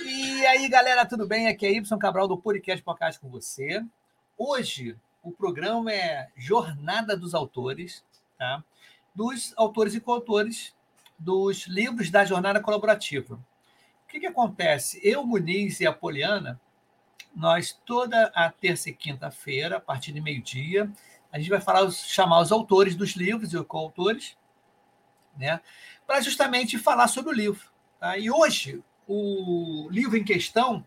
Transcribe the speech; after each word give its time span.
E 0.05 0.47
aí, 0.47 0.69
galera, 0.69 1.07
tudo 1.07 1.27
bem? 1.29 1.47
Aqui 1.47 1.67
é 1.67 1.71
Y 1.73 1.99
Cabral 1.99 2.27
do 2.27 2.37
Podcast 2.37 2.83
Podcast 2.83 3.21
com 3.21 3.29
você. 3.29 3.81
Hoje, 4.37 4.97
o 5.23 5.31
programa 5.31 5.93
é 5.93 6.27
Jornada 6.37 7.17
dos 7.17 7.33
Autores, 7.33 8.05
tá? 8.37 8.65
Dos 9.15 9.53
autores 9.57 9.95
e 9.95 10.01
coautores 10.01 10.75
dos 11.17 11.69
livros 11.69 12.11
da 12.11 12.25
Jornada 12.25 12.59
Colaborativa. 12.61 13.35
O 13.37 14.09
que, 14.09 14.19
que 14.19 14.27
acontece? 14.27 14.99
Eu, 15.05 15.25
Muniz 15.25 15.79
e 15.79 15.87
a 15.87 15.93
Poliana, 15.93 16.61
nós 17.37 17.79
toda 17.87 18.33
a 18.35 18.51
terça 18.51 18.91
e 18.91 18.95
quinta-feira, 18.95 19.77
a 19.77 19.81
partir 19.81 20.11
de 20.13 20.21
meio-dia, 20.21 20.91
a 21.33 21.39
gente 21.39 21.49
vai 21.49 21.61
falar, 21.61 21.89
chamar 21.93 22.41
os 22.41 22.51
autores 22.51 22.97
dos 22.97 23.11
livros 23.13 23.55
e 23.55 23.65
coautores, 23.65 24.37
né? 25.39 25.61
Para 26.07 26.21
justamente 26.21 26.77
falar 26.77 27.07
sobre 27.07 27.31
o 27.31 27.35
livro. 27.35 27.67
Tá? 28.01 28.19
E 28.19 28.31
hoje, 28.31 28.83
o 29.07 29.89
livro 29.91 30.17
em 30.17 30.25
questão 30.25 30.85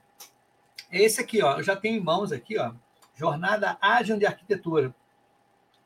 é 0.91 1.02
esse 1.02 1.21
aqui, 1.21 1.41
ó. 1.41 1.57
Eu 1.59 1.63
já 1.63 1.75
tenho 1.77 1.95
em 1.97 2.03
mãos 2.03 2.31
aqui, 2.33 2.57
ó. 2.57 2.73
Jornada 3.16 3.77
Ágil 3.79 4.17
de 4.17 4.25
Arquitetura. 4.25 4.93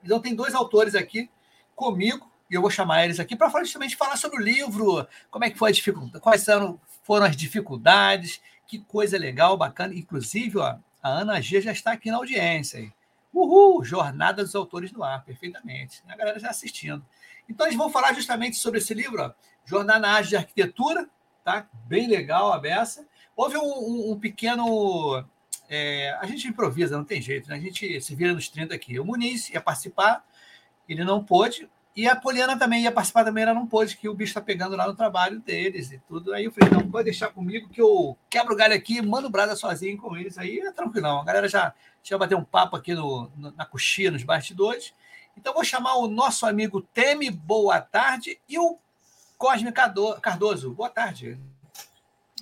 Então, 0.03 0.19
tem 0.19 0.33
dois 0.33 0.55
autores 0.55 0.95
aqui 0.95 1.29
comigo, 1.75 2.29
e 2.49 2.55
eu 2.55 2.61
vou 2.61 2.71
chamar 2.71 3.05
eles 3.05 3.19
aqui 3.19 3.35
para 3.35 3.63
justamente 3.63 3.95
falar 3.95 4.17
sobre 4.17 4.39
o 4.39 4.41
livro, 4.41 5.05
como 5.29 5.45
é 5.45 5.51
que 5.51 5.57
foi 5.57 5.69
a 5.69 5.73
dificuldade, 5.73 6.19
quais 6.19 6.43
foram, 6.43 6.81
foram 7.03 7.25
as 7.27 7.35
dificuldades, 7.35 8.41
que 8.65 8.79
coisa 8.79 9.17
legal, 9.19 9.55
bacana. 9.55 9.93
Inclusive, 9.93 10.57
ó, 10.57 10.77
a 11.03 11.07
Ana 11.09 11.39
G 11.41 11.61
já 11.61 11.71
está 11.71 11.91
aqui 11.91 12.09
na 12.09 12.17
audiência. 12.17 12.91
Uhul! 13.39 13.83
Jornada 13.83 14.43
dos 14.43 14.55
Autores 14.55 14.91
no 14.91 15.03
Ar, 15.03 15.23
perfeitamente. 15.23 16.01
A 16.07 16.15
galera 16.15 16.39
já 16.39 16.49
assistindo. 16.49 17.05
Então, 17.47 17.67
eles 17.67 17.77
vão 17.77 17.89
falar 17.89 18.13
justamente 18.13 18.57
sobre 18.57 18.79
esse 18.79 18.93
livro, 18.95 19.21
ó, 19.21 19.31
Jornada 19.63 20.21
de 20.21 20.35
Arquitetura, 20.35 21.07
tá? 21.43 21.69
Bem 21.85 22.07
legal 22.07 22.51
a 22.51 22.57
beça. 22.57 23.07
Houve 23.35 23.57
um, 23.57 23.61
um, 23.63 24.11
um 24.13 24.19
pequeno. 24.19 25.23
É, 25.69 26.17
a 26.19 26.25
gente 26.25 26.47
improvisa, 26.47 26.97
não 26.97 27.03
tem 27.03 27.21
jeito, 27.21 27.47
né? 27.49 27.55
A 27.55 27.59
gente 27.59 28.01
se 28.01 28.15
vira 28.15 28.33
nos 28.33 28.49
30 28.49 28.73
aqui. 28.73 28.99
O 28.99 29.05
Muniz 29.05 29.49
ia 29.49 29.61
participar, 29.61 30.25
ele 30.89 31.03
não 31.03 31.23
pôde, 31.23 31.69
e 31.97 32.07
a 32.07 32.15
Poliana 32.15 32.55
também 32.55 32.83
ia 32.83 32.91
participar 32.91 33.23
também, 33.23 33.43
ela 33.43 33.55
não 33.55 33.65
pôde, 33.65 33.97
que 33.97 34.07
o 34.07 34.13
bicho 34.13 34.35
tá 34.35 34.39
pegando 34.39 34.75
lá 34.75 34.85
no 34.85 34.95
trabalho 34.95 35.39
deles 35.39 35.91
e 35.91 35.97
tudo. 36.07 36.31
Aí 36.31 36.45
eu 36.45 36.51
falei, 36.51 36.69
não, 36.71 36.91
pode 36.91 37.05
deixar 37.05 37.29
comigo 37.29 37.67
que 37.69 37.81
eu 37.81 38.15
quebro 38.29 38.53
o 38.53 38.55
galho 38.55 38.75
aqui, 38.75 39.01
mando 39.01 39.31
brada 39.31 39.55
sozinho 39.55 39.97
com 39.97 40.15
eles. 40.15 40.37
Aí 40.37 40.59
é 40.59 40.71
tranquilão. 40.71 41.19
A 41.21 41.25
galera 41.25 41.47
já, 41.49 41.73
já 42.03 42.19
ter 42.27 42.35
um 42.35 42.43
papo 42.43 42.75
aqui 42.75 42.93
no, 42.93 43.31
na 43.35 43.65
coxinha, 43.65 44.11
nos 44.11 44.21
bastidores. 44.21 44.93
Então 45.35 45.55
vou 45.55 45.63
chamar 45.63 45.95
o 45.95 46.07
nosso 46.07 46.45
amigo 46.45 46.81
Teme, 46.81 47.31
boa 47.31 47.81
tarde, 47.81 48.39
e 48.47 48.59
o 48.59 48.77
Cosme 49.35 49.71
Cardoso. 49.71 50.75
Boa 50.75 50.89
tarde. 50.91 51.35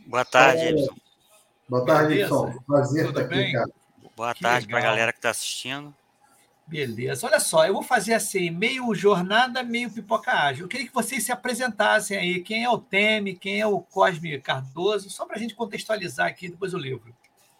Boa 0.06 0.26
tarde, 0.26 0.64
Edson. 0.64 0.96
Boa 1.70 1.86
tarde, 1.86 2.14
Edson. 2.20 2.60
Prazer 2.68 3.06
Tudo 3.06 3.22
estar 3.22 3.34
bem? 3.34 3.56
aqui, 3.56 3.56
cara. 3.72 4.10
Boa 4.18 4.36
tarde 4.36 4.68
para 4.68 4.80
a 4.80 4.82
galera 4.82 5.14
que 5.14 5.20
está 5.20 5.30
assistindo. 5.30 5.96
Beleza. 6.68 7.26
Olha 7.28 7.40
só, 7.40 7.68
eu 7.68 7.74
vou 7.74 7.82
fazer 7.84 8.16
assim, 8.16 8.50
meio 8.50 8.94
jornada, 8.96 9.62
meio 9.62 9.90
pipoca 9.92 10.32
ágil. 10.32 10.64
Eu 10.66 10.70
queria 10.70 10.88
que 10.88 10.94
vocês 10.94 11.24
se 11.24 11.32
apresentassem 11.32 12.18
aí, 12.18 12.42
quem 12.42 12.64
é 12.64 12.70
o 12.70 12.80
Teme, 12.80 13.36
quem 13.36 13.60
é 13.62 13.68
o 13.68 13.80
Cosme 13.80 14.40
Cardoso, 14.42 15.08
só 15.12 15.26
para 15.28 15.36
a 15.36 15.40
gente 15.40 15.54
contextualizar 15.54 16.26
aqui 16.28 16.50
depois 16.50 16.74
o 16.74 16.78
livro. 16.78 17.14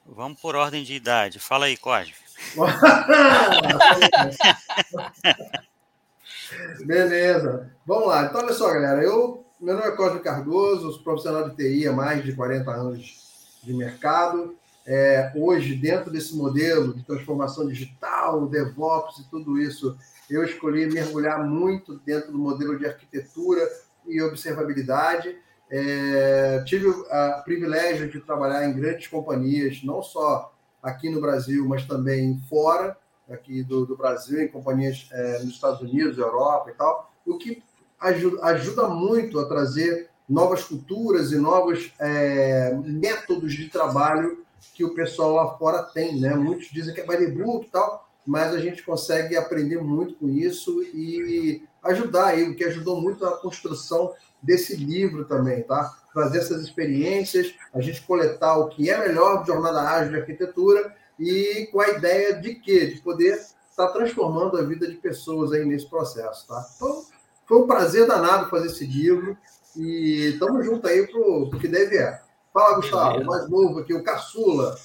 Vamos 0.08 0.42
por 0.42 0.56
ordem 0.56 0.84
de 0.84 0.94
idade. 0.96 1.40
Fala 1.40 1.66
aí, 1.68 1.78
Cosme. 1.78 2.16
Beleza. 6.86 7.72
Vamos 7.86 8.08
lá. 8.08 8.24
Então, 8.26 8.42
olha 8.42 8.54
só, 8.54 8.72
galera. 8.74 9.04
Eu, 9.04 9.46
meu 9.60 9.76
nome 9.78 9.88
é 9.88 9.96
Cosme 9.96 10.20
Cardoso, 10.20 10.92
sou 10.94 11.04
profissional 11.04 11.48
de 11.50 11.56
TI 11.56 11.88
há 11.88 11.94
mais 11.94 12.24
de 12.24 12.34
40 12.34 12.72
anos 12.72 13.24
de 13.62 13.72
mercado 13.72 14.58
é, 14.86 15.32
hoje, 15.36 15.74
dentro 15.76 16.12
desse 16.12 16.36
modelo 16.36 16.94
de 16.94 17.04
transformação 17.04 17.68
digital, 17.68 18.46
DevOps 18.48 19.18
e 19.18 19.30
tudo 19.30 19.58
isso, 19.58 19.98
eu 20.30 20.44
escolhi 20.44 20.86
mergulhar 20.86 21.44
muito 21.44 22.00
dentro 22.06 22.32
do 22.32 22.38
modelo 22.38 22.78
de 22.78 22.86
arquitetura 22.86 23.68
e 24.06 24.22
observabilidade. 24.22 25.36
É, 25.70 26.64
tive 26.66 26.88
o 26.88 27.04
privilégio 27.44 28.10
de 28.12 28.20
trabalhar 28.20 28.68
em 28.68 28.74
grandes 28.76 29.08
companhias, 29.08 29.82
não 29.84 30.04
só 30.04 30.54
aqui 30.84 31.10
no 31.10 31.20
Brasil, 31.20 31.68
mas 31.68 31.84
também 31.86 32.40
fora 32.48 32.96
aqui 33.28 33.64
do, 33.64 33.88
do 33.88 33.98
Brasil, 33.98 34.40
em 34.44 34.48
companhias 34.48 35.10
é, 35.12 35.40
nos 35.40 35.56
Estados 35.56 35.82
Unidos, 35.82 36.20
Europa 36.20 36.70
e 36.70 36.74
tal, 36.74 37.12
o 37.26 37.40
que 37.40 37.64
ajuda, 38.00 38.44
ajuda 38.46 38.88
muito 38.88 39.40
a 39.40 39.48
trazer 39.48 40.10
novas 40.30 40.64
culturas 40.64 41.32
e 41.32 41.38
novos 41.38 41.92
é, 42.00 42.76
métodos 42.86 43.54
de 43.54 43.68
trabalho 43.68 44.45
que 44.74 44.84
o 44.84 44.94
pessoal 44.96 45.32
lá 45.34 45.58
fora 45.58 45.84
tem, 45.84 46.20
né? 46.20 46.34
Muitos 46.36 46.70
dizem 46.72 46.94
que 46.94 47.02
é 47.02 47.06
baribruto 47.06 47.66
e 47.68 47.70
tal, 47.70 48.08
mas 48.26 48.54
a 48.54 48.60
gente 48.60 48.84
consegue 48.84 49.36
aprender 49.36 49.80
muito 49.82 50.16
com 50.16 50.30
isso 50.30 50.82
e 50.94 51.62
ajudar 51.84 52.28
aí, 52.28 52.44
o 52.44 52.56
que 52.56 52.64
ajudou 52.64 53.00
muito 53.00 53.24
na 53.24 53.32
construção 53.32 54.14
desse 54.42 54.76
livro 54.76 55.26
também, 55.26 55.62
tá? 55.64 55.92
Trazer 56.14 56.40
essas 56.40 56.64
experiências, 56.64 57.54
a 57.74 57.82
gente 57.82 58.02
coletar 58.02 58.58
o 58.58 58.70
que 58.70 58.90
é 58.90 58.98
melhor 59.08 59.42
de 59.42 59.48
jornada 59.48 59.82
ágil 59.82 60.12
de 60.12 60.20
arquitetura 60.20 60.96
e 61.20 61.68
com 61.72 61.80
a 61.82 61.90
ideia 61.90 62.34
de 62.34 62.56
quê? 62.56 62.88
De 62.88 63.02
poder 63.02 63.34
estar 63.70 63.88
tá 63.88 63.94
transformando 63.94 64.58
a 64.58 64.64
vida 64.64 64.88
de 64.88 64.96
pessoas 64.96 65.52
aí 65.52 65.66
nesse 65.66 65.88
processo, 65.90 66.48
tá? 66.48 66.66
Então, 66.76 67.06
foi 67.48 67.58
um 67.60 67.68
prazer 67.68 68.08
danado 68.08 68.50
fazer 68.50 68.68
esse 68.68 68.86
livro 68.86 69.38
e 69.76 70.32
estamos 70.34 70.66
juntos 70.66 70.90
aí 70.90 71.06
para 71.06 71.20
o 71.20 71.52
que 71.60 71.68
deve 71.68 71.98
é. 71.98 72.25
Fala, 72.56 72.76
Gustavo, 72.78 73.18
o 73.20 73.26
mais 73.26 73.50
novo 73.50 73.80
aqui, 73.80 73.94
o 73.94 74.02
caçula. 74.02 74.80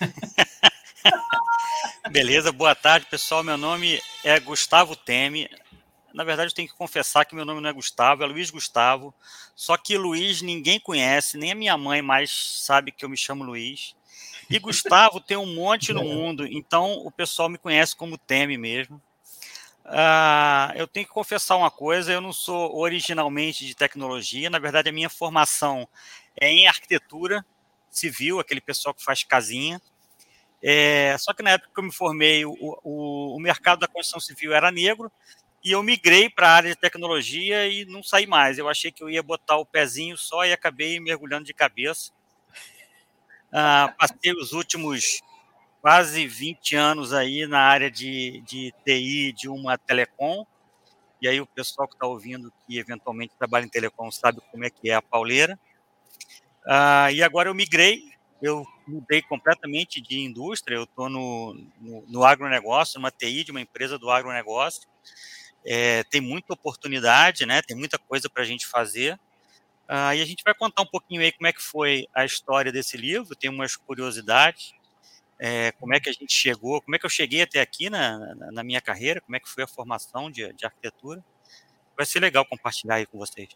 Beleza, 2.12 2.52
boa 2.52 2.76
tarde, 2.76 3.06
pessoal. 3.10 3.42
Meu 3.42 3.56
nome 3.58 4.00
é 4.22 4.38
Gustavo 4.38 4.94
Teme. 4.94 5.50
Na 6.14 6.22
verdade, 6.22 6.52
eu 6.52 6.54
tenho 6.54 6.68
que 6.68 6.76
confessar 6.76 7.24
que 7.24 7.34
meu 7.34 7.44
nome 7.44 7.60
não 7.60 7.68
é 7.68 7.72
Gustavo, 7.72 8.22
é 8.22 8.26
Luiz 8.26 8.52
Gustavo. 8.52 9.12
Só 9.56 9.76
que 9.76 9.98
Luiz 9.98 10.42
ninguém 10.42 10.78
conhece, 10.78 11.36
nem 11.36 11.50
a 11.50 11.54
minha 11.56 11.76
mãe 11.76 12.00
mais 12.00 12.30
sabe 12.64 12.92
que 12.92 13.04
eu 13.04 13.08
me 13.08 13.16
chamo 13.16 13.42
Luiz. 13.42 13.96
E 14.48 14.56
Gustavo 14.60 15.18
tem 15.18 15.36
um 15.36 15.56
monte 15.56 15.92
no 15.92 16.02
é. 16.02 16.04
mundo, 16.04 16.46
então 16.46 16.92
o 17.04 17.10
pessoal 17.10 17.48
me 17.48 17.58
conhece 17.58 17.96
como 17.96 18.16
Teme 18.16 18.56
mesmo. 18.56 19.02
Uh, 19.84 20.70
eu 20.76 20.86
tenho 20.86 21.04
que 21.06 21.12
confessar 21.12 21.56
uma 21.56 21.70
coisa: 21.70 22.12
eu 22.12 22.20
não 22.20 22.32
sou 22.32 22.78
originalmente 22.78 23.66
de 23.66 23.74
tecnologia, 23.74 24.48
na 24.48 24.60
verdade, 24.60 24.90
a 24.90 24.92
minha 24.92 25.10
formação 25.10 25.88
é 26.40 26.48
em 26.50 26.66
arquitetura 26.66 27.44
civil, 27.90 28.38
aquele 28.38 28.60
pessoal 28.60 28.94
que 28.94 29.04
faz 29.04 29.22
casinha. 29.24 29.80
É, 30.62 31.16
só 31.18 31.32
que 31.32 31.42
na 31.42 31.50
época 31.50 31.70
que 31.72 31.80
eu 31.80 31.84
me 31.84 31.92
formei, 31.92 32.44
o, 32.44 32.52
o, 32.60 33.36
o 33.36 33.40
mercado 33.40 33.80
da 33.80 33.86
construção 33.88 34.20
civil 34.20 34.52
era 34.54 34.70
negro 34.70 35.10
e 35.64 35.72
eu 35.72 35.82
migrei 35.82 36.30
para 36.30 36.48
a 36.48 36.52
área 36.54 36.70
de 36.70 36.76
tecnologia 36.80 37.66
e 37.66 37.84
não 37.84 38.02
saí 38.02 38.26
mais. 38.26 38.58
Eu 38.58 38.68
achei 38.68 38.90
que 38.90 39.02
eu 39.02 39.10
ia 39.10 39.22
botar 39.22 39.56
o 39.56 39.66
pezinho 39.66 40.16
só 40.16 40.44
e 40.44 40.52
acabei 40.52 40.98
mergulhando 41.00 41.44
de 41.44 41.54
cabeça. 41.54 42.12
Ah, 43.52 43.92
passei 43.98 44.32
os 44.32 44.52
últimos 44.52 45.20
quase 45.80 46.26
20 46.26 46.76
anos 46.76 47.12
aí 47.12 47.46
na 47.46 47.60
área 47.60 47.90
de, 47.90 48.42
de 48.46 48.72
TI 48.84 49.32
de 49.32 49.48
uma 49.48 49.78
telecom. 49.78 50.44
E 51.20 51.26
aí 51.26 51.40
o 51.40 51.46
pessoal 51.46 51.88
que 51.88 51.94
está 51.94 52.06
ouvindo 52.06 52.52
que 52.66 52.78
eventualmente 52.78 53.34
trabalha 53.36 53.64
em 53.64 53.68
telecom 53.68 54.10
sabe 54.10 54.40
como 54.52 54.64
é 54.64 54.70
que 54.70 54.90
é 54.90 54.94
a 54.94 55.02
pauleira. 55.02 55.58
Ah, 56.70 57.10
e 57.10 57.22
agora 57.22 57.48
eu 57.48 57.54
migrei, 57.54 58.12
eu 58.42 58.62
mudei 58.86 59.22
completamente 59.22 60.02
de 60.02 60.20
indústria, 60.20 60.76
eu 60.76 60.84
estou 60.84 61.08
no, 61.08 61.54
no, 61.80 62.04
no 62.06 62.24
agronegócio, 62.26 62.98
numa 63.00 63.10
TI 63.10 63.42
de 63.42 63.50
uma 63.50 63.60
empresa 63.62 63.98
do 63.98 64.10
agronegócio. 64.10 64.82
É, 65.64 66.04
tem 66.04 66.20
muita 66.20 66.52
oportunidade, 66.52 67.46
né? 67.46 67.62
Tem 67.62 67.74
muita 67.74 67.98
coisa 67.98 68.28
para 68.28 68.42
a 68.42 68.46
gente 68.46 68.66
fazer. 68.66 69.18
Ah, 69.88 70.14
e 70.14 70.20
a 70.20 70.24
gente 70.26 70.44
vai 70.44 70.52
contar 70.54 70.82
um 70.82 70.86
pouquinho 70.86 71.22
aí 71.22 71.32
como 71.32 71.46
é 71.46 71.54
que 71.54 71.62
foi 71.62 72.06
a 72.14 72.26
história 72.26 72.70
desse 72.70 72.98
livro, 72.98 73.34
tem 73.34 73.48
umas 73.48 73.74
curiosidades, 73.74 74.74
é, 75.38 75.72
como 75.72 75.94
é 75.94 76.00
que 76.00 76.10
a 76.10 76.12
gente 76.12 76.34
chegou, 76.34 76.82
como 76.82 76.94
é 76.96 76.98
que 76.98 77.06
eu 77.06 77.10
cheguei 77.10 77.40
até 77.40 77.62
aqui 77.62 77.88
na, 77.88 78.18
na, 78.34 78.52
na 78.52 78.62
minha 78.62 78.82
carreira, 78.82 79.22
como 79.22 79.34
é 79.34 79.40
que 79.40 79.48
foi 79.48 79.64
a 79.64 79.66
formação 79.66 80.30
de, 80.30 80.52
de 80.52 80.66
arquitetura. 80.66 81.24
Vai 81.96 82.04
ser 82.04 82.20
legal 82.20 82.44
compartilhar 82.44 82.96
aí 82.96 83.06
com 83.06 83.16
vocês. 83.16 83.48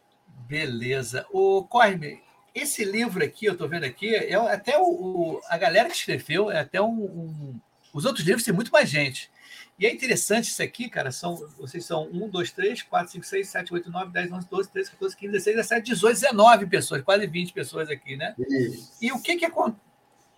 Beleza. 0.48 1.26
O 1.30 1.62
Corme, 1.64 2.18
esse 2.54 2.84
livro 2.84 3.24
aqui, 3.24 3.46
eu 3.46 3.52
estou 3.54 3.66
vendo 3.66 3.84
aqui, 3.84 4.14
é 4.14 4.34
até 4.34 4.76
o, 4.78 4.82
o, 4.84 5.40
a 5.48 5.56
galera 5.56 5.88
que 5.88 5.96
escreveu, 5.96 6.50
é 6.50 6.60
até 6.60 6.80
um, 6.82 6.88
um, 7.02 7.60
Os 7.94 8.04
outros 8.04 8.24
livros 8.26 8.44
tem 8.44 8.52
muito 8.52 8.70
mais 8.70 8.90
gente. 8.90 9.30
E 9.78 9.86
é 9.86 9.90
interessante 9.92 10.48
isso 10.50 10.62
aqui, 10.62 10.88
cara. 10.88 11.10
São, 11.10 11.34
vocês 11.58 11.84
são 11.84 12.06
1, 12.12 12.28
2, 12.28 12.52
3, 12.52 12.82
4, 12.82 13.12
5, 13.14 13.24
6, 13.26 13.48
7, 13.48 13.74
8, 13.74 13.90
9, 13.90 14.12
10, 14.12 14.32
11, 14.32 14.48
12, 14.50 14.70
13, 14.70 14.90
14, 14.90 15.16
15, 15.16 15.32
16, 15.32 15.56
17, 15.56 15.86
18, 15.86 16.12
19 16.20 16.66
pessoas, 16.66 17.02
quase 17.02 17.26
20 17.26 17.52
pessoas 17.54 17.88
aqui, 17.88 18.16
né? 18.16 18.34
né? 18.38 18.46
E 19.00 19.10
o 19.12 19.20
que 19.20 19.36
que 19.36 19.46
acontece? 19.46 19.80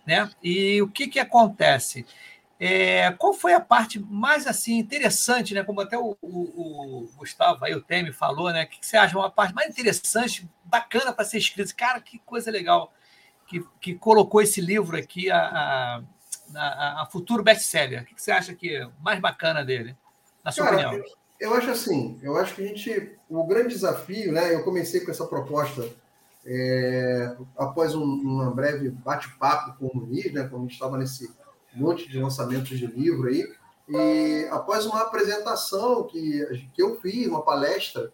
Né? 0.07 0.29
E 0.41 0.81
o 0.81 0.87
que 0.87 1.07
que 1.09 1.19
acontece? 1.19 2.05
É, 2.67 3.11
qual 3.11 3.31
foi 3.31 3.53
a 3.53 3.59
parte 3.59 3.99
mais 3.99 4.47
assim 4.47 4.79
interessante, 4.79 5.53
né? 5.53 5.63
Como 5.63 5.79
até 5.81 5.99
o, 5.99 6.17
o, 6.19 7.03
o 7.03 7.11
Gustavo 7.15 7.63
aí, 7.63 7.75
o 7.75 7.81
Temi 7.81 8.11
falou, 8.11 8.51
né? 8.51 8.63
O 8.63 8.67
que, 8.67 8.79
você 8.83 8.97
acha? 8.97 9.15
Uma 9.15 9.29
parte 9.29 9.53
mais 9.53 9.69
interessante, 9.69 10.49
bacana 10.63 11.13
para 11.13 11.23
ser 11.25 11.37
escrita. 11.37 11.71
Cara, 11.77 12.01
que 12.01 12.17
coisa 12.25 12.49
legal 12.49 12.91
que, 13.45 13.63
que 13.79 13.93
colocou 13.93 14.41
esse 14.41 14.59
livro 14.61 14.97
aqui 14.97 15.29
a, 15.29 16.01
a, 16.55 17.03
a 17.03 17.07
futuro 17.11 17.43
best-seller. 17.43 18.01
O 18.01 18.05
que, 18.05 18.15
que 18.15 18.21
você 18.23 18.31
acha 18.31 18.55
que 18.55 18.75
é 18.77 18.89
mais 18.99 19.19
bacana 19.19 19.63
dele, 19.63 19.95
na 20.43 20.51
sua 20.51 20.65
Cara, 20.65 20.87
opinião? 20.89 21.05
Eu, 21.39 21.51
eu 21.51 21.55
acho 21.55 21.69
assim, 21.69 22.19
eu 22.23 22.35
acho 22.35 22.55
que 22.55 22.63
a 22.63 22.65
gente. 22.67 23.15
O 23.29 23.45
grande 23.45 23.75
desafio, 23.75 24.31
né? 24.33 24.51
Eu 24.55 24.63
comecei 24.63 25.01
com 25.01 25.11
essa 25.11 25.27
proposta 25.27 25.87
é, 26.43 27.35
após 27.59 27.93
um, 27.93 28.01
um 28.03 28.49
breve 28.55 28.89
bate-papo 28.89 29.77
com 29.77 29.85
o 29.85 29.97
Muniz, 29.97 30.33
né? 30.33 30.47
Quando 30.49 30.63
a 30.63 30.65
gente 30.65 30.73
estava 30.73 30.97
nesse 30.97 31.31
um 31.75 31.79
monte 31.81 32.09
de 32.09 32.17
lançamentos 32.19 32.79
de 32.79 32.87
livro 32.87 33.27
aí. 33.27 33.43
E 33.87 34.47
após 34.51 34.85
uma 34.85 35.01
apresentação 35.01 36.07
que, 36.07 36.69
que 36.73 36.81
eu 36.81 36.99
fiz, 37.01 37.27
uma 37.27 37.43
palestra 37.43 38.11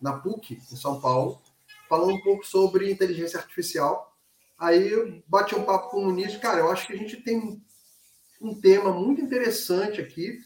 na 0.00 0.14
PUC, 0.14 0.54
em 0.56 0.76
São 0.76 1.00
Paulo, 1.00 1.40
falando 1.88 2.14
um 2.14 2.20
pouco 2.22 2.44
sobre 2.46 2.90
inteligência 2.90 3.38
artificial, 3.38 4.16
aí 4.58 4.88
eu 4.90 5.22
bati 5.28 5.54
um 5.54 5.62
papo 5.64 5.90
com 5.90 5.98
o 5.98 6.04
Nunes, 6.06 6.36
cara, 6.38 6.60
eu 6.60 6.70
acho 6.72 6.86
que 6.86 6.94
a 6.94 6.96
gente 6.96 7.18
tem 7.18 7.62
um 8.40 8.54
tema 8.60 8.90
muito 8.92 9.20
interessante 9.20 10.00
aqui, 10.00 10.38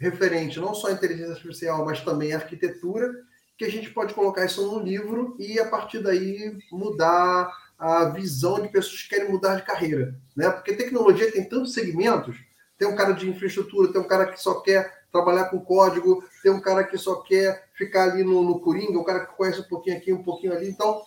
referente 0.00 0.58
não 0.58 0.72
só 0.74 0.86
à 0.86 0.92
inteligência 0.92 1.32
artificial, 1.32 1.84
mas 1.84 2.00
também 2.00 2.32
à 2.32 2.36
arquitetura, 2.36 3.12
que 3.58 3.64
a 3.64 3.70
gente 3.70 3.90
pode 3.90 4.14
colocar 4.14 4.44
isso 4.46 4.64
num 4.66 4.82
livro 4.82 5.36
e, 5.38 5.58
a 5.60 5.68
partir 5.68 6.02
daí, 6.02 6.56
mudar 6.72 7.52
a 7.78 8.04
visão 8.06 8.60
de 8.62 8.68
pessoas 8.68 9.02
que 9.02 9.08
querem 9.10 9.30
mudar 9.30 9.56
de 9.56 9.62
carreira, 9.62 10.14
né? 10.36 10.48
Porque 10.50 10.74
tecnologia 10.74 11.30
tem 11.32 11.44
tantos 11.44 11.74
segmentos, 11.74 12.36
tem 12.78 12.86
um 12.88 12.94
cara 12.96 13.12
de 13.12 13.28
infraestrutura, 13.28 13.92
tem 13.92 14.00
um 14.00 14.06
cara 14.08 14.26
que 14.26 14.40
só 14.40 14.60
quer 14.60 15.04
trabalhar 15.10 15.46
com 15.46 15.60
código, 15.60 16.24
tem 16.42 16.52
um 16.52 16.60
cara 16.60 16.84
que 16.84 16.96
só 16.98 17.16
quer 17.22 17.68
ficar 17.74 18.04
ali 18.10 18.22
no, 18.24 18.42
no 18.42 18.60
Coringa, 18.60 18.98
um 18.98 19.04
cara 19.04 19.26
que 19.26 19.36
conhece 19.36 19.60
um 19.60 19.64
pouquinho 19.64 19.96
aqui, 19.96 20.12
um 20.12 20.22
pouquinho 20.22 20.52
ali. 20.52 20.68
Então, 20.68 21.02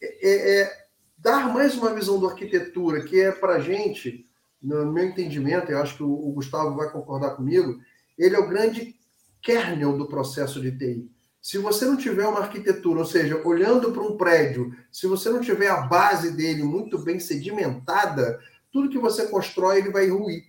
é, 0.00 0.28
é, 0.28 0.60
é 0.60 0.84
dar 1.18 1.52
mais 1.52 1.74
uma 1.76 1.94
visão 1.94 2.20
da 2.20 2.28
arquitetura, 2.28 3.02
que 3.02 3.20
é 3.20 3.30
para 3.32 3.58
gente, 3.60 4.24
no 4.62 4.92
meu 4.92 5.04
entendimento, 5.04 5.70
eu 5.70 5.78
acho 5.80 5.96
que 5.96 6.02
o, 6.02 6.10
o 6.12 6.32
Gustavo 6.32 6.76
vai 6.76 6.90
concordar 6.90 7.30
comigo, 7.30 7.80
ele 8.18 8.34
é 8.34 8.38
o 8.38 8.48
grande 8.48 8.94
kernel 9.42 9.96
do 9.96 10.06
processo 10.08 10.60
de 10.60 10.72
TI. 10.76 11.15
Se 11.48 11.58
você 11.58 11.84
não 11.84 11.96
tiver 11.96 12.26
uma 12.26 12.40
arquitetura, 12.40 12.98
ou 12.98 13.04
seja, 13.06 13.40
olhando 13.46 13.92
para 13.92 14.02
um 14.02 14.16
prédio, 14.16 14.74
se 14.90 15.06
você 15.06 15.30
não 15.30 15.40
tiver 15.40 15.68
a 15.68 15.82
base 15.82 16.32
dele 16.32 16.64
muito 16.64 16.98
bem 16.98 17.20
sedimentada, 17.20 18.40
tudo 18.72 18.88
que 18.88 18.98
você 18.98 19.28
constrói 19.28 19.78
ele 19.78 19.92
vai 19.92 20.08
ruir. 20.08 20.42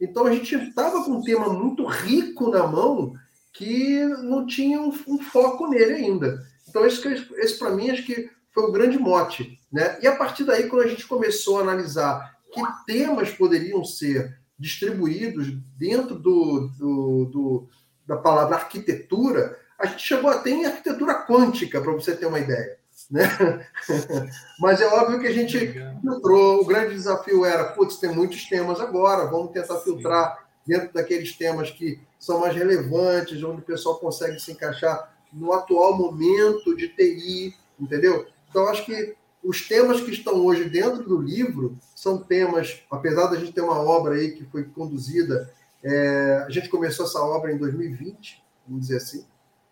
Então 0.00 0.24
a 0.26 0.32
gente 0.32 0.54
estava 0.54 1.02
com 1.02 1.10
um 1.10 1.22
tema 1.24 1.52
muito 1.52 1.84
rico 1.84 2.50
na 2.52 2.64
mão 2.68 3.14
que 3.52 3.98
não 4.22 4.46
tinha 4.46 4.80
um, 4.80 4.96
um 5.08 5.18
foco 5.18 5.66
nele 5.66 5.94
ainda. 5.94 6.38
Então 6.68 6.86
esse, 6.86 7.04
esse 7.08 7.58
para 7.58 7.72
mim 7.74 7.90
acho 7.90 8.06
que 8.06 8.30
foi 8.52 8.62
o 8.62 8.70
grande 8.72 8.96
mote, 8.96 9.58
né? 9.72 9.98
E 10.00 10.06
a 10.06 10.14
partir 10.14 10.44
daí 10.44 10.68
quando 10.68 10.82
a 10.82 10.88
gente 10.88 11.04
começou 11.04 11.58
a 11.58 11.62
analisar 11.62 12.32
que 12.52 12.60
temas 12.86 13.28
poderiam 13.32 13.82
ser 13.84 14.38
distribuídos 14.56 15.48
dentro 15.76 16.14
do, 16.16 16.68
do, 16.78 17.24
do 17.24 17.68
da 18.06 18.18
palavra 18.18 18.54
arquitetura, 18.54 19.58
a 19.84 19.86
gente 19.86 20.02
chegou 20.04 20.30
até 20.30 20.48
em 20.50 20.64
arquitetura 20.64 21.14
quântica, 21.26 21.78
para 21.80 21.92
você 21.92 22.16
ter 22.16 22.24
uma 22.26 22.40
ideia. 22.40 22.78
Né? 23.10 23.22
Mas 24.58 24.80
é 24.80 24.86
óbvio 24.86 25.20
que 25.20 25.26
a 25.26 25.32
gente 25.32 25.58
filtrou. 26.00 26.62
O 26.62 26.64
grande 26.64 26.94
desafio 26.94 27.44
era, 27.44 27.66
putz, 27.72 27.96
tem 27.98 28.10
muitos 28.12 28.44
temas 28.48 28.80
agora, 28.80 29.26
vamos 29.30 29.52
tentar 29.52 29.76
filtrar 29.80 30.42
dentro 30.66 30.94
daqueles 30.94 31.36
temas 31.36 31.70
que 31.70 32.00
são 32.18 32.40
mais 32.40 32.56
relevantes, 32.56 33.42
onde 33.44 33.60
o 33.60 33.64
pessoal 33.64 33.98
consegue 33.98 34.40
se 34.40 34.52
encaixar 34.52 35.14
no 35.30 35.52
atual 35.52 35.96
momento 35.98 36.74
de 36.74 36.88
TI, 36.88 37.54
entendeu? 37.78 38.26
Então, 38.48 38.66
acho 38.68 38.86
que 38.86 39.14
os 39.42 39.68
temas 39.68 40.00
que 40.00 40.10
estão 40.12 40.34
hoje 40.42 40.70
dentro 40.70 41.02
do 41.02 41.20
livro 41.20 41.76
são 41.94 42.16
temas, 42.16 42.80
apesar 42.90 43.26
da 43.26 43.36
gente 43.36 43.52
ter 43.52 43.60
uma 43.60 43.78
obra 43.78 44.14
aí 44.14 44.30
que 44.30 44.44
foi 44.46 44.64
conduzida, 44.64 45.52
é, 45.82 46.44
a 46.46 46.48
gente 46.50 46.70
começou 46.70 47.04
essa 47.04 47.20
obra 47.20 47.52
em 47.52 47.58
2020, 47.58 48.42
vamos 48.66 48.82
dizer 48.86 48.96
assim, 48.96 49.26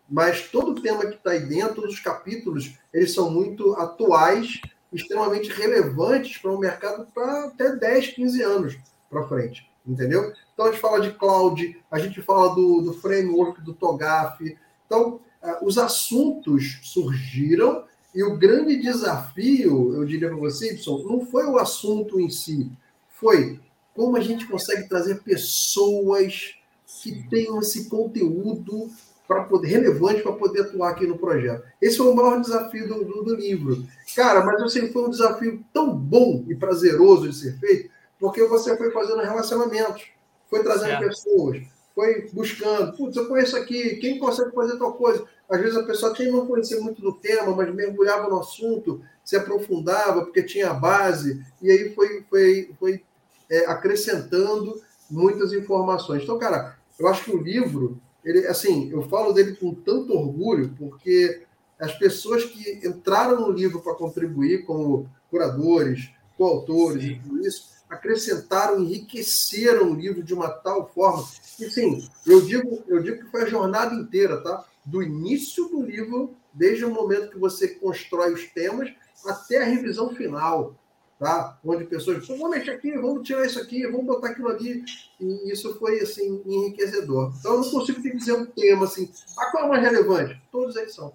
mas 0.09 0.49
todo 0.49 0.71
o 0.71 0.81
tema 0.81 1.05
que 1.05 1.15
está 1.15 1.31
aí 1.31 1.45
dentro, 1.45 1.87
os 1.87 1.99
capítulos, 1.99 2.73
eles 2.93 3.13
são 3.13 3.31
muito 3.31 3.73
atuais, 3.75 4.59
extremamente 4.91 5.49
relevantes 5.49 6.37
para 6.37 6.51
o 6.51 6.55
um 6.55 6.59
mercado 6.59 7.07
para 7.13 7.45
até 7.45 7.71
10, 7.75 8.07
15 8.09 8.41
anos 8.43 8.77
para 9.09 9.27
frente, 9.27 9.67
entendeu? 9.85 10.33
Então 10.53 10.65
a 10.67 10.71
gente 10.71 10.81
fala 10.81 11.01
de 11.01 11.11
cloud, 11.13 11.77
a 11.89 11.97
gente 11.99 12.21
fala 12.21 12.53
do, 12.53 12.81
do 12.81 12.93
framework 12.93 13.61
do 13.63 13.73
TOGAF. 13.73 14.55
Então, 14.85 15.19
é, 15.41 15.57
os 15.63 15.77
assuntos 15.77 16.79
surgiram 16.83 17.85
e 18.13 18.23
o 18.23 18.37
grande 18.37 18.79
desafio, 18.79 19.95
eu 19.95 20.05
diria 20.05 20.27
para 20.27 20.37
você, 20.37 20.73
Ibson, 20.73 21.03
não 21.07 21.25
foi 21.25 21.47
o 21.47 21.57
assunto 21.57 22.19
em 22.19 22.29
si, 22.29 22.69
foi 23.09 23.59
como 23.95 24.15
a 24.17 24.21
gente 24.21 24.45
consegue 24.45 24.87
trazer 24.87 25.23
pessoas 25.23 26.53
que 27.01 27.27
tenham 27.29 27.59
esse 27.59 27.89
conteúdo 27.89 28.91
para 29.33 29.45
poder 29.45 29.67
relevante 29.69 30.21
para 30.21 30.31
poder 30.33 30.61
atuar 30.61 30.91
aqui 30.91 31.07
no 31.07 31.17
projeto. 31.17 31.63
Esse 31.81 31.97
foi 31.97 32.07
o 32.07 32.15
maior 32.15 32.39
desafio 32.39 32.87
do, 32.87 33.03
do, 33.03 33.23
do 33.23 33.35
livro. 33.35 33.83
Cara, 34.15 34.45
mas 34.45 34.71
que 34.71 34.91
foi 34.93 35.07
um 35.07 35.09
desafio 35.09 35.63
tão 35.73 35.93
bom 35.97 36.45
e 36.47 36.55
prazeroso 36.55 37.27
de 37.27 37.35
ser 37.35 37.57
feito, 37.57 37.89
porque 38.19 38.43
você 38.45 38.77
foi 38.77 38.91
fazendo 38.91 39.21
relacionamentos, 39.23 40.03
foi 40.47 40.61
trazendo 40.61 40.91
é. 41.03 41.07
pessoas, 41.07 41.63
foi 41.95 42.29
buscando, 42.31 42.95
putz, 42.95 43.15
eu 43.17 43.27
conheço 43.27 43.57
aqui, 43.57 43.95
quem 43.95 44.19
consegue 44.19 44.51
fazer 44.53 44.77
tal 44.77 44.93
coisa? 44.93 45.23
Às 45.49 45.59
vezes 45.59 45.77
a 45.77 45.83
pessoa 45.83 46.13
quem 46.13 46.31
não 46.31 46.45
conhecia 46.45 46.79
muito 46.79 47.01
do 47.01 47.11
tema, 47.13 47.55
mas 47.55 47.73
mergulhava 47.73 48.29
no 48.29 48.39
assunto, 48.39 49.01
se 49.25 49.35
aprofundava, 49.35 50.21
porque 50.25 50.43
tinha 50.43 50.69
a 50.69 50.73
base, 50.75 51.43
e 51.59 51.71
aí 51.71 51.89
foi, 51.95 52.23
foi, 52.29 52.69
foi 52.79 53.03
é, 53.49 53.65
acrescentando 53.65 54.79
muitas 55.09 55.51
informações. 55.53 56.21
Então, 56.21 56.37
cara, 56.37 56.77
eu 56.99 57.07
acho 57.07 57.23
que 57.25 57.31
o 57.35 57.41
livro 57.41 57.99
ele, 58.23 58.47
assim, 58.47 58.89
eu 58.91 59.01
falo 59.09 59.33
dele 59.33 59.55
com 59.55 59.73
tanto 59.73 60.13
orgulho, 60.13 60.73
porque 60.77 61.43
as 61.79 61.91
pessoas 61.97 62.45
que 62.45 62.87
entraram 62.87 63.41
no 63.41 63.51
livro 63.51 63.81
para 63.81 63.95
contribuir 63.95 64.63
como 64.65 65.09
curadores, 65.29 66.09
coautores 66.37 67.03
e 67.03 67.15
tudo 67.19 67.45
isso, 67.45 67.67
acrescentaram, 67.89 68.79
enriqueceram 68.79 69.91
o 69.91 69.95
livro 69.95 70.23
de 70.23 70.33
uma 70.33 70.49
tal 70.49 70.87
forma 70.93 71.23
que, 71.57 71.69
sim, 71.69 72.07
eu 72.25 72.41
digo, 72.41 72.81
eu 72.87 73.03
digo 73.03 73.17
que 73.23 73.29
foi 73.29 73.43
a 73.43 73.49
jornada 73.49 73.93
inteira, 73.93 74.41
tá? 74.41 74.63
Do 74.85 75.03
início 75.03 75.67
do 75.67 75.81
livro, 75.85 76.33
desde 76.53 76.85
o 76.85 76.91
momento 76.91 77.29
que 77.31 77.37
você 77.37 77.67
constrói 77.67 78.33
os 78.33 78.45
temas, 78.47 78.89
até 79.25 79.61
a 79.61 79.65
revisão 79.65 80.15
final 80.15 80.75
tá? 81.23 81.57
Onde 81.63 81.85
pessoas, 81.85 82.27
vamos 82.27 82.49
mexer 82.49 82.71
aqui, 82.71 82.91
vamos 82.93 83.25
tirar 83.25 83.45
isso 83.45 83.59
aqui, 83.61 83.87
vamos 83.87 84.05
botar 84.05 84.29
aquilo 84.29 84.49
ali. 84.49 84.83
E 85.19 85.51
isso 85.51 85.73
foi, 85.79 86.01
assim, 86.01 86.41
enriquecedor. 86.45 87.33
Então, 87.39 87.53
eu 87.53 87.61
não 87.61 87.69
consigo 87.71 88.01
te 88.01 88.15
dizer 88.15 88.33
um 88.33 88.45
tema, 88.45 88.83
assim, 88.85 89.09
A 89.37 89.43
ah, 89.43 89.51
qual 89.51 89.63
é 89.63 89.67
o 89.67 89.69
mais 89.69 89.81
relevante? 89.81 90.39
Todos 90.51 90.75
eles 90.75 90.93
são. 90.93 91.13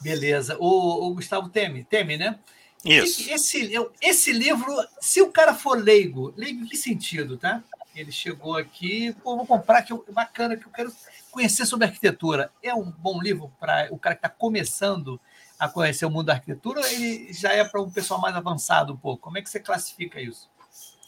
Beleza. 0.00 0.56
O, 0.60 1.08
o 1.08 1.14
Gustavo 1.14 1.48
Teme, 1.48 1.84
Teme, 1.84 2.16
né? 2.16 2.38
Isso. 2.84 3.28
Esse, 3.30 3.72
esse 4.00 4.32
livro, 4.32 4.72
se 5.00 5.20
o 5.20 5.32
cara 5.32 5.52
for 5.54 5.76
leigo, 5.82 6.32
leigo 6.36 6.62
em 6.64 6.68
que 6.68 6.76
sentido, 6.76 7.36
tá? 7.36 7.62
Ele 7.96 8.12
chegou 8.12 8.56
aqui, 8.56 9.12
pô, 9.24 9.36
vou 9.36 9.44
comprar, 9.44 9.82
que 9.82 9.92
é 9.92 9.96
bacana, 10.12 10.56
que 10.56 10.64
eu 10.64 10.70
quero 10.70 10.92
conhecer 11.32 11.66
sobre 11.66 11.84
arquitetura. 11.86 12.48
É 12.62 12.72
um 12.72 12.84
bom 12.96 13.20
livro 13.20 13.50
para 13.58 13.88
o 13.90 13.98
cara 13.98 14.14
que 14.14 14.24
está 14.24 14.28
começando 14.28 15.20
a 15.58 15.68
conhecer 15.68 16.06
o 16.06 16.10
mundo 16.10 16.26
da 16.26 16.34
arquitetura, 16.34 16.80
ele 16.92 17.32
já 17.32 17.52
é 17.52 17.64
para 17.64 17.82
um 17.82 17.90
pessoal 17.90 18.20
mais 18.20 18.34
avançado 18.36 18.92
um 18.92 18.96
pouco. 18.96 19.24
Como 19.24 19.36
é 19.38 19.42
que 19.42 19.50
você 19.50 19.58
classifica 19.58 20.20
isso? 20.20 20.48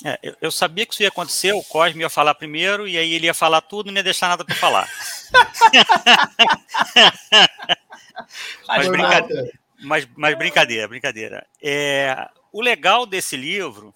É, 0.05 0.19
eu, 0.23 0.35
eu, 0.41 0.51
sabia 0.51 0.85
que 0.87 0.93
isso 0.95 1.03
ia 1.03 1.09
acontecer, 1.09 1.53
o 1.53 1.63
Cosme 1.63 2.01
ia 2.01 2.09
falar 2.09 2.35
primeiro, 2.35 2.89
e 2.89 2.97
aí 2.99 3.13
ele 3.13 3.27
ia 3.27 3.35
falar 3.35 3.61
tudo 3.61 3.89
e 3.91 3.93
não 3.93 3.99
ia 3.99 4.03
deixar 4.05 4.29
nada 4.29 4.45
para 4.45 4.55
falar. 4.57 4.89
mas, 8.67 8.89
brincadeira, 8.89 9.53
mas, 9.83 10.09
mas, 10.17 10.37
brincadeira, 10.39 10.89
brincadeira. 10.89 11.47
É, 11.63 12.29
o 12.51 12.61
legal 12.63 13.05
desse 13.05 13.37
livro 13.37 13.95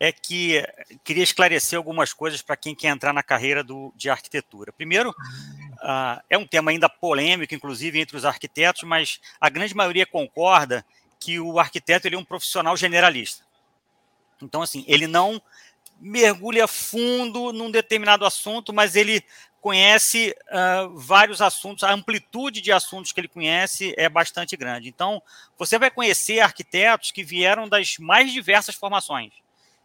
é 0.00 0.10
que 0.10 0.66
queria 1.04 1.22
esclarecer 1.22 1.76
algumas 1.76 2.12
coisas 2.14 2.40
para 2.40 2.56
quem 2.56 2.74
quer 2.74 2.88
entrar 2.88 3.12
na 3.12 3.22
carreira 3.22 3.62
do, 3.62 3.92
de 3.94 4.08
arquitetura. 4.08 4.72
Primeiro, 4.72 5.14
ah, 5.82 6.22
é 6.28 6.36
um 6.36 6.46
tema 6.46 6.70
ainda 6.70 6.88
polêmico, 6.90 7.54
inclusive, 7.54 7.98
entre 8.00 8.14
os 8.16 8.26
arquitetos, 8.26 8.82
mas 8.82 9.18
a 9.40 9.48
grande 9.48 9.74
maioria 9.74 10.04
concorda 10.04 10.84
que 11.18 11.40
o 11.40 11.58
arquiteto 11.58 12.06
ele 12.06 12.16
é 12.16 12.18
um 12.18 12.24
profissional 12.24 12.76
generalista. 12.76 13.44
Então, 14.42 14.60
assim, 14.60 14.84
ele 14.86 15.06
não 15.06 15.40
mergulha 15.98 16.66
fundo 16.66 17.52
num 17.52 17.70
determinado 17.70 18.26
assunto, 18.26 18.72
mas 18.74 18.94
ele 18.94 19.22
conhece 19.60 20.34
uh, 20.50 20.96
vários 20.98 21.42
assuntos, 21.42 21.84
a 21.84 21.92
amplitude 21.92 22.60
de 22.62 22.72
assuntos 22.72 23.12
que 23.12 23.20
ele 23.20 23.28
conhece 23.28 23.94
é 23.96 24.08
bastante 24.08 24.56
grande. 24.56 24.88
Então, 24.88 25.22
você 25.58 25.78
vai 25.78 25.90
conhecer 25.90 26.40
arquitetos 26.40 27.10
que 27.10 27.22
vieram 27.22 27.68
das 27.68 27.96
mais 27.98 28.32
diversas 28.32 28.74
formações 28.74 29.32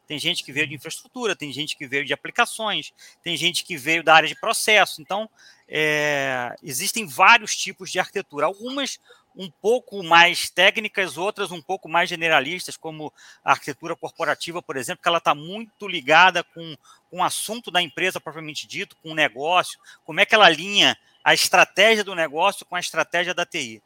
tem 0.06 0.20
gente 0.20 0.44
que 0.44 0.52
veio 0.52 0.68
de 0.68 0.76
infraestrutura, 0.76 1.36
tem 1.36 1.52
gente 1.52 1.76
que 1.76 1.88
veio 1.88 2.06
de 2.06 2.14
aplicações, 2.14 2.94
tem 3.24 3.36
gente 3.36 3.64
que 3.64 3.76
veio 3.78 4.04
da 4.04 4.14
área 4.16 4.30
de 4.30 4.40
processo. 4.40 5.02
Então, 5.02 5.30
é, 5.68 6.56
existem 6.64 7.08
vários 7.08 7.56
tipos 7.56 7.92
de 7.92 8.00
arquitetura, 8.00 8.46
algumas 8.46 9.00
um 9.38 9.50
pouco 9.50 10.02
mais 10.02 10.50
técnicas, 10.50 11.18
outras 11.18 11.52
um 11.52 11.62
pouco 11.62 11.90
mais 11.90 12.08
generalistas, 12.10 12.78
como 12.78 13.12
a 13.44 13.52
arquitetura 13.52 13.94
corporativa, 13.94 14.62
por 14.62 14.78
exemplo, 14.78 15.02
que 15.02 15.10
ela 15.10 15.18
está 15.18 15.36
muito 15.36 15.88
ligada 15.90 16.42
com, 16.42 16.78
com 17.12 17.18
o 17.18 17.24
assunto 17.24 17.70
da 17.70 17.82
empresa 17.82 18.22
propriamente 18.22 18.66
dito, 18.66 18.96
com 19.04 19.12
o 19.12 19.16
negócio, 19.16 19.78
como 20.06 20.22
é 20.22 20.26
que 20.26 20.34
ela 20.34 20.46
alinha 20.46 20.98
a 21.22 21.34
estratégia 21.34 22.02
do 22.04 22.16
negócio 22.16 22.66
com 22.66 22.76
a 22.76 22.80
estratégia 22.80 23.34
da 23.34 23.46
TI. 23.46 23.82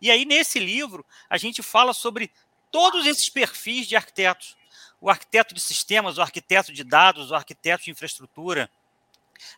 E 0.00 0.08
aí, 0.10 0.24
nesse 0.24 0.60
livro, 0.60 1.04
a 1.28 1.36
gente 1.36 1.62
fala 1.64 1.92
sobre 1.92 2.30
todos 2.70 3.04
esses 3.04 3.28
perfis 3.28 3.88
de 3.88 3.96
arquitetos 3.96 4.56
o 5.02 5.10
arquiteto 5.10 5.52
de 5.52 5.60
sistemas, 5.60 6.16
o 6.16 6.22
arquiteto 6.22 6.72
de 6.72 6.84
dados, 6.84 7.32
o 7.32 7.34
arquiteto 7.34 7.84
de 7.84 7.90
infraestrutura. 7.90 8.70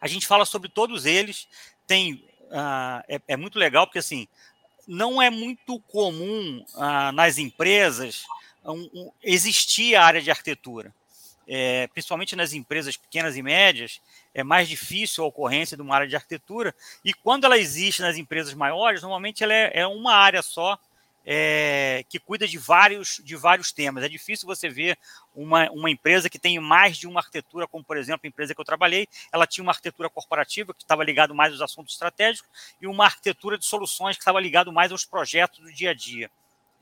A 0.00 0.08
gente 0.08 0.26
fala 0.26 0.46
sobre 0.46 0.70
todos 0.70 1.04
eles. 1.04 1.46
Tem 1.86 2.14
uh, 2.44 3.04
é, 3.06 3.20
é, 3.28 3.36
muito 3.36 3.58
legal 3.58 3.86
porque 3.86 3.98
assim 3.98 4.26
não 4.88 5.20
é 5.20 5.28
muito 5.30 5.78
comum 5.80 6.64
uh, 6.74 7.12
nas 7.12 7.36
empresas 7.38 8.24
um, 8.64 8.88
um, 8.94 9.10
existir 9.22 9.94
a 9.96 10.04
área 10.04 10.22
de 10.22 10.30
arquitetura. 10.30 10.92
É, 11.46 11.88
principalmente 11.88 12.34
nas 12.34 12.54
empresas 12.54 12.96
pequenas 12.96 13.36
e 13.36 13.42
médias, 13.42 14.00
é 14.34 14.42
mais 14.42 14.66
difícil 14.66 15.22
a 15.22 15.26
ocorrência 15.26 15.76
de 15.76 15.82
uma 15.82 15.94
área 15.94 16.08
de 16.08 16.16
arquitetura. 16.16 16.74
E 17.04 17.12
quando 17.12 17.44
ela 17.44 17.58
existe 17.58 18.00
nas 18.00 18.16
empresas 18.16 18.54
maiores, 18.54 19.02
normalmente 19.02 19.44
ela 19.44 19.52
é, 19.52 19.70
é 19.80 19.86
uma 19.86 20.14
área 20.14 20.40
só 20.40 20.78
é, 21.26 22.04
que 22.08 22.18
cuida 22.18 22.46
de 22.46 22.58
vários, 22.58 23.20
de 23.24 23.34
vários 23.36 23.72
temas. 23.72 24.04
É 24.04 24.08
difícil 24.08 24.46
você 24.46 24.68
ver 24.68 24.98
uma, 25.34 25.70
uma 25.70 25.90
empresa 25.90 26.28
que 26.28 26.38
tem 26.38 26.58
mais 26.60 26.96
de 26.98 27.06
uma 27.06 27.20
arquitetura, 27.20 27.66
como 27.66 27.82
por 27.82 27.96
exemplo 27.96 28.20
a 28.24 28.28
empresa 28.28 28.54
que 28.54 28.60
eu 28.60 28.64
trabalhei, 28.64 29.08
ela 29.32 29.46
tinha 29.46 29.62
uma 29.64 29.72
arquitetura 29.72 30.10
corporativa 30.10 30.74
que 30.74 30.82
estava 30.82 31.02
ligado 31.02 31.34
mais 31.34 31.52
aos 31.52 31.62
assuntos 31.62 31.94
estratégicos 31.94 32.50
e 32.80 32.86
uma 32.86 33.06
arquitetura 33.06 33.56
de 33.56 33.64
soluções 33.64 34.16
que 34.16 34.20
estava 34.22 34.38
ligado 34.40 34.72
mais 34.72 34.92
aos 34.92 35.04
projetos 35.04 35.60
do 35.60 35.72
dia 35.72 35.90
a 35.90 35.94
dia. 35.94 36.30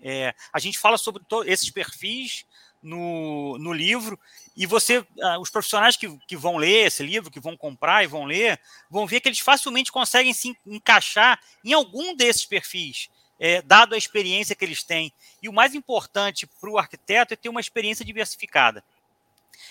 É, 0.03 0.35
a 0.53 0.59
gente 0.59 0.77
fala 0.79 0.99
sobre 0.99 1.23
esses 1.47 1.71
perfis 1.71 2.45
no, 2.83 3.57
no 3.59 3.73
livro 3.73 4.19
e 4.57 4.67
você, 4.67 5.07
ah, 5.23 5.39
os 5.39 5.49
profissionais 5.49 5.97
que, 5.97 6.09
que 6.27 6.37
vão 6.37 6.57
ler 6.57 6.89
esse 6.89 7.05
livro, 7.05 7.31
que 7.31 7.39
vão 7.39 7.57
comprar 7.57 8.03
e 8.03 8.09
vão 8.09 8.25
ler, 8.25 8.59
vão 8.91 9.07
ver 9.07 9.21
que 9.21 9.29
eles 9.29 9.39
facilmente 9.39 9.93
conseguem 9.93 10.33
se 10.33 10.59
encaixar 10.67 11.39
em 11.65 11.73
algum 11.73 12.17
desses 12.17 12.45
perfis 12.45 13.09
é, 13.39 13.61
dado 13.62 13.95
a 13.95 13.99
experiência 13.99 14.55
que 14.55 14.65
eles 14.65 14.83
têm. 14.83 15.12
E 15.43 15.49
o 15.49 15.53
mais 15.53 15.75
importante 15.75 16.47
para 16.61 16.71
o 16.71 16.79
arquiteto 16.79 17.35
é 17.35 17.37
ter 17.37 17.49
uma 17.49 17.61
experiência 17.61 18.05
diversificada. 18.05 18.83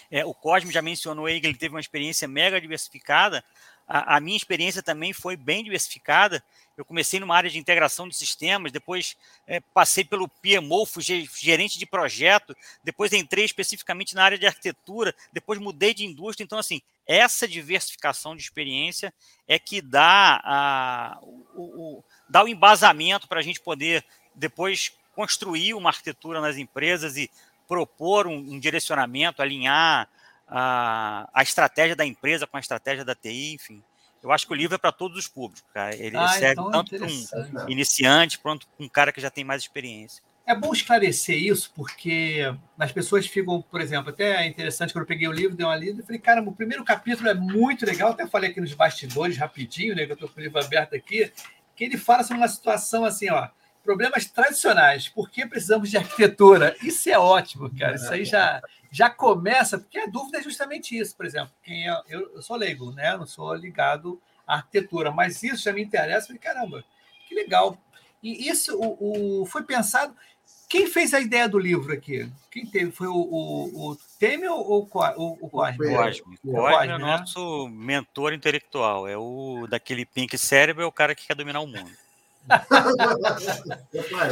É, 0.09 0.25
o 0.25 0.33
Cosme 0.33 0.71
já 0.71 0.81
mencionou 0.81 1.25
aí 1.25 1.39
que 1.39 1.47
ele 1.47 1.57
teve 1.57 1.73
uma 1.75 1.79
experiência 1.79 2.27
mega 2.27 2.59
diversificada, 2.59 3.43
a, 3.91 4.15
a, 4.15 4.19
minha 4.21 4.37
experiência 4.37 4.81
também 4.81 5.11
foi 5.11 5.35
bem 5.35 5.63
diversificada. 5.63 6.41
Eu 6.77 6.85
comecei 6.85 7.19
numa 7.19 7.35
área 7.35 7.49
de 7.49 7.59
integração 7.59 8.07
de 8.07 8.15
sistemas, 8.15 8.71
depois 8.71 9.17
é, 9.45 9.59
passei 9.59 10.05
pelo 10.05 10.27
PMO, 10.29 10.85
fui 10.85 11.03
gerente 11.03 11.77
de 11.77 11.85
projeto, 11.85 12.55
depois 12.83 13.11
entrei 13.11 13.43
especificamente 13.43 14.15
na 14.15 14.23
área 14.23 14.37
de 14.39 14.47
arquitetura, 14.47 15.13
depois 15.33 15.59
mudei 15.59 15.93
de 15.93 16.05
indústria. 16.05 16.45
Então, 16.45 16.57
assim, 16.57 16.81
essa 17.05 17.45
diversificação 17.45 18.33
de 18.35 18.41
experiência 18.41 19.13
é 19.47 19.59
que 19.59 19.81
dá, 19.81 20.41
a, 20.45 21.17
o, 21.21 21.61
o, 21.99 22.03
dá 22.29 22.43
o 22.43 22.47
embasamento 22.47 23.27
para 23.27 23.41
a 23.41 23.43
gente 23.43 23.59
poder 23.59 24.03
depois 24.33 24.93
construir 25.13 25.73
uma 25.73 25.89
arquitetura 25.89 26.39
nas 26.39 26.55
empresas 26.55 27.17
e 27.17 27.29
propor 27.67 28.27
um, 28.27 28.37
um 28.37 28.57
direcionamento, 28.59 29.41
alinhar 29.41 30.07
a, 30.51 31.29
a 31.33 31.41
estratégia 31.41 31.95
da 31.95 32.05
empresa 32.05 32.45
com 32.45 32.57
a 32.57 32.59
estratégia 32.59 33.05
da 33.05 33.15
TI, 33.15 33.53
enfim. 33.53 33.81
Eu 34.21 34.31
acho 34.31 34.45
que 34.45 34.51
o 34.51 34.55
livro 34.55 34.75
é 34.75 34.77
para 34.77 34.91
todos 34.91 35.17
os 35.17 35.27
públicos, 35.27 35.63
cara. 35.73 35.95
Ele 35.95 36.15
ah, 36.17 36.27
serve 36.27 36.51
então 36.61 36.69
é 36.69 36.71
tanto 36.71 36.91
para 36.97 37.07
um 37.63 37.69
iniciante 37.69 38.37
quanto 38.37 38.67
para 38.67 38.85
um 38.85 38.89
cara 38.89 39.11
que 39.11 39.21
já 39.21 39.31
tem 39.31 39.43
mais 39.45 39.63
experiência. 39.63 40.21
É 40.45 40.53
bom 40.53 40.73
esclarecer 40.73 41.37
isso, 41.41 41.71
porque 41.75 42.53
as 42.77 42.91
pessoas 42.91 43.25
ficam, 43.25 43.61
por 43.61 43.79
exemplo, 43.79 44.09
até 44.09 44.43
é 44.43 44.47
interessante 44.47 44.91
quando 44.91 45.03
eu 45.03 45.07
peguei 45.07 45.27
o 45.27 45.31
livro, 45.31 45.55
dei 45.55 45.65
uma 45.65 45.75
lida 45.75 46.01
e 46.01 46.05
falei, 46.05 46.19
cara, 46.19 46.41
o 46.41 46.51
primeiro 46.51 46.83
capítulo 46.83 47.29
é 47.29 47.33
muito 47.33 47.85
legal, 47.85 48.11
até 48.11 48.27
falei 48.27 48.51
aqui 48.51 48.59
nos 48.59 48.73
bastidores 48.73 49.37
rapidinho, 49.37 49.95
né? 49.95 50.05
Que 50.05 50.11
eu 50.11 50.15
estou 50.15 50.29
com 50.29 50.39
o 50.39 50.43
livro 50.43 50.59
aberto 50.63 50.93
aqui, 50.95 51.31
que 51.75 51.85
ele 51.85 51.97
fala 51.97 52.23
sobre 52.23 52.37
uma 52.37 52.47
situação 52.47 53.05
assim, 53.05 53.29
ó. 53.29 53.47
Problemas 53.83 54.25
tradicionais, 54.25 55.07
por 55.07 55.31
que 55.31 55.43
precisamos 55.47 55.89
de 55.89 55.97
arquitetura? 55.97 56.75
Isso 56.83 57.09
é 57.09 57.17
ótimo, 57.17 57.71
cara. 57.75 57.95
Isso 57.95 58.11
aí 58.13 58.23
já, 58.23 58.61
já 58.91 59.09
começa, 59.09 59.77
porque 59.79 59.97
a 59.99 60.05
dúvida 60.05 60.39
é 60.39 60.43
justamente 60.43 60.97
isso, 60.97 61.15
por 61.15 61.25
exemplo, 61.25 61.49
quem 61.63 61.89
é, 61.89 62.01
eu, 62.09 62.29
eu, 62.35 62.41
sou 62.41 62.57
leigo, 62.57 62.91
né? 62.91 63.15
não 63.15 63.25
sou 63.25 63.53
ligado 63.55 64.21
à 64.45 64.55
arquitetura, 64.55 65.11
mas 65.11 65.41
isso 65.41 65.63
já 65.63 65.71
me 65.71 65.81
interessa, 65.81 66.27
falei, 66.27 66.39
caramba, 66.41 66.83
que 67.27 67.33
legal. 67.33 67.77
E 68.21 68.49
isso 68.49 68.77
o, 68.77 69.41
o, 69.41 69.45
foi 69.45 69.63
pensado. 69.63 70.13
Quem 70.67 70.87
fez 70.87 71.13
a 71.13 71.19
ideia 71.19 71.47
do 71.47 71.57
livro 71.57 71.91
aqui? 71.93 72.29
Quem 72.51 72.65
teve? 72.65 72.91
Foi 72.91 73.07
o, 73.07 73.13
o, 73.15 73.91
o 73.91 73.97
Temer 74.19 74.51
ou 74.51 74.83
o, 74.83 74.83
o, 74.83 75.37
o 75.41 75.49
Cosme? 75.49 75.87
O 75.87 75.95
Cosme. 75.95 76.39
O 76.43 76.51
Cosme 76.51 76.83
é 76.83 76.87
né? 76.87 76.97
nosso 76.97 77.67
mentor 77.69 78.33
intelectual. 78.33 79.07
É 79.07 79.17
o 79.17 79.67
daquele 79.69 80.05
Pink 80.05 80.37
Cérebro, 80.37 80.83
é 80.83 80.85
o 80.85 80.91
cara 80.91 81.15
que 81.15 81.27
quer 81.27 81.35
dominar 81.35 81.61
o 81.61 81.67
mundo 81.67 81.89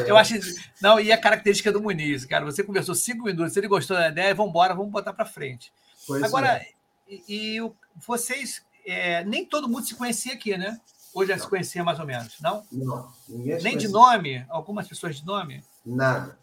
eu 0.07 0.17
é. 0.17 0.19
acho. 0.19 0.33
Não, 0.81 0.99
e 0.99 1.11
a 1.11 1.17
característica 1.17 1.71
do 1.71 1.81
Muniz, 1.81 2.25
cara. 2.25 2.43
Você 2.45 2.63
conversou 2.63 2.95
cinco 2.95 3.23
minutos, 3.25 3.55
ele 3.55 3.67
gostou 3.67 3.95
da 3.95 4.09
ideia, 4.09 4.35
vamos 4.35 4.49
embora, 4.49 4.73
vamos 4.73 4.91
botar 4.91 5.13
para 5.13 5.25
frente. 5.25 5.71
Pois 6.05 6.21
Agora, 6.23 6.57
é. 6.57 6.67
e, 7.07 7.57
e, 7.59 7.71
vocês. 8.05 8.63
É, 8.85 9.23
nem 9.23 9.45
todo 9.45 9.69
mundo 9.69 9.85
se 9.85 9.93
conhecia 9.93 10.33
aqui, 10.33 10.57
né? 10.57 10.79
Ou 11.13 11.23
já 11.25 11.35
não. 11.35 11.43
se 11.43 11.49
conhecia 11.49 11.83
mais 11.83 11.99
ou 11.99 12.05
menos, 12.07 12.35
não? 12.41 12.63
Não. 12.71 13.11
Nem 13.27 13.43
conhecia. 13.43 13.75
de 13.77 13.88
nome? 13.89 14.45
Algumas 14.49 14.88
pessoas 14.88 15.17
de 15.17 15.25
nome? 15.25 15.63
Nada. 15.85 16.38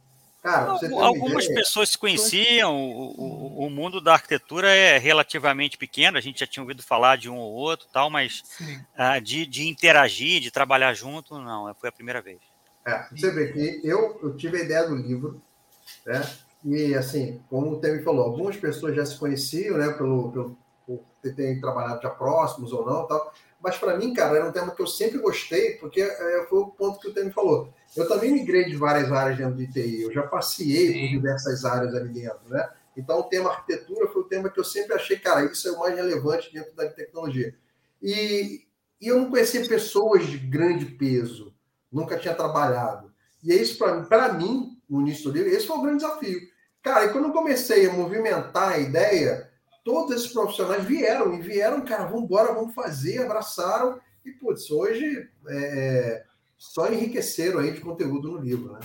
Cara, 0.47 0.71
Algumas 1.03 1.45
ideia, 1.47 1.59
pessoas 1.59 1.89
se 1.89 1.99
conheciam, 1.99 2.81
o, 2.93 3.21
o, 3.21 3.67
o, 3.67 3.71
mundo 3.71 4.01
da 4.01 4.13
arquitetura 4.13 4.69
é 4.69 4.97
relativamente 4.97 5.77
pequeno, 5.77 6.17
a 6.17 6.21
gente 6.21 6.39
já 6.39 6.47
tinha 6.47 6.63
ouvido 6.63 6.85
falar 6.85 7.19
de 7.19 7.29
um 7.29 7.37
ou 7.37 7.53
outro, 7.53 7.89
tal, 7.93 8.09
mas 8.09 8.45
uh, 8.93 9.21
de, 9.21 9.45
de, 9.45 9.67
interagir, 9.67 10.41
de 10.41 10.53
trabalhar 10.53 10.95
junto, 10.95 11.37
não, 11.41 11.69
é, 11.69 11.75
foi 11.75 11.89
a 11.89 11.93
primeira 11.93 12.23
vez. 12.23 12.39
É, 12.87 13.07
você 13.11 13.33
vê 13.33 13.53
que 13.53 13.81
eu, 13.85 14.21
eu 14.23 14.37
tive 14.37 14.59
a 14.59 14.63
ideia 14.63 14.87
do 14.89 14.95
livro, 14.95 15.43
né? 16.07 16.23
e 16.65 16.95
assim, 16.95 17.43
como 17.51 17.73
o 17.73 17.81
Temi 17.81 18.05
falou, 18.05 18.23
algumas 18.27 18.57
pessoas 18.57 18.95
já 18.95 19.05
se 19.05 19.17
conheciam, 19.19 19.77
né, 19.77 19.91
pelo, 19.95 20.31
pelo 20.31 20.59
por 20.87 21.03
terem 21.35 21.61
trabalhado 21.61 22.01
já 22.01 22.11
próximos 22.11 22.73
ou 22.73 22.87
não, 22.87 23.05
tal, 23.09 23.35
mas 23.61 23.77
para 23.77 23.97
mim, 23.97 24.15
cara, 24.15 24.37
era 24.37 24.49
um 24.49 24.53
tema 24.53 24.71
que 24.73 24.81
eu 24.81 24.87
sempre 24.87 25.19
gostei, 25.19 25.73
porque 25.73 26.01
é, 26.03 26.47
foi 26.49 26.61
o 26.61 26.69
ponto 26.69 27.01
que 27.01 27.09
o 27.09 27.13
Temi 27.13 27.33
falou 27.33 27.69
eu 27.97 28.07
também 28.07 28.31
migrei 28.33 28.67
de 28.67 28.77
várias 28.77 29.11
áreas 29.11 29.39
dentro 29.39 29.57
de 29.57 29.67
TI, 29.73 30.03
eu 30.03 30.13
já 30.13 30.23
passeei 30.25 30.89
por 30.93 31.09
diversas 31.09 31.65
áreas 31.65 31.95
ali 31.95 32.11
dentro, 32.11 32.47
né? 32.49 32.69
Então, 32.95 33.21
o 33.21 33.25
tema 33.25 33.51
arquitetura 33.51 34.09
foi 34.09 34.23
o 34.23 34.27
tema 34.27 34.51
que 34.51 34.61
eu 34.61 34.65
sempre 34.65 34.95
achei, 34.95 35.19
cara, 35.19 35.45
isso 35.47 35.67
é 35.69 35.73
o 35.73 35.79
mais 35.79 35.97
relevante 35.97 36.53
dentro 36.53 36.75
da 36.77 36.89
tecnologia. 36.89 37.55
E, 38.03 38.63
e 39.01 39.07
eu 39.09 39.19
não 39.19 39.31
conhecia 39.31 39.67
pessoas 39.67 40.27
de 40.27 40.37
grande 40.37 40.85
peso, 40.85 41.55
nunca 41.91 42.19
tinha 42.19 42.35
trabalhado. 42.35 43.13
E 43.43 43.53
é 43.53 43.57
isso, 43.57 43.79
para 43.79 44.33
mim, 44.35 44.79
no 44.89 45.01
início 45.01 45.25
do 45.25 45.31
livro, 45.37 45.51
esse 45.51 45.67
foi 45.67 45.77
o 45.79 45.83
grande 45.83 45.99
desafio. 46.03 46.41
Cara, 46.83 47.07
e 47.07 47.13
quando 47.13 47.27
eu 47.27 47.33
comecei 47.33 47.87
a 47.89 47.93
movimentar 47.93 48.75
a 48.75 48.79
ideia, 48.79 49.51
todos 49.85 50.15
esses 50.17 50.33
profissionais 50.33 50.85
vieram 50.85 51.35
e 51.35 51.41
vieram, 51.41 51.85
cara, 51.85 52.05
vamos 52.07 52.25
embora, 52.25 52.53
vamos 52.53 52.75
fazer, 52.75 53.23
abraçaram. 53.23 53.99
E, 54.25 54.31
putz, 54.33 54.71
hoje 54.71 55.29
é, 55.49 55.57
é 55.57 56.25
só 56.59 56.91
enriqueceram 56.91 57.61
aí 57.61 57.73
de 57.73 57.81
conteúdo 57.81 58.31
no 58.33 58.39
livro, 58.39 58.73
né? 58.73 58.81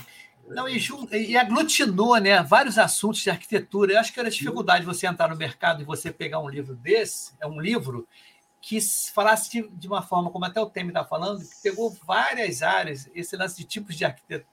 Não, 0.48 0.68
e, 0.68 0.78
e 1.12 1.36
aglutinou 1.36 2.16
né, 2.18 2.42
vários 2.42 2.76
assuntos 2.76 3.20
de 3.20 3.30
arquitetura. 3.30 3.92
Eu 3.94 4.00
acho 4.00 4.12
que 4.12 4.20
era 4.20 4.30
dificuldade 4.30 4.84
você 4.84 5.06
entrar 5.06 5.28
no 5.30 5.36
mercado 5.36 5.80
e 5.80 5.84
você 5.84 6.10
pegar 6.12 6.40
um 6.40 6.48
livro 6.48 6.74
desse, 6.74 7.32
é 7.40 7.46
um 7.46 7.60
livro 7.60 8.06
que 8.60 8.78
falasse 9.14 9.68
de, 9.76 9.88
uma 9.88 10.02
forma, 10.02 10.30
como 10.30 10.44
até 10.44 10.60
o 10.60 10.66
Temer 10.66 10.90
está 10.90 11.04
falando, 11.04 11.40
que 11.40 11.48
pegou 11.62 11.90
várias 12.06 12.62
áreas, 12.62 13.08
esse 13.14 13.36
lance 13.36 13.56
de 13.56 13.64
tipos 13.64 13.96
de, 13.96 14.04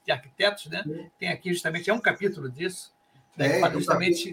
de 0.04 0.10
arquitetos, 0.10 0.66
né? 0.66 0.82
Tem 1.18 1.28
aqui 1.28 1.52
justamente, 1.52 1.88
é 1.90 1.94
um 1.94 2.00
capítulo 2.00 2.50
disso. 2.50 2.92
Né, 3.36 3.60
é, 3.60 3.70
justamente... 3.72 4.30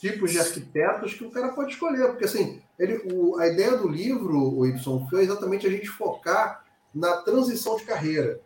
Tipos 0.00 0.32
de 0.32 0.40
arquitetos 0.40 1.12
que 1.14 1.24
o 1.24 1.30
cara 1.30 1.48
pode 1.48 1.72
escolher, 1.74 2.08
porque 2.08 2.24
assim, 2.24 2.62
ele, 2.78 3.02
o, 3.12 3.38
a 3.38 3.46
ideia 3.46 3.76
do 3.76 3.86
livro, 3.86 4.38
o 4.56 4.64
Y, 4.66 4.82
foi 5.10 5.22
exatamente 5.24 5.66
a 5.66 5.70
gente 5.70 5.88
focar 5.90 6.64
na 6.94 7.16
transição 7.18 7.76
de 7.76 7.84
carreira. 7.84 8.40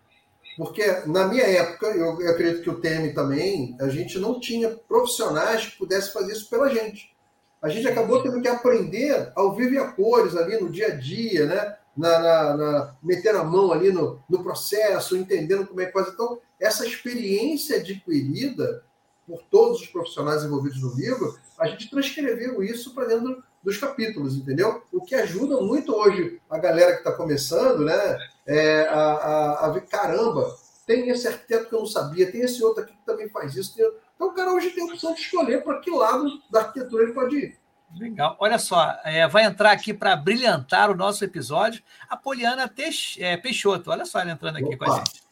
Porque 0.56 0.84
na 1.06 1.26
minha 1.26 1.44
época, 1.44 1.86
eu, 1.88 2.20
eu 2.20 2.30
acredito 2.30 2.62
que 2.62 2.70
o 2.70 2.80
Temi 2.80 3.12
também, 3.12 3.76
a 3.80 3.88
gente 3.88 4.18
não 4.18 4.38
tinha 4.38 4.70
profissionais 4.70 5.66
que 5.66 5.78
pudessem 5.78 6.12
fazer 6.12 6.32
isso 6.32 6.48
pela 6.48 6.68
gente. 6.72 7.12
A 7.60 7.68
gente 7.68 7.88
acabou 7.88 8.22
tendo 8.22 8.40
que 8.40 8.46
aprender 8.48 9.32
ao 9.34 9.54
vivo 9.56 9.74
e 9.74 9.78
a 9.78 9.88
cores 9.90 10.36
ali 10.36 10.60
no 10.60 10.70
dia 10.70 10.88
a 10.88 10.94
dia, 10.94 11.46
né? 11.46 11.76
Na, 11.96 12.18
na, 12.18 12.56
na, 12.56 12.94
meter 13.02 13.34
a 13.36 13.44
mão 13.44 13.72
ali 13.72 13.90
no, 13.92 14.20
no 14.28 14.42
processo, 14.42 15.16
entendendo 15.16 15.66
como 15.66 15.80
é 15.80 15.86
que 15.86 15.92
faz. 15.92 16.08
Então, 16.08 16.38
essa 16.60 16.84
experiência 16.86 17.76
adquirida 17.76 18.84
por 19.26 19.42
todos 19.44 19.80
os 19.80 19.86
profissionais 19.86 20.42
envolvidos 20.44 20.82
no 20.82 20.92
livro, 20.94 21.38
a 21.58 21.66
gente 21.68 21.88
transcreveu 21.88 22.62
isso 22.64 22.94
para 22.94 23.06
dentro 23.06 23.42
dos 23.62 23.78
capítulos, 23.78 24.36
entendeu? 24.36 24.82
O 24.92 25.02
que 25.02 25.14
ajuda 25.14 25.60
muito 25.62 25.94
hoje 25.94 26.40
a 26.50 26.58
galera 26.58 26.92
que 26.92 26.98
está 26.98 27.12
começando, 27.12 27.84
né? 27.84 28.18
É, 28.46 28.82
a, 28.88 29.12
a, 29.12 29.66
a, 29.66 29.68
ver, 29.70 29.86
caramba, 29.86 30.54
tem 30.86 31.08
esse 31.08 31.26
arquiteto 31.26 31.68
que 31.68 31.74
eu 31.74 31.78
não 31.80 31.86
sabia, 31.86 32.30
tem 32.30 32.42
esse 32.42 32.62
outro 32.62 32.82
aqui 32.82 32.92
que 32.92 33.04
também 33.04 33.28
faz 33.28 33.56
isso. 33.56 33.74
Tem... 33.74 33.84
Então, 34.14 34.28
o 34.28 34.34
cara 34.34 34.52
hoje 34.52 34.70
tem 34.70 34.86
a 34.88 34.92
opção 34.92 35.14
de 35.14 35.20
escolher 35.20 35.64
para 35.64 35.80
que 35.80 35.90
lado 35.90 36.40
da 36.50 36.60
arquitetura 36.60 37.04
ele 37.04 37.12
pode 37.12 37.36
ir. 37.36 37.58
Legal. 37.96 38.36
Olha 38.38 38.58
só, 38.58 38.96
é, 39.04 39.26
vai 39.28 39.44
entrar 39.44 39.70
aqui 39.70 39.94
para 39.94 40.16
brilhantar 40.16 40.90
o 40.90 40.96
nosso 40.96 41.24
episódio 41.24 41.82
a 42.08 42.16
Poliana 42.16 42.68
Teix, 42.68 43.16
é, 43.18 43.36
Peixoto. 43.36 43.90
Olha 43.90 44.04
só 44.04 44.20
ela 44.20 44.32
entrando 44.32 44.56
aqui 44.56 44.74
Opa. 44.74 44.84
com 44.84 44.92
a 44.92 44.96
gente. 44.98 45.22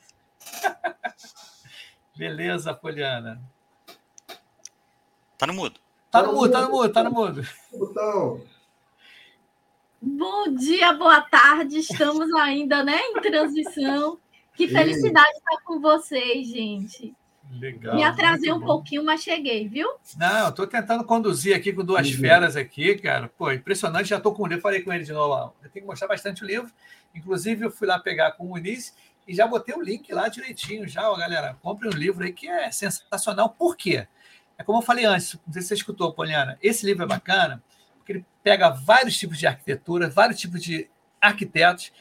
Beleza, 2.16 2.72
Poliana. 2.72 3.42
Tá 5.36 5.46
no 5.46 5.54
mudo. 5.54 5.80
Tá 6.10 6.22
no 6.22 6.32
mudo, 6.34 6.52
tá 6.52 6.60
no 6.60 6.70
mudo, 6.70 6.92
tá 6.92 7.02
no 7.04 7.10
tá 7.10 7.16
mudo. 7.18 7.46
Botão. 7.72 8.44
Bom 10.04 10.52
dia, 10.56 10.92
boa 10.94 11.20
tarde. 11.20 11.78
Estamos 11.78 12.34
ainda, 12.34 12.82
né, 12.82 12.98
em 12.98 13.20
transição. 13.20 14.18
Que 14.56 14.66
felicidade 14.66 15.30
estar 15.30 15.62
com 15.64 15.80
vocês, 15.80 16.48
gente. 16.48 17.14
Legal. 17.60 17.94
Me 17.94 18.02
atrasei 18.02 18.50
um 18.52 18.58
bom. 18.58 18.66
pouquinho, 18.66 19.04
mas 19.04 19.22
cheguei, 19.22 19.68
viu? 19.68 19.88
Não, 20.16 20.48
estou 20.48 20.66
tentando 20.66 21.04
conduzir 21.04 21.54
aqui 21.54 21.72
com 21.72 21.84
duas 21.84 22.08
uhum. 22.10 22.18
feras 22.18 22.56
aqui, 22.56 22.96
cara. 22.96 23.28
Pô, 23.38 23.52
impressionante. 23.52 24.08
Já 24.08 24.16
estou 24.16 24.34
com 24.34 24.42
o 24.42 24.46
livro. 24.48 24.60
Falei 24.60 24.82
com 24.82 24.92
ele 24.92 25.04
de 25.04 25.12
novo. 25.12 25.54
Eu 25.62 25.70
tenho 25.70 25.84
que 25.84 25.88
mostrar 25.88 26.08
bastante 26.08 26.42
o 26.42 26.46
livro. 26.48 26.72
Inclusive, 27.14 27.64
eu 27.66 27.70
fui 27.70 27.86
lá 27.86 27.96
pegar 28.00 28.32
com 28.32 28.44
o 28.44 28.48
Muniz 28.48 28.92
e 29.28 29.32
já 29.36 29.46
botei 29.46 29.72
o 29.72 29.80
link 29.80 30.12
lá 30.12 30.26
direitinho. 30.26 30.88
Já, 30.88 31.08
ó, 31.08 31.16
galera, 31.16 31.56
compre 31.62 31.86
um 31.86 31.92
livro 31.92 32.24
aí 32.24 32.32
que 32.32 32.48
é 32.48 32.68
sensacional. 32.72 33.50
Por 33.50 33.76
quê? 33.76 34.08
É 34.58 34.64
como 34.64 34.78
eu 34.78 34.82
falei 34.82 35.04
antes, 35.04 35.38
não 35.46 35.52
sei 35.52 35.62
se 35.62 35.68
você 35.68 35.74
escutou, 35.74 36.12
Poliana. 36.12 36.58
Esse 36.60 36.84
livro 36.84 37.04
é 37.04 37.06
bacana. 37.06 37.54
Uhum 37.64 37.72
porque 38.02 38.12
ele 38.12 38.24
pega 38.42 38.68
vários 38.70 39.16
tipos 39.16 39.38
de 39.38 39.46
arquitetura, 39.46 40.10
vários 40.10 40.38
tipos 40.40 40.60
de 40.62 40.90
arquitetos, 41.20 41.92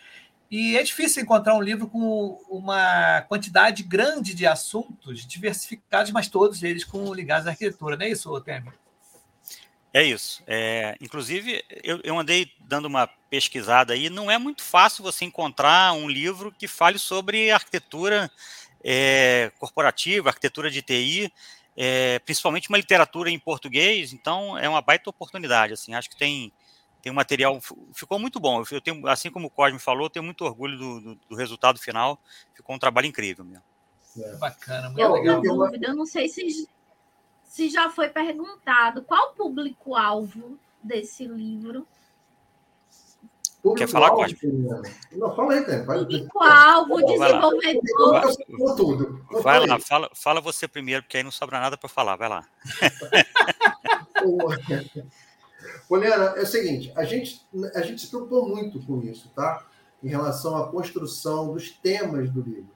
e 0.50 0.76
é 0.76 0.84
difícil 0.84 1.24
encontrar 1.24 1.56
um 1.56 1.62
livro 1.62 1.88
com 1.88 2.42
uma 2.50 3.22
quantidade 3.22 3.84
grande 3.84 4.34
de 4.34 4.46
assuntos 4.46 5.26
diversificados, 5.26 6.12
mas 6.12 6.28
todos 6.28 6.62
eles 6.64 6.84
com 6.84 7.14
ligados 7.14 7.48
à 7.48 7.52
arquitetura, 7.52 7.96
não 7.96 8.06
é 8.06 8.10
isso, 8.10 8.42
Temer? 8.42 8.74
É 9.94 10.04
isso. 10.04 10.42
É, 10.48 10.96
inclusive, 11.02 11.64
eu, 11.84 12.00
eu, 12.04 12.18
andei 12.18 12.50
dando 12.62 12.86
uma 12.86 13.08
pesquisada 13.30 13.92
aí. 13.92 14.10
Não 14.10 14.32
é 14.32 14.38
muito 14.38 14.64
fácil 14.64 15.04
você 15.04 15.26
encontrar 15.26 15.92
um 15.92 16.08
livro 16.08 16.50
que 16.50 16.66
fale 16.66 16.98
sobre 16.98 17.52
arquitetura 17.52 18.32
é, 18.82 19.52
corporativa, 19.60 20.30
arquitetura 20.30 20.72
de 20.72 20.82
TI 20.82 21.30
é, 21.84 22.20
principalmente 22.20 22.70
uma 22.70 22.78
literatura 22.78 23.32
em 23.32 23.40
português, 23.40 24.14
então 24.14 24.56
é 24.56 24.70
uma 24.70 24.84
baita 24.84 25.10
oportunidade, 25.10 25.74
assim, 25.74 25.96
acho 25.96 26.12
que 26.12 26.16
tem 26.16 26.54
tem 27.02 27.12
um 27.12 27.16
material, 27.16 27.60
ficou 27.92 28.20
muito 28.20 28.40
bom, 28.40 28.62
eu 28.72 28.80
tenho, 28.80 29.08
assim 29.08 29.32
como 29.32 29.48
o 29.48 29.50
Cosme 29.50 29.80
falou, 29.80 30.08
tenho 30.08 30.24
muito 30.24 30.46
orgulho 30.46 30.78
do, 30.78 31.02
do, 31.02 31.16
do 31.32 31.36
resultado 31.36 31.80
final, 31.80 32.20
ficou 32.54 32.76
um 32.76 32.80
trabalho 32.80 33.08
incrível 33.08 33.44
mesmo. 33.44 33.64
É. 34.16 34.36
Bacana, 34.36 34.86
muito 34.90 35.00
eu, 35.02 35.12
legal. 35.14 35.42
dúvida, 35.42 35.88
eu 35.88 35.96
não 35.96 36.06
sei 36.06 36.30
se, 36.30 36.70
se 37.48 37.68
já 37.70 37.90
foi 37.90 38.08
perguntado, 38.10 39.02
qual 39.02 39.32
o 39.32 39.34
público-alvo 39.34 40.60
desse 40.84 41.26
livro? 41.26 41.88
Público 43.62 43.86
Quer 43.86 43.92
falar, 43.92 44.10
alvo, 44.10 44.22
né? 44.24 44.92
Não, 45.12 45.36
fala 45.36 45.54
aí, 45.54 45.64
cara. 45.64 45.84
Público-alvo, 46.04 47.06
desenvolvedor. 47.06 48.12
Vai, 48.12 48.76
tudo. 48.76 49.26
vai 49.44 49.68
lá, 49.68 49.80
fala, 49.80 50.10
fala 50.16 50.42
você 50.42 50.68
primeiro, 50.68 51.04
porque 51.04 51.18
aí 51.18 51.24
não 51.24 51.32
sobra 51.32 51.60
nada 51.60 51.78
para 51.78 51.88
falar. 51.88 52.16
Vai 52.16 52.28
lá. 52.28 52.44
Poliana, 55.88 56.26
é 56.38 56.42
o 56.42 56.48
seguinte, 56.48 56.92
a 56.96 57.04
gente, 57.06 57.46
a 57.76 57.82
gente 57.82 58.02
se 58.02 58.08
preocupou 58.08 58.50
muito 58.50 58.84
com 58.84 59.04
isso, 59.04 59.32
tá? 59.36 59.64
Em 60.04 60.10
relação 60.10 60.58
à 60.58 60.68
construção 60.70 61.54
dos 61.54 61.70
temas 61.70 62.32
do 62.32 62.42
livro. 62.42 62.70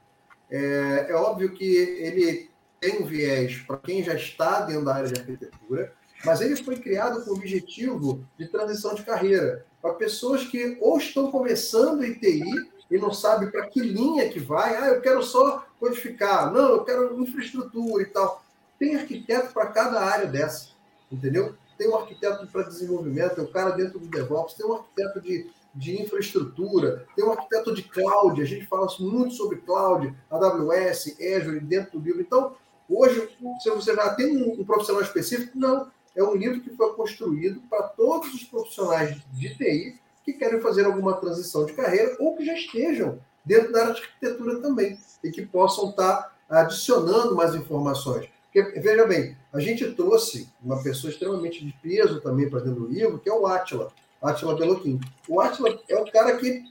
É, 0.52 1.08
é 1.10 1.14
óbvio 1.16 1.52
que 1.52 1.66
ele 1.66 2.48
tem 2.80 3.02
um 3.02 3.06
viés 3.06 3.58
para 3.64 3.78
quem 3.78 4.04
já 4.04 4.14
está 4.14 4.62
dentro 4.62 4.86
da 4.86 4.94
área 4.98 5.12
de 5.12 5.20
arquitetura, 5.20 5.92
mas 6.24 6.42
ele 6.42 6.56
foi 6.56 6.76
criado 6.78 7.24
com 7.24 7.32
o 7.32 7.36
objetivo 7.36 8.24
de 8.38 8.48
transição 8.48 8.94
de 8.94 9.02
carreira 9.02 9.66
para 9.86 9.94
pessoas 9.94 10.44
que 10.44 10.76
ou 10.82 10.98
estão 10.98 11.30
começando 11.30 12.04
em 12.04 12.14
TI 12.16 12.42
e 12.90 12.98
não 12.98 13.14
sabem 13.14 13.52
para 13.52 13.68
que 13.68 13.80
linha 13.80 14.28
que 14.30 14.40
vai. 14.40 14.76
Ah, 14.76 14.88
eu 14.88 15.00
quero 15.02 15.22
só 15.22 15.64
codificar. 15.80 16.52
Não, 16.52 16.72
eu 16.72 16.84
quero 16.84 17.22
infraestrutura 17.22 18.02
e 18.02 18.08
tal. 18.08 18.44
Tem 18.80 18.96
arquiteto 18.96 19.54
para 19.54 19.68
cada 19.68 20.02
área 20.02 20.26
dessa, 20.26 20.70
entendeu? 21.12 21.54
Tem 21.78 21.88
um 21.88 21.96
arquiteto 21.96 22.48
para 22.48 22.64
desenvolvimento, 22.64 23.36
tem 23.36 23.44
um 23.44 23.52
cara 23.52 23.72
dentro 23.72 24.00
do 24.00 24.08
DevOps, 24.08 24.56
tem 24.56 24.66
um 24.66 24.74
arquiteto 24.74 25.22
de, 25.22 25.52
de 25.76 26.02
infraestrutura, 26.02 27.06
tem 27.16 27.24
um 27.24 27.32
arquiteto 27.32 27.76
de 27.76 27.84
cloud. 27.84 28.42
A 28.42 28.46
gente 28.46 28.66
fala 28.66 28.88
muito 29.00 29.36
sobre 29.36 29.58
cloud, 29.58 30.12
AWS, 30.32 31.16
Azure, 31.38 31.60
dentro 31.60 32.00
do 32.00 32.04
livro. 32.04 32.22
Então, 32.22 32.56
hoje, 32.90 33.30
se 33.62 33.70
você 33.70 33.94
já 33.96 34.16
tem 34.16 34.36
um, 34.36 34.60
um 34.62 34.66
profissional 34.66 35.04
específico, 35.04 35.52
não 35.60 35.92
é 36.16 36.24
um 36.24 36.34
livro 36.36 36.62
que 36.62 36.70
foi 36.76 36.94
construído 36.94 37.62
para 37.70 37.84
todos 37.90 38.34
os 38.34 38.44
profissionais 38.44 39.18
de 39.34 39.56
TI 39.58 40.00
que 40.24 40.34
querem 40.34 40.62
fazer 40.62 40.86
alguma 40.86 41.14
transição 41.18 41.66
de 41.66 41.74
carreira 41.74 42.16
ou 42.20 42.36
que 42.36 42.46
já 42.46 42.54
estejam 42.54 43.20
dentro 43.44 43.72
da 43.74 43.82
área 43.82 43.94
de 43.94 44.02
arquitetura 44.02 44.60
também 44.62 44.98
e 45.24 45.30
que 45.30 45.46
possam 45.46 45.90
estar 45.90 46.16
tá 46.48 46.62
adicionando 46.62 47.36
mais 47.36 47.54
informações. 47.54 48.30
Porque, 48.46 48.80
veja 48.80 49.06
bem, 49.06 49.36
a 49.54 49.60
gente 49.60 49.92
trouxe 49.94 50.48
uma 50.64 50.82
pessoa 50.82 51.12
extremamente 51.12 51.64
de 51.64 51.74
peso 51.84 52.22
também 52.22 52.50
para 52.50 52.62
dentro 52.62 52.82
do 52.86 52.88
livro, 52.88 53.20
que 53.20 53.30
é 53.30 53.34
o 53.34 53.46
Atila, 53.46 53.92
Atila 54.22 54.56
Beloquim. 54.56 55.00
O 55.28 55.42
Atila 55.42 55.78
é 55.90 55.98
o 55.98 56.10
cara 56.10 56.38
que 56.38 56.64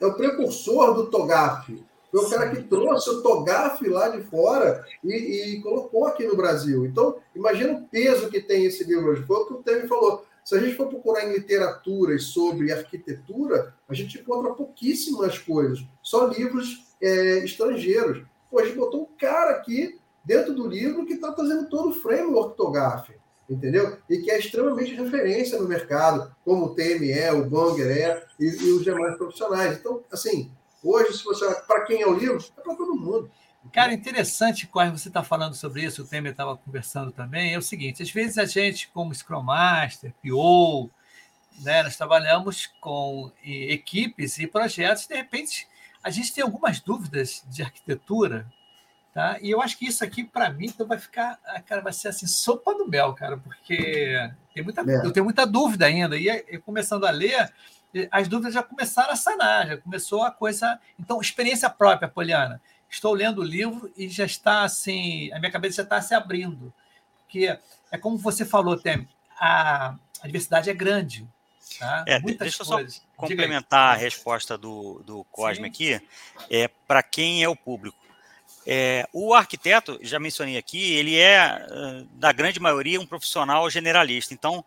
é 0.00 0.06
o 0.06 0.14
precursor 0.14 0.94
do 0.94 1.06
TOGAF, 1.10 1.82
foi 2.10 2.20
o 2.24 2.30
cara 2.30 2.50
que 2.54 2.62
trouxe 2.62 3.10
o 3.10 3.22
Togaf 3.22 3.84
lá 3.88 4.08
de 4.08 4.22
fora 4.22 4.84
e, 5.04 5.54
e, 5.56 5.60
colocou 5.62 6.06
aqui 6.06 6.24
no 6.24 6.36
Brasil. 6.36 6.86
Então, 6.86 7.16
imagina 7.34 7.72
o 7.72 7.82
peso 7.88 8.28
que 8.28 8.40
tem 8.40 8.64
esse 8.64 8.84
livro 8.84 9.10
hoje. 9.10 9.22
Foi 9.24 9.36
o 9.38 9.46
que 9.46 9.52
o 9.54 9.62
Temer 9.62 9.88
falou. 9.88 10.24
Se 10.44 10.54
a 10.54 10.60
gente 10.60 10.76
for 10.76 10.86
procurar 10.86 11.24
em 11.24 11.32
literaturas 11.32 12.24
sobre 12.24 12.70
arquitetura, 12.70 13.74
a 13.88 13.94
gente 13.94 14.20
encontra 14.20 14.54
pouquíssimas 14.54 15.38
coisas, 15.38 15.80
só 16.02 16.26
livros 16.28 16.84
é, 17.02 17.38
estrangeiros. 17.44 18.22
Pô, 18.48 18.60
a 18.60 18.64
gente 18.64 18.76
botou 18.76 19.02
um 19.02 19.18
cara 19.18 19.56
aqui 19.56 19.98
dentro 20.24 20.54
do 20.54 20.68
livro 20.68 21.04
que 21.04 21.14
está 21.14 21.32
trazendo 21.32 21.68
todo 21.68 21.88
o 21.88 21.92
framework 21.92 22.56
Togaf. 22.56 23.10
entendeu? 23.50 23.96
E 24.08 24.18
que 24.18 24.30
é 24.30 24.38
extremamente 24.38 24.94
referência 24.94 25.58
no 25.60 25.68
mercado, 25.68 26.30
como 26.44 26.66
o 26.66 26.74
TME, 26.74 27.28
o 27.34 27.44
Banger 27.44 27.86
é 27.90 28.24
e, 28.38 28.46
e 28.48 28.72
os 28.72 28.84
demais 28.84 29.16
profissionais. 29.16 29.76
Então, 29.76 30.00
assim, 30.12 30.52
Hoje, 30.88 31.14
se 31.18 31.24
você 31.24 31.52
para 31.66 31.84
quem 31.84 32.00
é 32.02 32.06
o 32.06 32.14
livro, 32.14 32.36
é 32.36 32.60
para 32.62 32.74
todo 32.76 32.94
mundo. 32.94 33.30
Cara, 33.72 33.92
interessante, 33.92 34.68
Corre, 34.68 34.90
você 34.92 35.08
está 35.08 35.24
falando 35.24 35.54
sobre 35.54 35.82
isso, 35.82 36.00
o 36.00 36.06
Temer 36.06 36.30
estava 36.30 36.56
conversando 36.56 37.10
também. 37.10 37.52
É 37.54 37.58
o 37.58 37.62
seguinte: 37.62 38.04
às 38.04 38.10
vezes 38.10 38.38
a 38.38 38.44
gente, 38.44 38.88
como 38.94 39.12
Scrum 39.12 39.42
Master, 39.42 40.14
PO, 40.22 40.88
né, 41.60 41.82
nós 41.82 41.96
trabalhamos 41.96 42.66
com 42.80 43.32
equipes 43.42 44.38
e 44.38 44.46
projetos, 44.46 45.04
e 45.04 45.08
de 45.08 45.14
repente 45.16 45.66
a 46.04 46.10
gente 46.10 46.32
tem 46.32 46.44
algumas 46.44 46.78
dúvidas 46.80 47.42
de 47.48 47.62
arquitetura, 47.64 48.46
tá? 49.12 49.38
E 49.42 49.50
eu 49.50 49.60
acho 49.60 49.76
que 49.76 49.86
isso 49.86 50.04
aqui, 50.04 50.22
para 50.22 50.48
mim, 50.50 50.66
então 50.66 50.86
vai 50.86 50.98
ficar, 51.00 51.36
ah, 51.44 51.60
cara, 51.60 51.80
vai 51.80 51.92
ser 51.92 52.06
assim, 52.08 52.28
sopa 52.28 52.72
do 52.74 52.86
mel, 52.86 53.12
cara, 53.12 53.36
porque 53.36 54.14
tem 54.54 54.62
muita, 54.62 54.82
é. 54.82 55.04
eu 55.04 55.10
tenho 55.12 55.24
muita 55.24 55.44
dúvida 55.44 55.86
ainda. 55.86 56.16
E 56.16 56.58
começando 56.58 57.04
a 57.04 57.10
ler, 57.10 57.52
as 58.10 58.28
dúvidas 58.28 58.54
já 58.54 58.62
começaram 58.62 59.10
a 59.12 59.16
sanar, 59.16 59.66
já 59.66 59.76
começou 59.78 60.22
a 60.22 60.30
coisa. 60.30 60.78
Então, 60.98 61.20
experiência 61.20 61.68
própria, 61.70 62.08
Poliana. 62.08 62.60
Estou 62.88 63.12
lendo 63.14 63.40
o 63.40 63.44
livro 63.44 63.92
e 63.96 64.08
já 64.08 64.24
está 64.24 64.62
assim, 64.62 65.32
a 65.32 65.38
minha 65.40 65.50
cabeça 65.50 65.76
já 65.76 65.82
está 65.82 66.00
se 66.00 66.14
abrindo. 66.14 66.72
Porque 67.24 67.58
é 67.90 67.98
como 67.98 68.16
você 68.16 68.44
falou, 68.44 68.76
Tem, 68.76 69.08
a, 69.38 69.96
a 70.22 70.26
diversidade 70.26 70.70
é 70.70 70.74
grande. 70.74 71.26
Tá? 71.78 72.04
É, 72.06 72.20
deixa 72.20 72.62
eu 72.62 72.66
coisas. 72.66 72.94
só 72.96 73.00
complementar 73.16 73.94
a 73.94 73.98
resposta 73.98 74.56
do, 74.56 75.02
do 75.04 75.24
Cosme 75.24 75.64
Sim. 75.64 75.68
aqui. 75.94 76.06
É, 76.50 76.68
Para 76.86 77.02
quem 77.02 77.42
é 77.42 77.48
o 77.48 77.56
público? 77.56 77.98
É, 78.68 79.06
o 79.12 79.32
arquiteto, 79.34 79.98
já 80.02 80.18
mencionei 80.18 80.56
aqui, 80.56 80.92
ele 80.94 81.16
é, 81.16 81.64
da 82.12 82.32
grande 82.32 82.58
maioria, 82.60 83.00
um 83.00 83.06
profissional 83.06 83.68
generalista. 83.70 84.34
Então, 84.34 84.64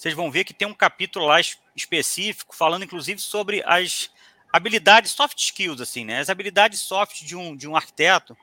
vocês 0.00 0.14
vão 0.14 0.30
ver 0.30 0.44
que 0.44 0.54
tem 0.54 0.66
um 0.66 0.72
capítulo 0.72 1.26
lá 1.26 1.38
específico 1.76 2.56
falando, 2.56 2.84
inclusive, 2.84 3.20
sobre 3.20 3.62
as 3.66 4.10
habilidades 4.50 5.12
soft 5.12 5.36
skills, 5.38 5.78
assim, 5.78 6.06
né? 6.06 6.20
As 6.20 6.30
habilidades 6.30 6.80
soft 6.80 7.20
de 7.22 7.36
um, 7.36 7.54
de 7.54 7.68
um 7.68 7.76
arquiteto. 7.76 8.34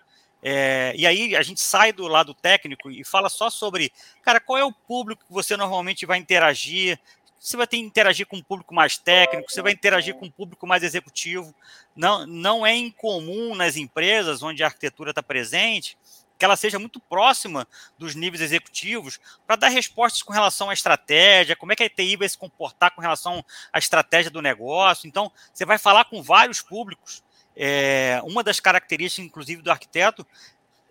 É, 0.43 0.93
e 0.95 1.07
aí 1.07 1.35
a 1.35 1.41
gente 1.41 1.59
sai 1.59 1.91
do 1.91 2.07
lado 2.07 2.31
técnico 2.35 2.91
e 2.91 3.03
fala 3.03 3.27
só 3.27 3.49
sobre, 3.49 3.91
cara, 4.21 4.39
qual 4.39 4.59
é 4.59 4.63
o 4.63 4.71
público 4.71 5.25
que 5.25 5.33
você 5.33 5.57
normalmente 5.57 6.05
vai 6.05 6.19
interagir? 6.19 6.99
Você 7.39 7.57
vai 7.57 7.65
ter 7.65 7.77
que 7.77 7.83
interagir 7.83 8.27
com 8.27 8.37
um 8.37 8.43
público 8.43 8.71
mais 8.75 8.99
técnico, 8.99 9.51
você 9.51 9.61
vai 9.63 9.71
interagir 9.71 10.13
com 10.13 10.27
um 10.27 10.31
público 10.31 10.67
mais 10.67 10.83
executivo. 10.83 11.55
Não, 11.95 12.27
não 12.27 12.63
é 12.67 12.75
incomum 12.75 13.55
nas 13.55 13.75
empresas 13.77 14.43
onde 14.43 14.61
a 14.63 14.67
arquitetura 14.67 15.09
está 15.09 15.23
presente 15.23 15.97
que 16.37 16.45
ela 16.45 16.55
seja 16.55 16.77
muito 16.77 16.99
próxima 16.99 17.67
dos 17.97 18.15
níveis 18.15 18.41
executivos 18.41 19.19
para 19.45 19.55
dar 19.55 19.69
respostas 19.69 20.21
com 20.21 20.31
relação 20.31 20.69
à 20.69 20.73
estratégia, 20.73 21.55
como 21.55 21.71
é 21.73 21.75
que 21.75 21.83
a 21.83 21.89
TI 21.89 22.15
vai 22.15 22.29
se 22.29 22.37
comportar 22.37 22.93
com 22.93 23.01
relação 23.01 23.43
à 23.73 23.79
estratégia 23.79 24.29
do 24.31 24.41
negócio. 24.41 25.07
Então, 25.07 25.31
você 25.53 25.65
vai 25.65 25.77
falar 25.77 26.05
com 26.05 26.21
vários 26.21 26.61
públicos. 26.61 27.23
É, 27.55 28.21
uma 28.23 28.43
das 28.43 28.59
características, 28.59 29.25
inclusive, 29.25 29.61
do 29.61 29.71
arquiteto, 29.71 30.25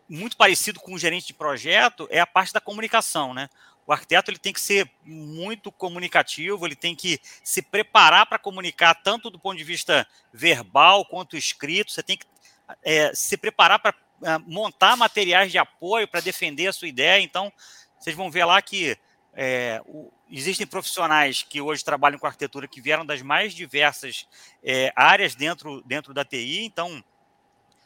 muito 0.09 0.37
parecido 0.37 0.81
com 0.81 0.95
o 0.95 0.99
gerente 0.99 1.29
de 1.29 1.35
projeto, 1.35 2.09
é 2.11 2.19
a 2.19 2.27
parte 2.27 2.53
da 2.53 2.61
comunicação, 2.61 3.33
né? 3.33 3.49
O 3.87 3.93
arquiteto 3.93 4.33
ele 4.33 4.39
tem 4.39 4.53
que 4.53 4.61
ser 4.61 4.91
muito 5.05 5.71
comunicativo, 5.71 6.67
ele 6.67 6.75
tem 6.75 6.97
que 6.97 7.21
se 7.45 7.63
preparar 7.63 8.27
para 8.27 8.37
comunicar 8.37 8.95
tanto 8.97 9.31
do 9.31 9.39
ponto 9.39 9.57
de 9.57 9.63
vista 9.63 10.05
verbal 10.33 11.05
quanto 11.05 11.37
escrito. 11.37 11.93
Você 11.93 12.03
tem 12.03 12.17
que 12.17 12.27
é, 12.83 13.15
se 13.15 13.37
preparar 13.37 13.79
para 13.79 13.95
é, 14.23 14.39
montar 14.39 14.97
materiais 14.97 15.53
de 15.53 15.59
apoio 15.59 16.09
para 16.09 16.21
defender 16.21 16.69
a 16.69 16.73
sua 16.73 16.89
ideia. 16.89 17.21
Então, 17.23 17.53
vocês 18.01 18.17
vão 18.17 18.31
ver 18.31 18.47
lá 18.47 18.63
que 18.63 18.97
é, 19.35 19.83
o, 19.85 20.11
existem 20.31 20.67
profissionais 20.67 21.43
que 21.43 21.61
hoje 21.61 21.85
trabalham 21.85 22.19
com 22.19 22.27
arquitetura 22.27 22.67
que 22.67 22.81
vieram 22.81 23.05
das 23.05 23.21
mais 23.21 23.53
diversas 23.53 24.27
é, 24.65 24.91
áreas 24.97 25.35
dentro, 25.35 25.83
dentro 25.83 26.15
da 26.15 26.25
TI. 26.25 26.65
Então, 26.65 27.05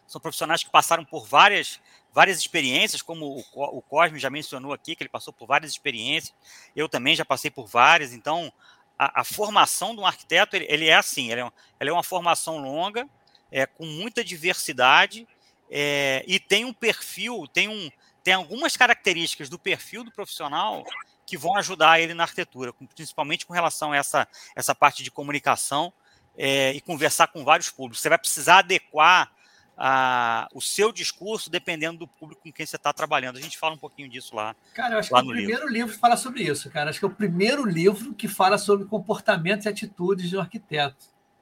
são 0.07 0.21
profissionais 0.21 0.63
que 0.63 0.71
passaram 0.71 1.05
por 1.05 1.27
várias 1.27 1.81
várias 2.13 2.39
experiências, 2.39 3.03
como 3.03 3.41
o, 3.55 3.81
Cosme 3.83 4.19
já 4.19 4.29
mencionou 4.29 4.73
aqui, 4.73 4.97
que 4.97 5.03
ele 5.05 5.09
passou 5.09 5.33
por 5.33 5.47
várias 5.47 5.71
experiências, 5.71 6.35
eu 6.75 6.89
também 6.89 7.15
já 7.15 7.25
passei 7.25 7.53
por 7.53 7.69
várias, 7.69 8.13
então 8.13 8.53
a, 8.99 9.21
a 9.21 9.25
formação 9.25 9.95
de 9.95 10.01
um 10.01 10.07
arquiteto, 10.07 10.57
ele, 10.57 10.67
ele 10.69 10.89
é 10.89 10.97
assim, 10.97 11.31
ele 11.31 11.43
é, 11.43 11.51
é, 11.79 11.93
uma 11.93 12.03
formação 12.03 12.59
longa, 12.59 13.09
é, 13.53 13.65
com 13.65 13.87
muita 13.87 14.25
diversidade, 14.25 15.25
é, 15.71 16.25
e 16.27 16.41
tem 16.41 16.65
um 16.65 16.73
perfil, 16.73 17.47
tem, 17.47 17.69
um, 17.69 17.91
tem 18.25 18.35
algumas 18.35 18.77
características 18.77 19.49
do 19.49 19.57
perfil 19.59 20.03
do 20.03 20.11
profissional 20.11 20.85
que 21.25 21.39
vão 21.39 21.57
ajudar 21.57 22.01
ele 22.01 22.13
na 22.13 22.25
arquitetura, 22.25 22.73
principalmente 22.95 23.47
com 23.47 23.53
relação 23.53 23.93
a 23.93 23.97
essa, 23.97 24.27
essa 24.57 24.75
parte 24.75 25.05
de 25.05 25.11
comunicação 25.13 25.93
é, 26.37 26.73
e 26.75 26.81
conversar 26.81 27.29
com 27.29 27.45
vários 27.45 27.71
públicos. 27.71 28.01
Você 28.03 28.09
vai 28.09 28.19
precisar 28.19 28.59
adequar 28.59 29.31
a, 29.79 30.49
o 30.53 30.61
seu 30.61 30.91
discurso 30.91 31.49
dependendo 31.49 32.01
do 32.01 32.09
público 32.09 32.43
com 32.43 32.53
quem 32.53 32.67
você 32.67 32.75
está 32.75 32.93
trabalhando. 32.93 33.39
A 33.39 33.41
gente 33.41 33.57
fala 33.57 33.75
um 33.75 33.79
pouquinho 33.79 34.09
disso 34.09 34.35
lá. 34.35 34.57
Cara, 34.75 34.97
eu 34.97 34.99
acho 34.99 35.09
que 35.11 35.15
o 35.15 35.19
primeiro 35.25 35.51
livro. 35.51 35.69
livro. 35.69 35.95
fala 35.97 36.17
sobre 36.17 36.43
isso, 36.43 36.69
cara. 36.69 36.91
Acho 36.91 36.99
que 36.99 37.05
é 37.05 37.09
o 37.09 37.15
primeiro 37.15 37.65
livro 37.65 38.13
que 38.13 38.27
fala 38.27 38.59
sobre 38.59 38.87
comportamentos 38.89 39.67
e 39.67 39.69
atitudes 39.69 40.29
de 40.31 40.37
um 40.37 40.41
arquiteto. 40.41 40.97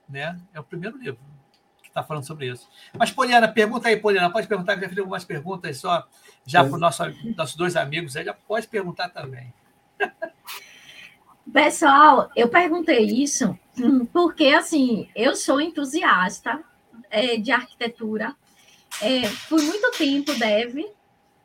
Né? 0.07 0.39
É 0.53 0.61
o 0.61 0.65
primeiro 0.65 0.99
livro 0.99 1.19
está 1.99 2.03
falando 2.03 2.25
sobre 2.27 2.51
isso. 2.51 2.69
Mas, 2.97 3.11
Poliana, 3.11 3.49
pergunta 3.49 3.89
aí, 3.89 3.97
Poliana, 3.97 4.31
pode 4.31 4.47
perguntar, 4.47 4.75
que 4.77 4.83
já 4.83 4.89
fiz 4.89 4.99
algumas 4.99 5.25
perguntas 5.25 5.77
só 5.79 6.07
já 6.47 6.61
para 6.65 6.75
os 6.75 6.81
nosso, 6.81 7.03
nossos 7.37 7.57
dois 7.57 7.77
amigos 7.77 8.17
aí, 8.17 8.25
já 8.25 8.33
pode 8.35 8.67
perguntar 8.69 9.09
também. 9.11 9.53
Pessoal, 11.53 12.31
eu 12.37 12.49
perguntei 12.49 13.01
isso 13.05 13.59
porque, 14.13 14.47
assim, 14.49 15.09
eu 15.15 15.35
sou 15.35 15.61
entusiasta 15.61 16.63
é, 17.11 17.37
de 17.37 17.51
arquitetura, 17.51 18.35
é, 19.01 19.23
por 19.49 19.61
muito 19.61 19.91
tempo 19.97 20.33
deve, 20.35 20.87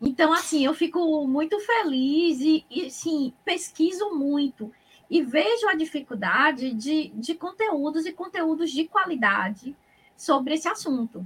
então, 0.02 0.34
assim, 0.34 0.66
eu 0.66 0.74
fico 0.74 1.26
muito 1.28 1.58
feliz 1.62 2.40
e, 2.42 2.66
e 2.70 2.92
sim, 2.92 3.34
pesquiso 3.46 4.12
muito 4.14 4.72
e 5.10 5.22
vejo 5.22 5.68
a 5.70 5.76
dificuldade 5.76 6.74
de, 6.74 7.10
de 7.14 7.36
conteúdos 7.36 8.06
e 8.06 8.12
conteúdos 8.12 8.72
de 8.72 8.86
qualidade 8.86 9.76
sobre 10.18 10.56
esse 10.56 10.68
assunto. 10.68 11.26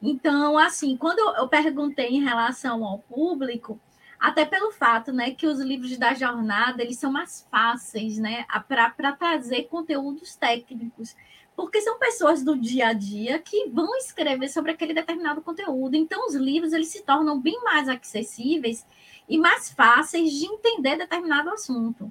Então, 0.00 0.56
assim, 0.58 0.96
quando 0.96 1.18
eu 1.36 1.48
perguntei 1.48 2.08
em 2.10 2.22
relação 2.22 2.84
ao 2.84 2.98
público, 3.00 3.80
até 4.18 4.44
pelo 4.44 4.70
fato, 4.72 5.12
né, 5.12 5.32
que 5.32 5.46
os 5.46 5.58
livros 5.60 5.96
da 5.98 6.14
jornada, 6.14 6.82
eles 6.82 6.98
são 6.98 7.10
mais 7.10 7.46
fáceis, 7.50 8.18
né, 8.18 8.44
para 8.68 9.12
trazer 9.16 9.64
conteúdos 9.64 10.36
técnicos, 10.36 11.16
porque 11.56 11.80
são 11.80 11.98
pessoas 11.98 12.44
do 12.44 12.56
dia 12.56 12.88
a 12.88 12.92
dia 12.92 13.40
que 13.40 13.68
vão 13.70 13.96
escrever 13.96 14.48
sobre 14.48 14.70
aquele 14.70 14.94
determinado 14.94 15.42
conteúdo. 15.42 15.96
Então, 15.96 16.26
os 16.28 16.34
livros, 16.34 16.72
eles 16.72 16.88
se 16.88 17.02
tornam 17.02 17.40
bem 17.40 17.60
mais 17.64 17.88
acessíveis 17.88 18.86
e 19.28 19.36
mais 19.36 19.68
fáceis 19.72 20.30
de 20.32 20.46
entender 20.46 20.96
determinado 20.96 21.50
assunto. 21.50 22.10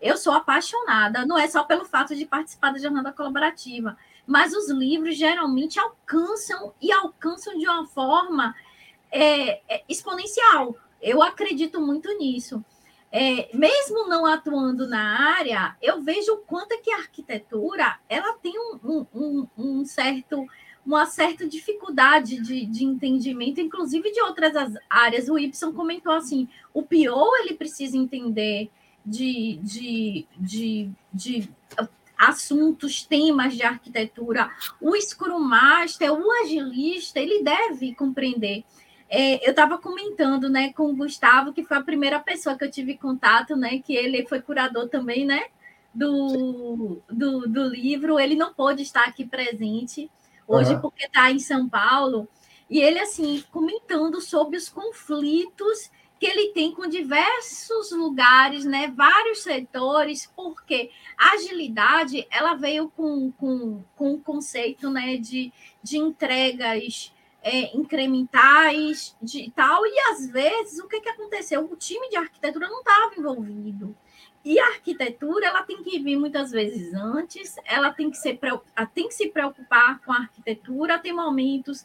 Eu 0.00 0.16
sou 0.16 0.32
apaixonada, 0.32 1.24
não 1.24 1.38
é 1.38 1.46
só 1.48 1.62
pelo 1.64 1.84
fato 1.84 2.14
de 2.16 2.26
participar 2.26 2.72
da 2.72 2.78
jornada 2.78 3.12
colaborativa, 3.12 3.96
mas 4.28 4.52
os 4.52 4.68
livros 4.68 5.16
geralmente 5.16 5.80
alcançam 5.80 6.74
e 6.82 6.92
alcançam 6.92 7.56
de 7.58 7.66
uma 7.66 7.86
forma 7.86 8.54
é, 9.10 9.52
é, 9.74 9.82
exponencial. 9.88 10.76
Eu 11.00 11.22
acredito 11.22 11.80
muito 11.80 12.12
nisso. 12.18 12.62
É, 13.10 13.48
mesmo 13.56 14.06
não 14.06 14.26
atuando 14.26 14.86
na 14.86 15.34
área, 15.38 15.74
eu 15.80 16.02
vejo 16.02 16.32
o 16.32 16.36
quanto 16.36 16.72
é 16.72 16.76
que 16.76 16.92
a 16.92 16.98
arquitetura 16.98 17.98
ela 18.06 18.34
tem 18.34 18.52
um, 18.84 19.06
um, 19.14 19.46
um 19.56 19.84
certo, 19.86 20.44
uma 20.84 21.06
certa 21.06 21.48
dificuldade 21.48 22.38
de, 22.42 22.66
de, 22.66 22.84
entendimento, 22.84 23.62
inclusive 23.62 24.12
de 24.12 24.20
outras 24.20 24.74
áreas. 24.90 25.30
O 25.30 25.38
Ibsen 25.38 25.72
comentou 25.72 26.12
assim: 26.12 26.46
o 26.74 26.82
pior 26.82 27.32
ele 27.40 27.54
precisa 27.54 27.96
entender 27.96 28.68
de, 29.06 29.58
de, 29.62 30.26
de, 30.36 30.90
de 31.10 31.50
assuntos, 32.18 33.02
temas 33.04 33.54
de 33.54 33.62
arquitetura, 33.62 34.50
o 34.80 34.96
Scrum 35.00 35.38
Master, 35.38 36.12
o 36.12 36.32
agilista, 36.42 37.20
ele 37.20 37.44
deve 37.44 37.94
compreender. 37.94 38.64
É, 39.08 39.46
eu 39.46 39.50
estava 39.50 39.78
comentando 39.78 40.50
né, 40.50 40.72
com 40.72 40.90
o 40.92 40.96
Gustavo, 40.96 41.52
que 41.52 41.62
foi 41.64 41.76
a 41.76 41.82
primeira 41.82 42.18
pessoa 42.18 42.58
que 42.58 42.64
eu 42.64 42.70
tive 42.70 42.98
contato, 42.98 43.56
né, 43.56 43.78
que 43.78 43.94
ele 43.94 44.26
foi 44.26 44.42
curador 44.42 44.88
também 44.88 45.24
né, 45.24 45.44
do, 45.94 46.98
do, 47.08 47.48
do 47.48 47.64
livro. 47.68 48.18
Ele 48.18 48.34
não 48.34 48.52
pôde 48.52 48.82
estar 48.82 49.02
aqui 49.04 49.24
presente 49.24 50.10
hoje 50.46 50.74
uhum. 50.74 50.80
porque 50.80 51.04
está 51.06 51.30
em 51.30 51.38
São 51.38 51.68
Paulo. 51.68 52.28
E 52.68 52.80
ele, 52.80 52.98
assim, 52.98 53.42
comentando 53.50 54.20
sobre 54.20 54.56
os 54.58 54.68
conflitos 54.68 55.90
que 56.18 56.26
ele 56.26 56.48
tem 56.52 56.72
com 56.72 56.86
diversos 56.88 57.92
lugares, 57.92 58.64
né, 58.64 58.88
vários 58.94 59.42
setores, 59.42 60.30
porque 60.34 60.90
a 61.16 61.32
agilidade 61.34 62.26
ela 62.30 62.54
veio 62.54 62.90
com, 62.90 63.30
com, 63.32 63.84
com 63.94 64.14
o 64.14 64.20
conceito 64.20 64.90
né, 64.90 65.16
de, 65.16 65.52
de 65.82 65.96
entregas 65.98 67.12
é, 67.40 67.76
incrementais 67.76 69.16
de 69.22 69.50
tal, 69.54 69.86
e 69.86 69.98
às 70.10 70.26
vezes 70.28 70.80
o 70.80 70.88
que, 70.88 71.00
que 71.00 71.08
aconteceu? 71.08 71.64
O 71.70 71.76
time 71.76 72.08
de 72.10 72.16
arquitetura 72.16 72.68
não 72.68 72.80
estava 72.80 73.12
envolvido. 73.16 73.96
E 74.44 74.58
a 74.58 74.66
arquitetura 74.70 75.46
ela 75.46 75.62
tem 75.62 75.82
que 75.82 75.98
vir 76.00 76.16
muitas 76.16 76.50
vezes 76.50 76.94
antes, 76.94 77.56
ela 77.64 77.92
tem 77.92 78.10
que, 78.10 78.16
ser, 78.16 78.38
tem 78.92 79.06
que 79.06 79.14
se 79.14 79.28
preocupar 79.28 80.00
com 80.00 80.12
a 80.12 80.18
arquitetura. 80.20 80.98
Tem 80.98 81.12
momentos 81.12 81.84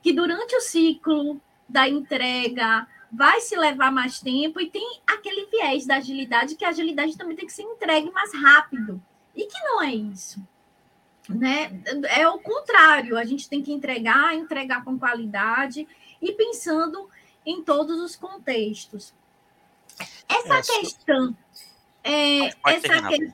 que 0.00 0.12
durante 0.12 0.56
o 0.56 0.60
ciclo 0.60 1.40
da 1.68 1.88
entrega 1.88 2.86
vai 3.10 3.40
se 3.40 3.56
levar 3.56 3.90
mais 3.90 4.20
tempo 4.20 4.60
e 4.60 4.70
tem 4.70 5.00
aquele 5.06 5.46
viés 5.46 5.84
da 5.84 5.96
agilidade, 5.96 6.54
que 6.54 6.64
a 6.64 6.68
agilidade 6.68 7.16
também 7.18 7.36
tem 7.36 7.46
que 7.46 7.52
ser 7.52 7.62
entregue 7.62 8.10
mais 8.10 8.32
rápido. 8.32 9.02
E 9.34 9.46
que 9.46 9.58
não 9.64 9.82
é 9.82 9.92
isso. 9.92 10.40
Né? 11.28 11.80
É 12.08 12.26
o 12.28 12.38
contrário, 12.38 13.16
a 13.16 13.24
gente 13.24 13.48
tem 13.48 13.62
que 13.62 13.72
entregar, 13.72 14.34
entregar 14.34 14.84
com 14.84 14.98
qualidade 14.98 15.86
e 16.20 16.32
pensando 16.32 17.08
em 17.44 17.62
todos 17.62 18.00
os 18.00 18.16
contextos. 18.16 19.14
Essa 20.28 20.54
é, 20.56 20.62
questão. 20.78 21.36
É, 22.02 22.46
essa, 22.68 23.08
que, 23.08 23.32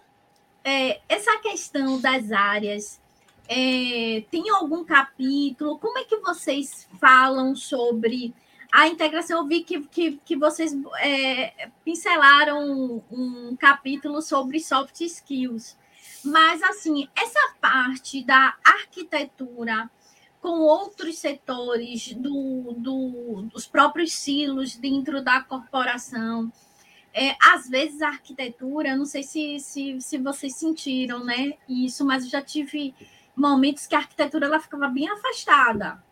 é, 0.64 1.00
essa 1.08 1.38
questão 1.38 2.00
das 2.00 2.30
áreas 2.32 3.00
é, 3.48 4.24
tem 4.30 4.48
algum 4.50 4.84
capítulo? 4.84 5.78
Como 5.78 5.98
é 5.98 6.04
que 6.04 6.16
vocês 6.18 6.88
falam 7.00 7.54
sobre 7.54 8.34
a 8.72 8.88
integração, 8.88 9.38
eu 9.40 9.46
vi 9.46 9.62
que, 9.62 9.80
que, 9.88 10.18
que 10.24 10.36
vocês 10.36 10.74
é, 11.00 11.68
pincelaram 11.84 13.02
um, 13.10 13.48
um 13.50 13.56
capítulo 13.56 14.20
sobre 14.20 14.60
soft 14.60 15.00
skills. 15.00 15.76
Mas, 16.24 16.62
assim, 16.62 17.08
essa 17.16 17.54
parte 17.60 18.24
da 18.24 18.56
arquitetura 18.64 19.88
com 20.40 20.60
outros 20.60 21.18
setores 21.18 22.12
do, 22.14 22.72
do, 22.76 23.42
dos 23.52 23.66
próprios 23.66 24.12
silos 24.12 24.76
dentro 24.76 25.22
da 25.22 25.40
corporação, 25.40 26.52
é, 27.14 27.36
às 27.42 27.68
vezes 27.68 28.02
a 28.02 28.08
arquitetura, 28.08 28.96
não 28.96 29.06
sei 29.06 29.22
se, 29.22 29.58
se, 29.60 30.00
se 30.00 30.18
vocês 30.18 30.54
sentiram 30.56 31.24
né, 31.24 31.52
isso, 31.68 32.04
mas 32.04 32.24
eu 32.24 32.30
já 32.30 32.42
tive 32.42 32.94
momentos 33.34 33.86
que 33.86 33.94
a 33.94 33.98
arquitetura 33.98 34.46
ela 34.46 34.60
ficava 34.60 34.88
bem 34.88 35.08
afastada 35.08 36.04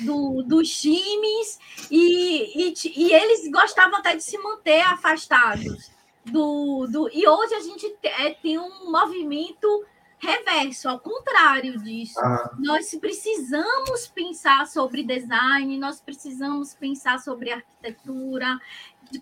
do, 0.00 0.42
dos 0.44 0.70
times, 0.80 1.58
e, 1.90 2.68
e, 2.70 2.74
e, 2.94 3.12
eles 3.12 3.50
gostavam 3.50 3.98
até 3.98 4.14
de 4.14 4.22
se 4.22 4.38
manter 4.38 4.80
afastados. 4.82 5.90
Do, 6.24 6.86
do, 6.86 7.10
e 7.12 7.26
hoje 7.26 7.54
a 7.54 7.60
gente 7.60 7.92
é, 8.00 8.30
tem 8.30 8.56
um 8.58 8.90
movimento 8.92 9.84
reverso, 10.20 10.88
ao 10.88 11.00
contrário 11.00 11.78
disso. 11.82 12.18
Ah. 12.20 12.54
Nós 12.60 12.94
precisamos 12.94 14.06
pensar 14.06 14.68
sobre 14.68 15.02
design, 15.02 15.76
nós 15.78 16.00
precisamos 16.00 16.74
pensar 16.74 17.18
sobre 17.18 17.50
arquitetura, 17.50 18.60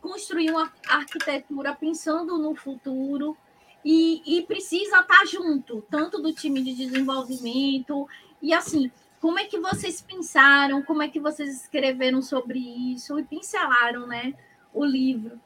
construir 0.03 0.51
uma 0.51 0.71
arquitetura 0.87 1.75
pensando 1.75 2.37
no 2.39 2.55
futuro. 2.55 3.35
E, 3.83 4.23
e, 4.27 4.43
precisa 4.43 5.01
estar 5.01 5.25
junto, 5.25 5.83
tanto 5.91 6.21
do 6.21 6.35
time 6.35 6.63
de 6.63 6.75
desenvolvimento, 6.75 8.07
e 8.43 8.53
assim, 8.53 8.91
como 9.21 9.39
é 9.39 9.45
que 9.45 9.61
vocês 9.61 10.01
pensaram? 10.01 10.83
Como 10.83 11.03
é 11.03 11.09
que 11.09 11.21
vocês 11.21 11.55
escreveram 11.61 12.23
sobre 12.23 12.59
isso 12.59 13.19
e 13.21 13.25
pincelaram, 13.25 14.07
né, 14.07 14.35
o 14.73 14.83
livro 14.85 15.39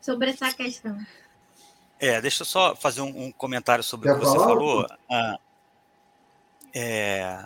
sobre 0.00 0.30
essa 0.30 0.52
questão? 0.52 1.00
É, 1.98 2.20
deixa 2.20 2.42
eu 2.42 2.46
só 2.46 2.76
fazer 2.76 3.00
um, 3.00 3.26
um 3.26 3.32
comentário 3.32 3.82
sobre 3.82 4.08
Quer 4.10 4.16
o 4.16 4.20
que 4.20 4.26
falar? 4.26 4.38
você 4.38 4.44
falou. 4.44 4.86
Ah, 5.10 5.38
é, 6.74 7.42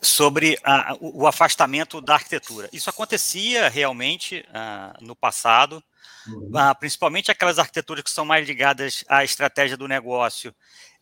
sobre 0.00 0.56
o, 1.00 1.22
o, 1.22 1.26
afastamento 1.26 2.00
da 2.00 2.14
arquitetura. 2.14 2.68
Isso 2.72 2.88
acontecia 2.90 3.68
realmente 3.68 4.44
ah, 4.54 4.94
no 5.00 5.16
passado, 5.16 5.82
uhum. 6.26 6.50
ah, 6.54 6.72
principalmente 6.74 7.30
aquelas 7.32 7.58
arquiteturas 7.58 8.04
que 8.04 8.10
são 8.12 8.24
mais 8.24 8.46
ligadas 8.46 9.04
à 9.08 9.24
estratégia 9.24 9.76
do 9.76 9.88
negócio, 9.88 10.54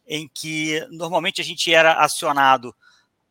em 0.09 0.27
que 0.29 0.81
normalmente 0.93 1.41
a 1.41 1.45
gente 1.45 1.73
era 1.75 1.95
acionado 2.01 2.75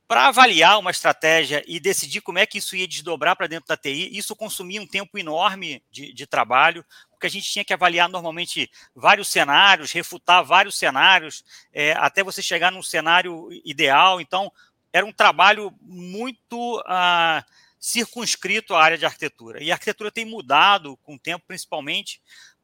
para 0.10 0.26
avaliar 0.28 0.80
uma 0.80 0.90
estratégia 0.90 1.64
e 1.68 1.80
decidir 1.80 2.22
como 2.22 2.40
é 2.40 2.46
que 2.48 2.58
isso 2.58 2.76
ia 2.76 2.88
desdobrar 2.88 3.36
para 3.36 3.46
dentro 3.46 3.68
da 3.68 3.78
TI, 3.78 4.10
isso 4.12 4.36
consumia 4.36 4.82
um 4.82 4.88
tempo 4.88 5.20
enorme 5.20 5.84
de, 5.92 6.12
de, 6.12 6.26
trabalho, 6.26 6.84
porque 7.12 7.28
a 7.28 7.30
gente 7.30 7.46
tinha 7.48 7.64
que 7.64 7.72
avaliar 7.76 8.10
normalmente 8.10 8.72
vários 8.96 9.28
cenários, 9.28 9.92
refutar 9.92 10.44
vários 10.44 10.80
cenários, 10.80 11.44
é, 11.72 11.92
até 11.92 12.24
você 12.24 12.42
chegar 12.42 12.72
num 12.72 12.82
cenário 12.82 13.50
ideal. 13.64 14.20
Então, 14.20 14.52
era 14.92 15.06
um 15.06 15.12
trabalho 15.14 15.72
muito 15.80 16.82
ah, 16.88 17.46
circunscrito 17.80 18.74
à 18.74 18.84
área 18.84 18.98
de 18.98 19.06
arquitetura. 19.06 19.62
E 19.64 19.70
a 19.72 19.76
arquitetura 19.76 20.10
tem 20.10 20.26
mudado 20.26 20.98
com 21.04 21.14
o 21.14 21.20
tempo, 21.20 21.46
principalmente 21.48 22.20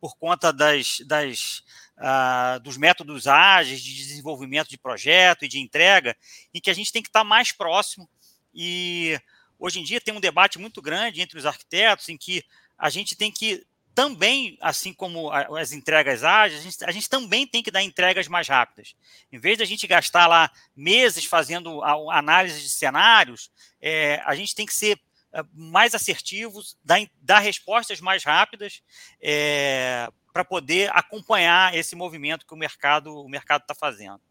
por 0.06 0.15
conta 0.18 0.54
das, 0.54 1.00
das 1.08 1.63
ah, 1.98 2.60
dos 2.62 2.78
métodos 2.78 3.26
ágeis 3.26 3.82
de 3.82 3.96
desenvolvimento 3.96 4.70
de 4.70 4.78
projeto 4.78 5.46
e 5.46 5.48
de 5.48 5.58
entrega, 5.60 6.15
em 6.54 6.62
que 6.62 6.70
a 6.70 6.74
gente 6.76 6.91
tem 6.91 7.02
que 7.02 7.10
estar 7.10 7.24
mais 7.24 7.52
próximo. 7.52 8.08
E 8.54 9.20
hoje 9.58 9.80
em 9.80 9.84
dia 9.84 10.00
tem 10.00 10.13
um 10.13 10.20
debate 10.20 10.60
muito 10.60 10.80
grande 10.82 11.22
entre 11.22 11.39
os 11.39 11.46
arquitetos 11.48 12.08
em 12.10 12.18
que 12.18 12.44
a 12.78 12.89
gente 12.91 13.15
tem 13.15 13.32
que 13.32 13.65
também, 13.96 14.58
assim 14.62 14.94
como 14.94 15.32
as 15.32 15.72
entregas 15.72 16.22
ágeis, 16.24 16.60
a 16.60 16.63
gente, 16.65 16.86
a 16.86 16.91
gente, 16.91 17.10
também 17.10 17.48
tem 17.48 17.63
que 17.63 17.72
dar 17.72 17.82
entregas 17.82 18.28
mais 18.28 18.46
rápidas. 18.48 18.94
Em 19.32 19.39
vez 19.39 19.58
de 19.58 19.63
a 19.63 19.65
gente 19.65 19.88
gastar 19.88 20.28
lá 20.28 20.52
meses 20.76 21.24
fazendo 21.26 21.82
análise 22.12 22.62
de 22.62 22.70
cenários, 22.70 23.50
é, 23.82 24.22
a 24.26 24.36
gente 24.36 24.54
tem 24.54 24.65
que 24.68 24.74
ser 24.76 25.00
eh, 25.36 25.43
mais 25.54 25.93
assertivos, 25.93 26.78
dar, 26.82 26.98
dar 27.21 27.39
respostas 27.39 28.00
mais 28.00 28.24
rápidas 28.24 28.82
é, 29.21 30.08
eh, 30.08 30.08
para 30.32 30.45
poder 30.45 30.89
acompanhar 30.95 31.76
esse 31.76 31.93
movimento 31.93 32.48
que 32.48 32.54
o 32.54 32.58
mercado 32.58 33.13
o 33.13 33.28
mercado 33.28 33.62
está 33.63 33.76
fazendo. 33.76 34.21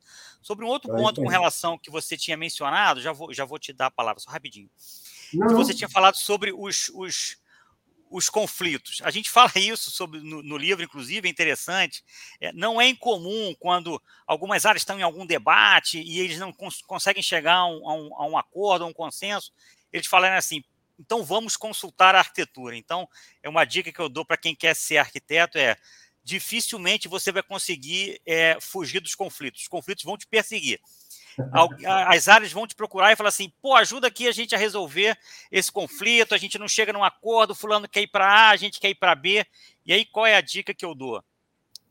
Sobre 0.40 0.64
um 0.64 0.69
outro 0.69 0.90
ponto 0.95 1.21
com 1.23 1.29
relação 1.29 1.77
que 1.79 1.90
você 1.90 2.17
tinha 2.17 2.38
mencionado, 2.38 3.03
já 3.03 3.12
vou, 3.12 3.35
já 3.35 3.45
vou 3.45 3.59
te 3.59 3.71
dar 3.73 3.87
a 3.87 3.90
palavra 3.90 4.19
só 4.21 4.31
rapidinho. 4.31 4.71
Não. 5.35 5.55
Você 5.57 5.75
tinha 5.75 5.90
falado 5.90 6.17
sobre 6.17 6.53
os, 6.53 6.90
os 6.95 7.37
os 8.11 8.29
conflitos. 8.31 9.01
A 9.03 9.11
gente 9.11 9.29
fala 9.29 9.51
isso 9.57 9.90
sobre, 9.90 10.21
no, 10.21 10.40
no 10.40 10.57
livro, 10.57 10.85
inclusive, 10.85 11.27
é 11.27 11.31
interessante. 11.31 12.05
É, 12.40 12.53
não 12.53 12.81
é 12.81 12.87
incomum 12.87 13.53
quando 13.59 14.01
algumas 14.25 14.64
áreas 14.64 14.83
estão 14.83 14.97
em 15.01 15.03
algum 15.03 15.27
debate 15.27 16.01
e 16.01 16.21
eles 16.21 16.38
não 16.38 16.51
cons 16.53 16.81
conseguem 16.83 17.23
chegar 17.23 17.55
a 17.57 17.67
um, 17.67 17.88
a 17.88 17.95
um, 17.95 18.14
a 18.21 18.27
um 18.27 18.38
acordo, 18.38 18.85
a 18.85 18.87
um 18.87 18.93
consenso, 18.93 19.53
eles 19.93 20.07
falarem 20.07 20.37
assim: 20.38 20.62
então 20.98 21.22
vamos 21.24 21.57
consultar 21.57 22.14
a 22.14 22.18
arquitetura. 22.20 22.76
Então 22.76 23.09
é 23.42 23.48
uma 23.48 23.64
dica 23.64 23.92
que 23.92 24.00
eu 24.00 24.09
dou 24.09 24.24
para 24.24 24.37
quem 24.37 24.54
quer 24.54 24.74
ser 24.74 24.98
arquiteto 24.98 25.59
é 25.59 25.76
dificilmente 26.22 27.07
você 27.07 27.30
vai 27.30 27.42
conseguir 27.42 28.20
é, 28.24 28.57
fugir 28.61 29.00
dos 29.00 29.14
conflitos. 29.14 29.62
Os 29.62 29.68
conflitos 29.68 30.04
vão 30.04 30.16
te 30.16 30.26
perseguir. 30.26 30.80
As 32.09 32.28
áreas 32.28 32.50
vão 32.52 32.66
te 32.66 32.74
procurar 32.74 33.12
e 33.12 33.16
falar 33.16 33.28
assim: 33.28 33.52
pô, 33.61 33.74
ajuda 33.74 34.07
aqui 34.07 34.28
a 34.28 34.33
gente 34.33 34.54
a 34.54 34.59
resolver 34.59 35.18
esse 35.50 35.70
conflito, 35.70 36.35
a 36.35 36.38
gente 36.38 36.59
não 36.59 36.68
chega 36.68 36.92
num 36.92 37.02
acordo, 37.04 37.54
fulano 37.54 37.88
quer 37.88 38.02
ir 38.02 38.07
para 38.07 38.26
A, 38.26 38.50
a 38.50 38.57
gente 38.57 38.78
quer 38.80 38.90
ir 38.90 38.94
para 38.94 39.14
B. 39.14 39.44
E 39.85 39.92
aí, 39.92 40.04
qual 40.04 40.26
é 40.26 40.37
a 40.37 40.40
dica 40.40 40.72
que 40.72 40.85
eu 40.85 40.94
dou? 40.94 41.22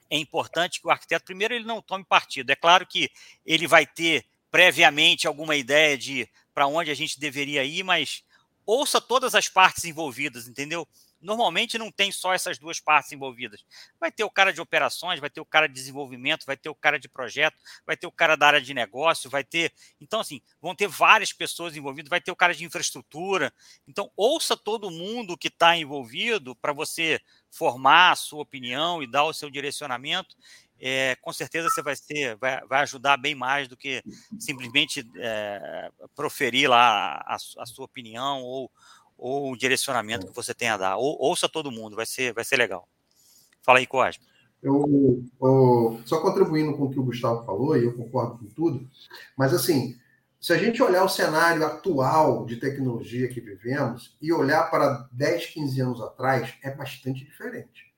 É 0.10 0.18
importante 0.18 0.80
que 0.80 0.88
o 0.88 0.92
arquiteto, 0.92 1.26
primeiro, 1.26 1.54
ele 1.54 1.66
não 1.66 1.82
tome 1.82 2.06
partido. 2.06 2.52
É 2.52 2.56
claro 2.56 2.86
que 2.86 3.12
ele 3.46 3.68
vai 3.68 3.86
ter 3.86 4.26
previamente 4.50 5.28
alguma 5.28 5.56
ideia 5.56 5.98
de 5.98 6.28
para 6.54 6.68
onde 6.68 6.92
a 6.92 6.94
gente 6.94 7.20
deveria 7.20 7.64
ir, 7.66 7.84
mas 7.84 8.24
ouça 8.66 9.02
todas 9.02 9.36
as 9.36 9.48
partes 9.48 9.86
envolvidas, 9.86 10.48
entendeu? 10.48 10.88
Normalmente 11.22 11.78
não 11.78 11.90
tem 11.90 12.12
só 12.12 12.34
essas 12.34 12.58
duas 12.58 12.82
partes 12.82 13.14
envolvidas. 13.14 13.64
Vai 13.98 14.12
ter 14.12 14.26
o 14.26 14.30
cara 14.30 14.52
de 14.52 14.60
operações, 14.60 15.22
vai 15.22 15.30
ter 15.30 15.40
o 15.40 15.46
cara 15.46 15.68
de 15.68 15.74
desenvolvimento, 15.74 16.46
vai 16.46 16.58
ter 16.58 16.68
o 16.68 16.76
cara 16.76 17.00
de 17.00 17.08
projeto, 17.08 17.58
vai 17.86 17.96
ter 17.96 18.06
o 18.06 18.12
cara 18.12 18.36
da 18.36 18.46
área 18.48 18.62
de 18.62 18.74
negócio, 18.74 19.30
vai 19.30 19.42
ter. 19.42 19.72
Então, 20.02 20.20
assim, 20.20 20.42
vão 20.62 20.76
ter 20.76 20.88
várias 20.88 21.32
pessoas 21.32 21.78
envolvidas, 21.78 22.10
vai 22.10 22.20
ter 22.20 22.32
o 22.32 22.36
cara 22.36 22.54
de 22.54 22.66
infraestrutura. 22.66 23.54
Então, 23.88 24.12
ouça 24.18 24.58
todo 24.58 24.92
mundo 24.92 25.38
que 25.38 25.48
está 25.48 25.78
envolvido 25.78 26.56
para 26.58 26.74
você 26.74 27.22
formar 27.50 28.12
a 28.12 28.16
sua 28.16 28.42
opinião 28.42 29.02
e 29.02 29.08
dar 29.08 29.24
o 29.24 29.34
seu 29.34 29.50
direcionamento 29.50 30.36
é, 30.86 31.16
com 31.22 31.32
certeza 31.32 31.70
você 31.70 31.82
vai, 31.82 31.96
ser, 31.96 32.36
vai, 32.36 32.60
vai, 32.68 32.82
ajudar 32.82 33.16
bem 33.16 33.34
mais 33.34 33.70
do 33.70 33.78
que 33.78 34.04
simplesmente 34.38 35.10
é, 35.18 35.90
proferir 36.14 36.68
lá 36.70 37.24
a, 37.26 37.36
a, 37.36 37.66
sua 37.66 37.86
opinião 37.86 38.42
ou, 38.44 38.70
ou 39.18 39.54
o 39.54 39.58
direcionamento 39.58 40.26
é. 40.26 40.30
que 40.30 40.36
você 40.36 40.54
tem 40.54 40.68
a 40.68 40.76
dar. 40.76 40.98
Ou, 40.98 41.16
ouça 41.22 41.48
todo 41.48 41.72
mundo, 41.72 41.96
vai 41.96 42.06
ser, 42.06 42.34
vai 42.34 42.44
ser 42.44 42.58
legal. 42.58 42.86
Fala 43.62 43.80
aí, 43.80 43.88
Cosme. 43.88 44.26
Eu, 44.62 45.24
eu, 45.42 46.02
só 46.06 46.20
contribuindo 46.22 46.76
com 46.76 46.84
o 46.86 46.90
que 46.92 47.00
o 47.00 47.04
Gustavo 47.04 47.46
falou, 47.46 47.78
e 47.78 47.86
eu 47.86 47.96
concordo 47.96 48.38
com 48.40 48.46
tudo, 48.48 48.86
mas 49.38 49.54
assim, 49.54 49.98
se 50.38 50.52
a 50.52 50.58
gente 50.58 50.84
olhar 50.84 51.04
o 51.06 51.10
cenário 51.10 51.66
atual 51.66 52.46
de 52.46 52.58
tecnologia 52.58 53.30
que 53.30 53.40
vivemos 53.40 54.18
e 54.22 54.34
olhar 54.34 54.70
para 54.70 55.08
10, 55.14 55.46
15 55.48 55.82
anos 55.82 56.02
atrás, 56.02 56.54
é 56.62 56.72
bastante 56.72 57.24
diferente. 57.24 57.93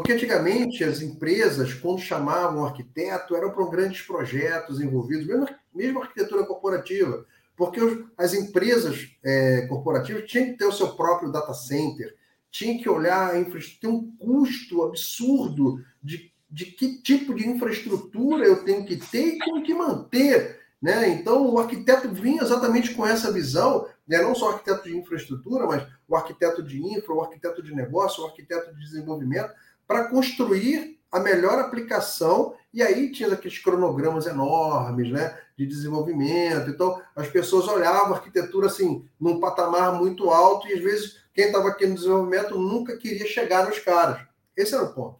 Porque 0.00 0.12
antigamente 0.14 0.82
as 0.82 1.02
empresas, 1.02 1.74
quando 1.74 2.00
chamavam 2.00 2.64
arquiteto, 2.64 3.36
eram 3.36 3.50
para 3.50 3.66
grandes 3.66 4.00
projetos 4.00 4.80
envolvidos, 4.80 5.26
mesmo, 5.26 5.46
mesmo 5.74 6.00
arquitetura 6.00 6.46
corporativa, 6.46 7.26
porque 7.54 7.82
os, 7.82 8.06
as 8.16 8.32
empresas 8.32 9.10
é, 9.22 9.66
corporativas 9.66 10.24
tinham 10.24 10.46
que 10.46 10.56
ter 10.56 10.64
o 10.64 10.72
seu 10.72 10.96
próprio 10.96 11.30
data 11.30 11.52
center, 11.52 12.16
tinham 12.50 12.78
que 12.82 12.88
olhar 12.88 13.30
a 13.32 13.38
infraestrutura, 13.38 13.72
ter 13.78 13.88
um 13.88 14.16
custo 14.16 14.82
absurdo 14.84 15.84
de, 16.02 16.32
de 16.50 16.64
que 16.64 17.02
tipo 17.02 17.34
de 17.34 17.46
infraestrutura 17.46 18.46
eu 18.46 18.64
tenho 18.64 18.86
que 18.86 18.96
ter 18.96 19.34
e 19.34 19.38
tenho 19.38 19.62
que 19.62 19.74
manter. 19.74 20.60
Né? 20.80 21.10
Então, 21.10 21.46
o 21.46 21.58
arquiteto 21.58 22.08
vinha 22.10 22.40
exatamente 22.42 22.94
com 22.94 23.06
essa 23.06 23.30
visão, 23.30 23.86
né? 24.08 24.22
não 24.22 24.34
só 24.34 24.46
o 24.48 24.52
arquiteto 24.54 24.84
de 24.84 24.96
infraestrutura, 24.96 25.66
mas 25.66 25.86
o 26.08 26.16
arquiteto 26.16 26.62
de 26.62 26.82
infra, 26.82 27.12
o 27.12 27.20
arquiteto 27.20 27.62
de 27.62 27.74
negócio, 27.74 28.22
o 28.22 28.26
arquiteto 28.26 28.74
de 28.74 28.80
desenvolvimento, 28.80 29.52
para 29.90 30.04
construir 30.04 31.00
a 31.10 31.18
melhor 31.18 31.58
aplicação. 31.58 32.54
E 32.72 32.80
aí 32.80 33.10
tinha 33.10 33.32
aqueles 33.32 33.58
cronogramas 33.58 34.24
enormes, 34.24 35.10
né, 35.10 35.36
de 35.58 35.66
desenvolvimento. 35.66 36.70
Então, 36.70 37.02
as 37.16 37.26
pessoas 37.26 37.66
olhavam 37.66 38.12
a 38.12 38.18
arquitetura 38.18 38.68
assim, 38.68 39.04
num 39.20 39.40
patamar 39.40 39.92
muito 39.94 40.30
alto, 40.30 40.68
e 40.68 40.74
às 40.74 40.80
vezes 40.80 41.16
quem 41.34 41.46
estava 41.46 41.70
aqui 41.70 41.88
no 41.88 41.96
desenvolvimento 41.96 42.56
nunca 42.56 42.96
queria 42.96 43.26
chegar 43.26 43.66
nos 43.66 43.80
caras. 43.80 44.20
Esse 44.56 44.74
era 44.76 44.84
o 44.84 44.92
ponto. 44.94 45.18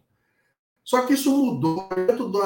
Só 0.85 1.05
que 1.05 1.15
isso 1.15 1.29
mudou 1.35 1.89
dentro 1.93 2.29
do 2.29 2.39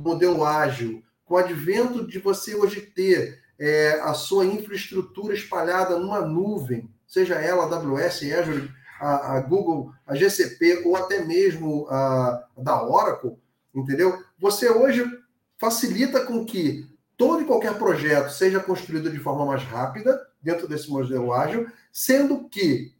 modelo 0.00 0.44
ágil, 0.44 1.02
com 1.24 1.34
o 1.34 1.38
advento 1.38 2.06
de 2.06 2.20
você 2.20 2.54
hoje 2.54 2.80
ter 2.82 3.42
é, 3.58 3.98
a 4.04 4.14
sua 4.14 4.46
infraestrutura 4.46 5.34
espalhada 5.34 5.98
numa 5.98 6.20
nuvem, 6.20 6.88
seja 7.08 7.34
ela 7.34 7.64
AWS, 7.64 8.20
Azure, 8.38 8.70
a, 9.02 9.36
a 9.36 9.40
Google, 9.40 9.92
a 10.06 10.14
GCP 10.14 10.82
ou 10.86 10.94
até 10.96 11.24
mesmo 11.24 11.88
a, 11.90 12.46
da 12.56 12.84
Oracle, 12.86 13.36
entendeu? 13.74 14.22
Você 14.38 14.70
hoje 14.70 15.04
facilita 15.58 16.24
com 16.24 16.44
que 16.46 16.86
todo 17.16 17.42
e 17.42 17.44
qualquer 17.44 17.76
projeto 17.78 18.30
seja 18.30 18.60
construído 18.60 19.10
de 19.10 19.18
forma 19.18 19.44
mais 19.44 19.64
rápida 19.64 20.24
dentro 20.40 20.68
desse 20.68 20.88
modelo 20.88 21.32
ágil, 21.32 21.66
sendo 21.92 22.48
que 22.48 22.92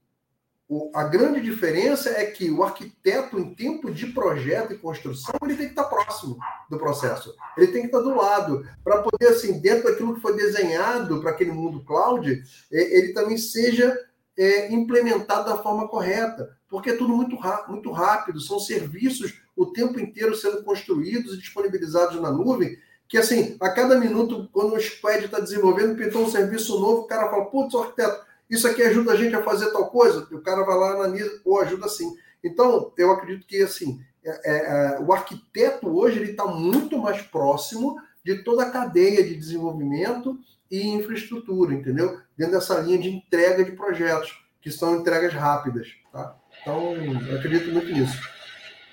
a 0.95 1.05
grande 1.05 1.39
diferença 1.41 2.09
é 2.09 2.25
que 2.25 2.51
o 2.51 2.65
arquiteto, 2.65 3.39
em 3.39 3.55
tempo 3.55 3.93
de 3.93 4.07
projeto 4.07 4.73
e 4.73 4.79
construção, 4.79 5.35
ele 5.45 5.55
tem 5.55 5.67
que 5.67 5.73
estar 5.73 5.85
próximo 5.85 6.37
do 6.71 6.79
processo. 6.79 7.35
Ele 7.59 7.67
tem 7.67 7.81
que 7.83 7.89
estar 7.89 7.99
do 8.01 8.15
lado. 8.15 8.67
Para 8.83 9.03
poder, 9.03 9.27
assim, 9.29 9.61
dentro 9.61 9.91
daquilo 9.91 10.15
que 10.15 10.21
foi 10.23 10.35
desenhado 10.35 11.21
para 11.21 11.31
aquele 11.33 11.53
mundo 11.53 11.85
cloud, 11.85 12.43
é, 12.73 12.99
ele 12.99 13.13
também 13.13 13.37
seja 13.37 13.95
é, 14.37 14.73
implementado 14.73 15.51
da 15.51 15.59
forma 15.59 15.89
correta, 15.89 16.57
porque 16.69 16.91
é 16.91 16.97
tudo 16.97 17.15
muito, 17.15 17.37
muito 17.69 17.91
rápido, 17.91 18.41
são 18.41 18.59
serviços 18.59 19.35
o 19.55 19.67
tempo 19.67 20.01
inteiro 20.01 20.35
sendo 20.35 20.63
construídos 20.65 21.35
e 21.35 21.39
disponibilizados 21.39 22.21
na 22.21 22.31
nuvem, 22.31 22.79
que 23.09 23.19
assim, 23.19 23.57
a 23.61 23.69
cada 23.69 23.99
minuto, 24.01 24.49
quando 24.53 24.75
o 24.75 24.81
squad 24.81 25.23
está 25.25 25.39
desenvolvendo, 25.39 25.97
pintou 25.97 26.23
um 26.23 26.31
serviço 26.31 26.79
novo, 26.81 27.03
o 27.03 27.07
cara 27.07 27.29
fala, 27.29 27.45
putz, 27.47 27.75
arquiteto, 27.75 28.25
isso 28.49 28.67
aqui 28.67 28.83
ajuda 28.83 29.13
a 29.13 29.17
gente 29.17 29.35
a 29.37 29.43
fazer 29.43 29.71
tal 29.71 29.89
coisa, 29.91 30.27
e 30.31 30.35
o 30.35 30.41
cara 30.41 30.65
vai 30.65 30.77
lá, 30.77 30.93
analisa, 30.93 31.41
ou 31.45 31.61
ajuda 31.61 31.89
sim. 31.89 32.15
Então, 32.43 32.93
eu 32.97 33.13
acredito 33.13 33.47
que 33.47 33.63
assim, 33.63 34.01
é, 34.25 34.31
é, 34.45 34.97
é 34.97 35.01
o 35.01 35.13
arquiteto 35.13 35.89
hoje 35.89 36.21
ele 36.21 36.31
está 36.31 36.47
muito 36.47 36.97
mais 36.99 37.21
próximo 37.23 37.97
de 38.25 38.37
toda 38.43 38.63
a 38.63 38.71
cadeia 38.71 39.23
de 39.23 39.35
desenvolvimento 39.35 40.39
e 40.73 40.83
infraestrutura, 40.89 41.75
entendeu? 41.75 42.19
Dentro 42.37 42.55
dessa 42.55 42.81
linha 42.81 42.97
de 42.99 43.11
entrega 43.11 43.63
de 43.63 43.73
projetos, 43.73 44.41
que 44.59 44.71
são 44.71 44.97
entregas 45.01 45.35
rápidas, 45.35 45.89
tá? 46.11 46.35
Então, 46.63 46.95
eu 46.97 47.39
acredito 47.39 47.71
muito 47.71 47.93
nisso. 47.93 48.19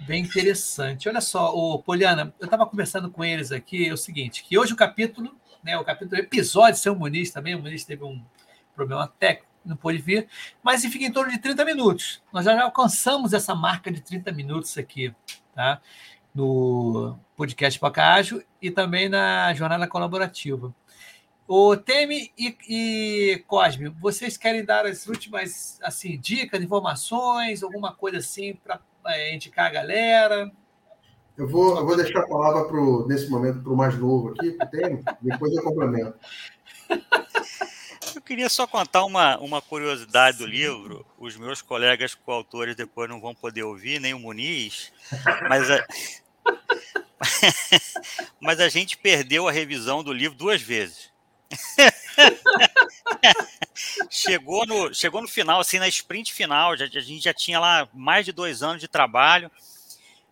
Bem 0.01 0.21
interessante. 0.23 1.07
Olha 1.07 1.21
só, 1.21 1.55
o 1.55 1.81
Poliana, 1.81 2.33
eu 2.37 2.45
estava 2.45 2.65
conversando 2.65 3.09
com 3.09 3.23
eles 3.23 3.53
aqui, 3.53 3.87
é 3.87 3.93
o 3.93 3.97
seguinte, 3.97 4.43
que 4.43 4.57
hoje 4.59 4.73
o 4.73 4.75
capítulo, 4.75 5.33
né, 5.63 5.77
o 5.77 5.85
capítulo 5.85 6.19
episódio 6.19 6.91
um 6.91 6.95
Muniz 6.97 7.31
também, 7.31 7.55
o 7.55 7.59
Muniz 7.61 7.85
teve 7.85 8.03
um 8.03 8.25
problema 8.75 9.07
técnico, 9.07 9.47
não 9.65 9.77
pôde 9.77 9.99
vir, 9.99 10.27
mas 10.61 10.81
fica 10.85 11.05
em 11.05 11.11
torno 11.11 11.31
de 11.31 11.37
30 11.39 11.63
minutos. 11.63 12.21
Nós 12.33 12.43
já 12.43 12.61
alcançamos 12.61 13.31
essa 13.33 13.55
marca 13.55 13.89
de 13.89 14.01
30 14.01 14.33
minutos 14.33 14.77
aqui, 14.77 15.13
tá? 15.55 15.81
No 16.35 17.17
podcast 17.37 17.79
Boca 17.79 18.03
e 18.61 18.69
também 18.69 19.07
na 19.07 19.53
jornada 19.53 19.87
colaborativa. 19.87 20.73
O 21.51 21.75
Temi 21.75 22.31
e, 22.37 22.53
e 22.69 23.43
Cosme, 23.47 23.89
vocês 23.99 24.37
querem 24.37 24.63
dar 24.63 24.85
as 24.85 25.07
últimas 25.07 25.79
assim 25.81 26.15
dicas, 26.15 26.61
informações, 26.61 27.63
alguma 27.63 27.91
coisa 27.91 28.19
assim 28.19 28.53
para 28.53 28.79
é, 29.07 29.33
indicar 29.33 29.65
a 29.65 29.69
galera? 29.71 30.51
Eu 31.35 31.47
vou, 31.49 31.75
eu 31.77 31.83
vou 31.87 31.97
deixar 31.97 32.19
a 32.19 32.27
palavra 32.27 32.65
pro, 32.65 33.07
nesse 33.07 33.31
momento 33.31 33.63
para 33.63 33.73
o 33.73 33.75
mais 33.75 33.97
novo 33.97 34.29
aqui, 34.29 34.49
o 34.49 34.65
Temi, 34.67 35.03
depois 35.23 35.51
eu 35.55 35.63
complemento. 35.63 36.13
Eu 38.15 38.21
queria 38.21 38.47
só 38.47 38.67
contar 38.67 39.03
uma, 39.03 39.39
uma 39.39 39.59
curiosidade 39.59 40.37
do 40.37 40.45
livro. 40.45 41.03
Os 41.17 41.35
meus 41.35 41.63
colegas 41.63 42.13
coautores 42.13 42.75
depois 42.75 43.09
não 43.09 43.19
vão 43.19 43.33
poder 43.33 43.63
ouvir, 43.63 43.99
nem 43.99 44.13
o 44.13 44.19
Muniz, 44.19 44.93
mas 45.49 45.71
a, 45.71 45.83
mas 48.39 48.59
a 48.59 48.69
gente 48.69 48.95
perdeu 48.99 49.47
a 49.47 49.51
revisão 49.51 50.03
do 50.03 50.13
livro 50.13 50.37
duas 50.37 50.61
vezes. 50.61 51.09
chegou, 54.09 54.65
no, 54.65 54.91
chegou 54.93 55.21
no 55.21 55.27
final, 55.27 55.59
assim, 55.59 55.79
na 55.79 55.87
sprint 55.87 56.31
final, 56.33 56.75
já, 56.77 56.85
a 56.85 57.01
gente 57.01 57.23
já 57.23 57.33
tinha 57.33 57.59
lá 57.59 57.87
mais 57.93 58.25
de 58.25 58.31
dois 58.31 58.61
anos 58.63 58.79
de 58.79 58.87
trabalho, 58.87 59.49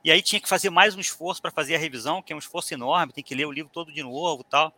e 0.04 0.12
aí 0.12 0.22
tinha 0.22 0.40
que 0.40 0.48
fazer 0.48 0.70
mais 0.70 0.96
um 0.96 1.00
esforço 1.00 1.42
para 1.42 1.50
fazer 1.52 1.74
a 1.76 1.80
revisão, 1.80 2.22
que 2.22 2.32
é 2.32 2.36
um 2.36 2.40
esforço 2.40 2.74
enorme, 2.74 3.12
tem 3.14 3.24
que 3.24 3.34
ler 3.36 3.46
o 3.46 3.52
livro 3.52 3.72
todo 3.74 3.92
de 3.92 4.02
novo 4.04 4.44
tal. 4.44 4.74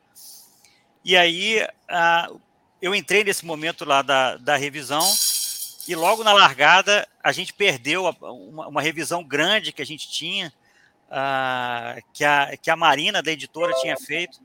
E 1.03 1.15
aí 1.15 1.67
ah, 1.89 2.27
eu 2.81 2.95
entrei 2.95 3.23
nesse 3.23 3.45
momento 3.45 3.85
lá 3.85 4.01
da, 4.01 4.37
da 4.37 4.55
revisão, 4.55 5.03
e 5.87 5.95
logo 5.95 6.23
na 6.23 6.33
largada 6.33 7.07
a 7.23 7.31
gente 7.31 7.53
perdeu 7.53 8.05
uma, 8.21 8.67
uma 8.67 8.81
revisão 8.81 9.23
grande 9.23 9.71
que 9.73 9.81
a 9.81 9.85
gente 9.85 10.09
tinha, 10.09 10.51
ah, 11.11 11.97
que, 12.13 12.23
a, 12.23 12.55
que 12.57 12.69
a 12.71 12.75
Marina, 12.75 13.21
da 13.21 13.31
editora, 13.31 13.73
tinha 13.81 13.95
feito 13.97 14.39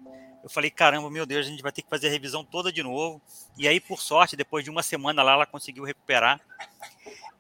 eu 0.45 0.51
falei, 0.51 0.71
caramba, 0.71 1.09
meu 1.11 1.25
Deus, 1.25 1.47
a 1.47 1.49
gente 1.49 1.63
vai 1.63 1.73
ter 1.73 1.81
que 1.81 1.89
fazer 1.89 2.09
a 2.09 2.11
revisão 2.11 2.45
toda 2.45 2.71
de 2.71 2.83
novo. 2.83 3.19
E 3.57 3.67
aí, 3.67 3.81
por 3.81 3.99
sorte, 4.03 4.37
depois 4.37 4.63
de 4.63 4.69
uma 4.69 4.83
semana 4.83 5.23
lá, 5.23 5.33
ela 5.33 5.47
conseguiu 5.47 5.85
recuperar. 5.85 6.39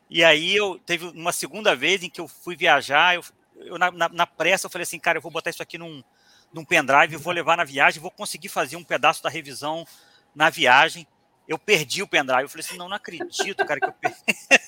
E 0.08 0.24
aí 0.24 0.56
eu 0.56 0.78
teve 0.78 1.04
uma 1.08 1.30
segunda 1.30 1.76
vez 1.76 2.02
em 2.02 2.08
que 2.08 2.18
eu 2.18 2.26
fui 2.26 2.56
viajar, 2.56 3.14
eu, 3.14 3.22
eu 3.56 3.78
na, 3.78 3.90
na, 3.90 4.08
na, 4.08 4.26
pressa 4.26 4.64
eu 4.64 4.70
falei 4.70 4.84
assim, 4.84 4.98
cara, 4.98 5.18
eu 5.18 5.22
vou 5.22 5.30
botar 5.30 5.50
isso 5.50 5.62
aqui 5.62 5.76
num, 5.76 6.02
num 6.50 6.64
pendrive, 6.64 7.12
vou 7.16 7.32
levar 7.34 7.58
na 7.58 7.64
viagem, 7.64 8.00
vou 8.00 8.10
conseguir 8.10 8.48
fazer 8.48 8.76
um 8.76 8.84
pedaço 8.84 9.22
da 9.22 9.28
revisão 9.28 9.86
na 10.34 10.48
viagem. 10.48 11.06
Eu 11.46 11.58
perdi 11.58 12.02
o 12.02 12.08
pendrive. 12.08 12.44
Eu 12.44 12.48
falei 12.48 12.64
assim, 12.66 12.78
não, 12.78 12.88
não 12.88 12.96
acredito, 12.96 13.66
cara, 13.66 13.80
que 13.80 13.86
eu 13.86 13.92
perdi. 13.92 14.16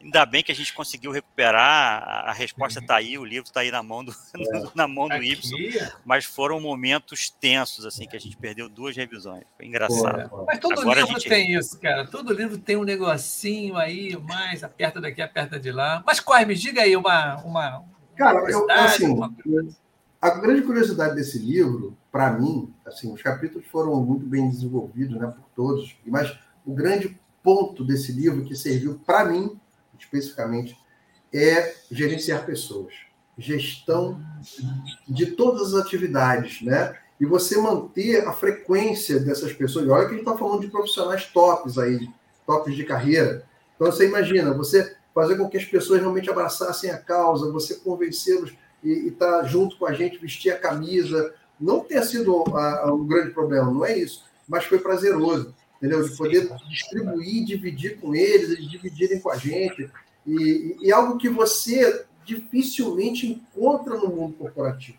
Ainda 0.00 0.26
bem 0.26 0.42
que 0.42 0.50
a 0.50 0.54
gente 0.54 0.72
conseguiu 0.74 1.10
recuperar, 1.12 2.02
a 2.26 2.32
resposta 2.32 2.80
está 2.80 2.94
uhum. 2.94 2.98
aí, 2.98 3.18
o 3.18 3.24
livro 3.24 3.46
está 3.48 3.60
aí 3.60 3.70
na 3.70 3.82
mão 3.82 4.04
do, 4.04 4.12
é. 4.36 4.62
na 4.74 4.86
mão 4.86 5.04
do 5.08 5.14
tá 5.14 5.18
Y, 5.24 5.88
mas 6.04 6.24
foram 6.24 6.60
momentos 6.60 7.30
tensos, 7.30 7.86
assim, 7.86 8.06
que 8.06 8.16
a 8.16 8.20
gente 8.20 8.36
perdeu 8.36 8.68
duas 8.68 8.96
revisões. 8.96 9.44
Foi 9.56 9.66
engraçado. 9.66 10.28
Pô, 10.28 10.42
é. 10.42 10.44
Mas 10.48 10.58
todo 10.58 10.80
Agora 10.80 11.00
livro 11.00 11.14
gente... 11.14 11.28
tem 11.28 11.54
isso, 11.56 11.78
cara. 11.80 12.06
Todo 12.06 12.32
livro 12.32 12.58
tem 12.58 12.76
um 12.76 12.84
negocinho 12.84 13.76
aí, 13.76 14.16
mais 14.16 14.62
aperta 14.64 15.00
daqui, 15.00 15.22
aperta 15.22 15.58
de 15.58 15.70
lá. 15.72 16.02
Mas, 16.06 16.20
Corre, 16.20 16.44
me 16.44 16.54
diga 16.54 16.82
aí 16.82 16.96
uma. 16.96 17.36
uma 17.42 17.84
cara, 18.16 18.40
uma 18.42 18.50
eu, 18.50 18.70
assim, 18.70 19.06
uma... 19.08 19.32
a 20.20 20.30
grande 20.30 20.62
curiosidade 20.62 21.14
desse 21.14 21.38
livro, 21.38 21.96
para 22.10 22.30
mim, 22.32 22.72
assim, 22.84 23.10
os 23.12 23.22
capítulos 23.22 23.66
foram 23.68 23.94
muito 24.04 24.26
bem 24.26 24.48
desenvolvidos 24.48 25.16
né, 25.18 25.26
por 25.28 25.44
todos, 25.54 25.94
mas 26.06 26.36
o 26.66 26.74
grande 26.74 27.18
ponto 27.42 27.84
desse 27.84 28.12
livro 28.12 28.44
que 28.44 28.54
serviu 28.54 29.00
para 29.04 29.24
mim, 29.24 29.58
especificamente, 29.98 30.78
é 31.32 31.74
gerenciar 31.90 32.44
pessoas, 32.46 32.92
gestão 33.38 34.20
de 35.08 35.26
todas 35.26 35.74
as 35.74 35.84
atividades, 35.86 36.62
né? 36.62 36.96
E 37.20 37.24
você 37.26 37.56
manter 37.60 38.26
a 38.26 38.32
frequência 38.32 39.20
dessas 39.20 39.52
pessoas. 39.52 39.88
olha 39.88 40.00
que 40.08 40.14
a 40.14 40.16
gente 40.16 40.26
está 40.26 40.36
falando 40.36 40.60
de 40.60 40.68
profissionais 40.70 41.24
tops 41.26 41.78
aí, 41.78 42.08
tops 42.44 42.74
de 42.74 42.84
carreira. 42.84 43.44
Então 43.76 43.90
você 43.92 44.06
imagina, 44.06 44.52
você 44.52 44.96
fazer 45.14 45.36
com 45.36 45.48
que 45.48 45.56
as 45.56 45.64
pessoas 45.64 46.00
realmente 46.00 46.28
abraçassem 46.28 46.90
a 46.90 46.98
causa, 46.98 47.50
você 47.52 47.76
convencê-los 47.76 48.52
e 48.82 49.08
estar 49.08 49.42
tá 49.42 49.44
junto 49.44 49.76
com 49.78 49.86
a 49.86 49.92
gente, 49.92 50.18
vestir 50.18 50.50
a 50.50 50.58
camisa. 50.58 51.32
Não 51.60 51.80
ter 51.80 52.02
sido 52.02 52.42
a, 52.56 52.60
ah, 52.80 52.88
a, 52.88 52.92
um 52.92 53.06
grande 53.06 53.30
problema, 53.30 53.70
não 53.70 53.84
é 53.84 53.96
isso, 53.96 54.24
mas 54.48 54.64
foi 54.64 54.80
prazeroso 54.80 55.54
entendeu? 55.82 56.04
De 56.08 56.14
poder 56.16 56.48
distribuir, 56.68 57.44
dividir 57.44 57.98
com 57.98 58.14
eles, 58.14 58.50
eles 58.50 58.70
dividirem 58.70 59.18
com 59.18 59.28
a 59.30 59.36
gente. 59.36 59.90
E, 60.24 60.76
e, 60.80 60.92
algo 60.92 61.18
que 61.18 61.28
você 61.28 62.04
dificilmente 62.24 63.26
encontra 63.26 63.96
no 63.96 64.06
mundo 64.06 64.34
corporativo. 64.38 64.96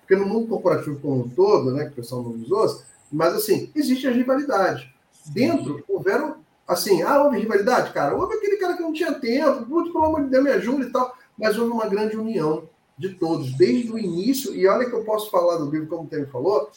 Porque 0.00 0.16
no 0.16 0.26
mundo 0.26 0.48
corporativo 0.48 0.98
como 1.00 1.24
um 1.24 1.28
todo, 1.28 1.70
né, 1.72 1.84
que 1.84 1.90
o 1.90 1.94
pessoal 1.96 2.22
não 2.22 2.30
nos 2.32 2.50
ouça, 2.50 2.82
mas 3.12 3.34
assim, 3.34 3.70
existe 3.74 4.06
a 4.06 4.10
rivalidade. 4.10 4.90
Dentro, 5.26 5.84
houveram, 5.86 6.38
assim, 6.66 7.02
ah, 7.02 7.22
houve 7.22 7.38
rivalidade, 7.38 7.92
cara, 7.92 8.14
houve 8.16 8.36
aquele 8.36 8.56
cara 8.56 8.74
que 8.74 8.82
não 8.82 8.92
tinha 8.94 9.12
tempo, 9.12 9.66
putz, 9.66 9.92
pelo 9.92 10.06
amor 10.06 10.24
de 10.24 10.30
Deus, 10.30 10.42
me 10.44 10.50
ajuda 10.50 10.84
e 10.86 10.90
tal, 10.90 11.14
mas 11.36 11.58
houve 11.58 11.72
uma 11.72 11.88
grande 11.88 12.16
união 12.16 12.66
de 12.96 13.10
todos, 13.10 13.52
desde 13.58 13.92
o 13.92 13.98
início, 13.98 14.54
e 14.54 14.66
olha 14.66 14.88
que 14.88 14.94
eu 14.94 15.04
posso 15.04 15.30
falar 15.30 15.58
do 15.58 15.68
livro, 15.70 15.86
como 15.88 16.04
o 16.04 16.06
Temer 16.06 16.28
falou, 16.30 16.70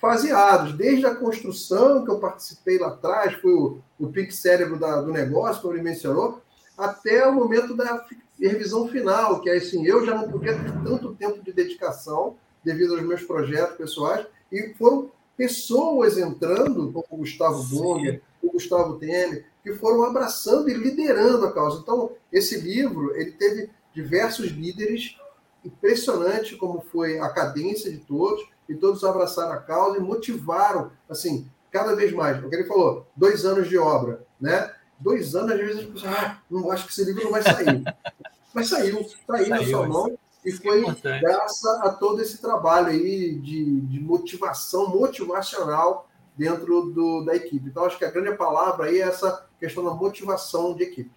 faseados, 0.00 0.74
desde 0.74 1.06
a 1.06 1.14
construção 1.14 2.04
que 2.04 2.10
eu 2.10 2.18
participei 2.20 2.78
lá 2.78 2.88
atrás, 2.88 3.34
foi 3.34 3.52
o, 3.52 3.78
o 3.98 4.08
pique 4.08 4.32
cérebro 4.34 4.78
da, 4.78 5.00
do 5.00 5.12
negócio, 5.12 5.60
como 5.60 5.74
ele 5.74 5.82
mencionou, 5.82 6.40
até 6.76 7.26
o 7.26 7.34
momento 7.34 7.74
da 7.74 8.06
revisão 8.40 8.88
final, 8.88 9.40
que 9.40 9.50
é 9.50 9.56
assim, 9.56 9.84
eu 9.84 10.06
já 10.06 10.14
não 10.14 10.30
podia 10.30 10.54
ter 10.54 10.72
tanto 10.84 11.12
tempo 11.14 11.42
de 11.42 11.52
dedicação 11.52 12.36
devido 12.64 12.94
aos 12.94 13.02
meus 13.02 13.22
projetos 13.22 13.76
pessoais, 13.76 14.24
e 14.52 14.72
foram 14.78 15.10
pessoas 15.36 16.16
entrando, 16.16 16.92
como 16.92 17.04
o 17.10 17.16
Gustavo 17.18 17.62
Bonner, 17.64 18.22
o 18.40 18.52
Gustavo 18.52 18.98
Temer, 18.98 19.46
que 19.64 19.72
foram 19.74 20.04
abraçando 20.04 20.68
e 20.70 20.74
liderando 20.74 21.44
a 21.44 21.52
causa. 21.52 21.80
Então, 21.80 22.12
esse 22.32 22.60
livro, 22.60 23.14
ele 23.16 23.32
teve 23.32 23.68
diversos 23.92 24.46
líderes 24.50 25.16
impressionante 25.64 26.56
como 26.56 26.80
foi 26.80 27.18
a 27.18 27.28
cadência 27.30 27.90
de 27.90 27.98
todos, 27.98 28.42
e 28.68 28.74
todos 28.74 29.02
abraçaram 29.02 29.52
a 29.52 29.56
causa 29.58 29.96
e 29.96 30.00
motivaram, 30.00 30.90
assim, 31.08 31.48
cada 31.70 31.96
vez 31.96 32.12
mais. 32.12 32.42
É 32.42 32.46
o 32.46 32.50
que 32.50 32.56
ele 32.56 32.66
falou, 32.68 33.06
dois 33.16 33.44
anos 33.46 33.68
de 33.68 33.78
obra, 33.78 34.24
né? 34.40 34.70
Dois 35.00 35.34
anos, 35.34 35.52
às 35.52 35.58
vezes, 35.58 35.88
ah, 36.04 36.38
não 36.50 36.70
acho 36.70 36.84
que 36.84 36.92
esse 36.92 37.04
livro 37.04 37.24
não 37.24 37.30
vai 37.30 37.42
sair. 37.42 37.82
Mas 38.52 38.68
saiu, 38.68 39.06
saiu 39.26 39.48
na 39.48 39.64
sua 39.64 39.86
mão 39.88 40.18
e 40.44 40.50
é 40.50 40.54
foi 40.54 40.96
graças 41.20 41.64
a 41.66 41.90
todo 41.90 42.20
esse 42.22 42.38
trabalho 42.38 42.86
aí 42.88 43.34
de, 43.38 43.80
de 43.82 44.00
motivação, 44.00 44.88
motivacional 44.88 46.08
dentro 46.36 46.86
do, 46.90 47.22
da 47.24 47.36
equipe. 47.36 47.68
Então, 47.68 47.84
acho 47.84 47.98
que 47.98 48.04
a 48.04 48.10
grande 48.10 48.36
palavra 48.36 48.86
aí 48.86 48.98
é 49.00 49.08
essa 49.08 49.44
questão 49.60 49.84
da 49.84 49.90
motivação 49.90 50.74
de 50.74 50.84
equipe. 50.84 51.10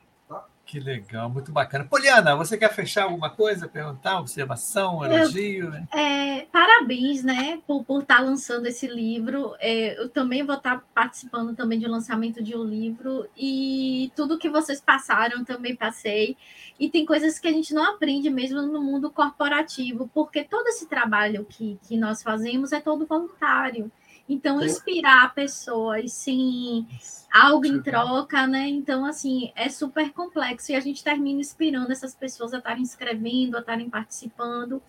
Que 0.72 0.80
legal, 0.80 1.30
muito 1.30 1.51
bacana. 1.51 1.84
Poliana, 1.84 2.34
você 2.34 2.57
quer 2.57 2.74
fechar 2.74 3.03
alguma 3.03 3.30
coisa, 3.30 3.67
perguntar, 3.67 4.17
observação, 4.22 5.03
é, 5.03 5.15
elogio? 5.24 5.69
Eu, 5.91 5.99
é, 5.99 6.47
parabéns, 6.49 7.22
né, 7.26 7.61
por, 7.67 7.84
por 7.84 8.03
estar 8.03 8.19
tá 8.19 8.22
lançando 8.22 8.67
esse 8.67 8.88
livro. 8.88 9.53
É, 9.59 9.99
eu 10.01 10.07
também 10.07 10.45
vou 10.45 10.55
estar 10.55 10.78
tá 10.78 10.84
participando 10.95 11.53
também 11.57 11.78
de 11.78 11.86
lançamento 11.88 12.41
de 12.41 12.55
um 12.55 12.63
livro 12.63 13.28
e 13.36 14.13
tudo 14.15 14.38
que 14.38 14.47
vocês 14.49 14.80
passaram 14.80 15.43
também 15.43 15.76
passei. 15.76 16.38
E 16.80 16.89
tem 16.89 17.05
coisas 17.05 17.38
que 17.38 17.49
a 17.49 17.51
gente 17.51 17.74
não 17.74 17.84
aprende 17.95 18.30
mesmo 18.30 18.61
no 18.61 18.82
mundo 18.82 19.11
corporativo, 19.11 20.09
porque 20.13 20.41
todo 20.45 20.69
esse 20.69 20.88
trabalho 20.88 21.43
que, 21.49 21.78
que 21.84 21.97
nós 21.97 22.24
fazemos 22.24 22.72
é 22.72 22.80
todo 22.80 23.05
voluntário. 23.05 23.91
Então, 24.34 24.61
inspirar 24.63 25.34
pessoas 25.36 26.13
sem 26.13 26.88
algo 27.34 27.65
em 27.65 27.79
é 27.79 27.82
troca, 27.82 28.47
né? 28.47 28.65
Então, 28.65 29.03
assim, 29.05 29.51
é 29.57 29.67
super 29.67 30.09
complexo 30.13 30.71
e 30.71 30.75
a 30.75 30.79
gente 30.79 31.03
termina 31.03 31.41
inspirando 31.41 31.91
essas 31.91 32.15
pessoas 32.15 32.53
a 32.53 32.59
estarem 32.59 32.82
escrevendo, 32.82 33.57
a 33.57 33.59
estarem 33.59 33.89
participando. 33.89 34.82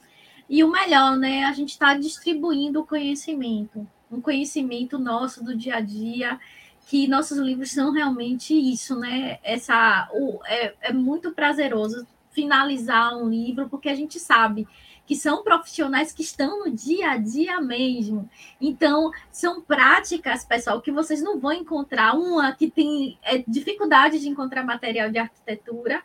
E 0.49 0.63
o 0.63 0.71
melhor, 0.71 1.17
né? 1.17 1.43
A 1.43 1.53
gente 1.53 1.71
está 1.71 1.93
distribuindo 1.97 2.83
o 2.83 2.87
conhecimento, 2.87 3.85
um 4.09 4.21
conhecimento 4.21 4.97
nosso 4.97 5.43
do 5.43 5.57
dia 5.57 5.79
a 5.79 5.81
dia, 5.81 6.39
que 6.87 7.09
nossos 7.09 7.37
livros 7.39 7.73
são 7.73 7.91
realmente 7.91 8.55
isso, 8.55 8.95
né? 8.97 9.41
Essa, 9.43 10.09
o, 10.15 10.39
é, 10.47 10.73
é 10.83 10.93
muito 10.93 11.33
prazeroso 11.33 12.07
finalizar 12.31 13.17
um 13.19 13.29
livro, 13.29 13.69
porque 13.69 13.89
a 13.89 13.95
gente 13.97 14.21
sabe 14.21 14.69
que 15.13 15.17
são 15.17 15.43
profissionais 15.43 16.11
que 16.11 16.23
estão 16.23 16.61
no 16.65 16.71
dia 16.71 17.11
a 17.11 17.17
dia 17.19 17.61
mesmo. 17.61 18.31
Então, 18.59 19.11
são 19.31 19.61
práticas, 19.61 20.43
pessoal, 20.43 20.81
que 20.81 20.91
vocês 20.91 21.21
não 21.23 21.39
vão 21.39 21.53
encontrar. 21.53 22.15
Uma 22.17 22.53
que 22.53 22.71
tem 22.71 23.19
é, 23.23 23.45
dificuldade 23.47 24.19
de 24.19 24.31
encontrar 24.31 24.65
material 24.65 25.11
de 25.11 25.19
arquitetura. 25.19 26.03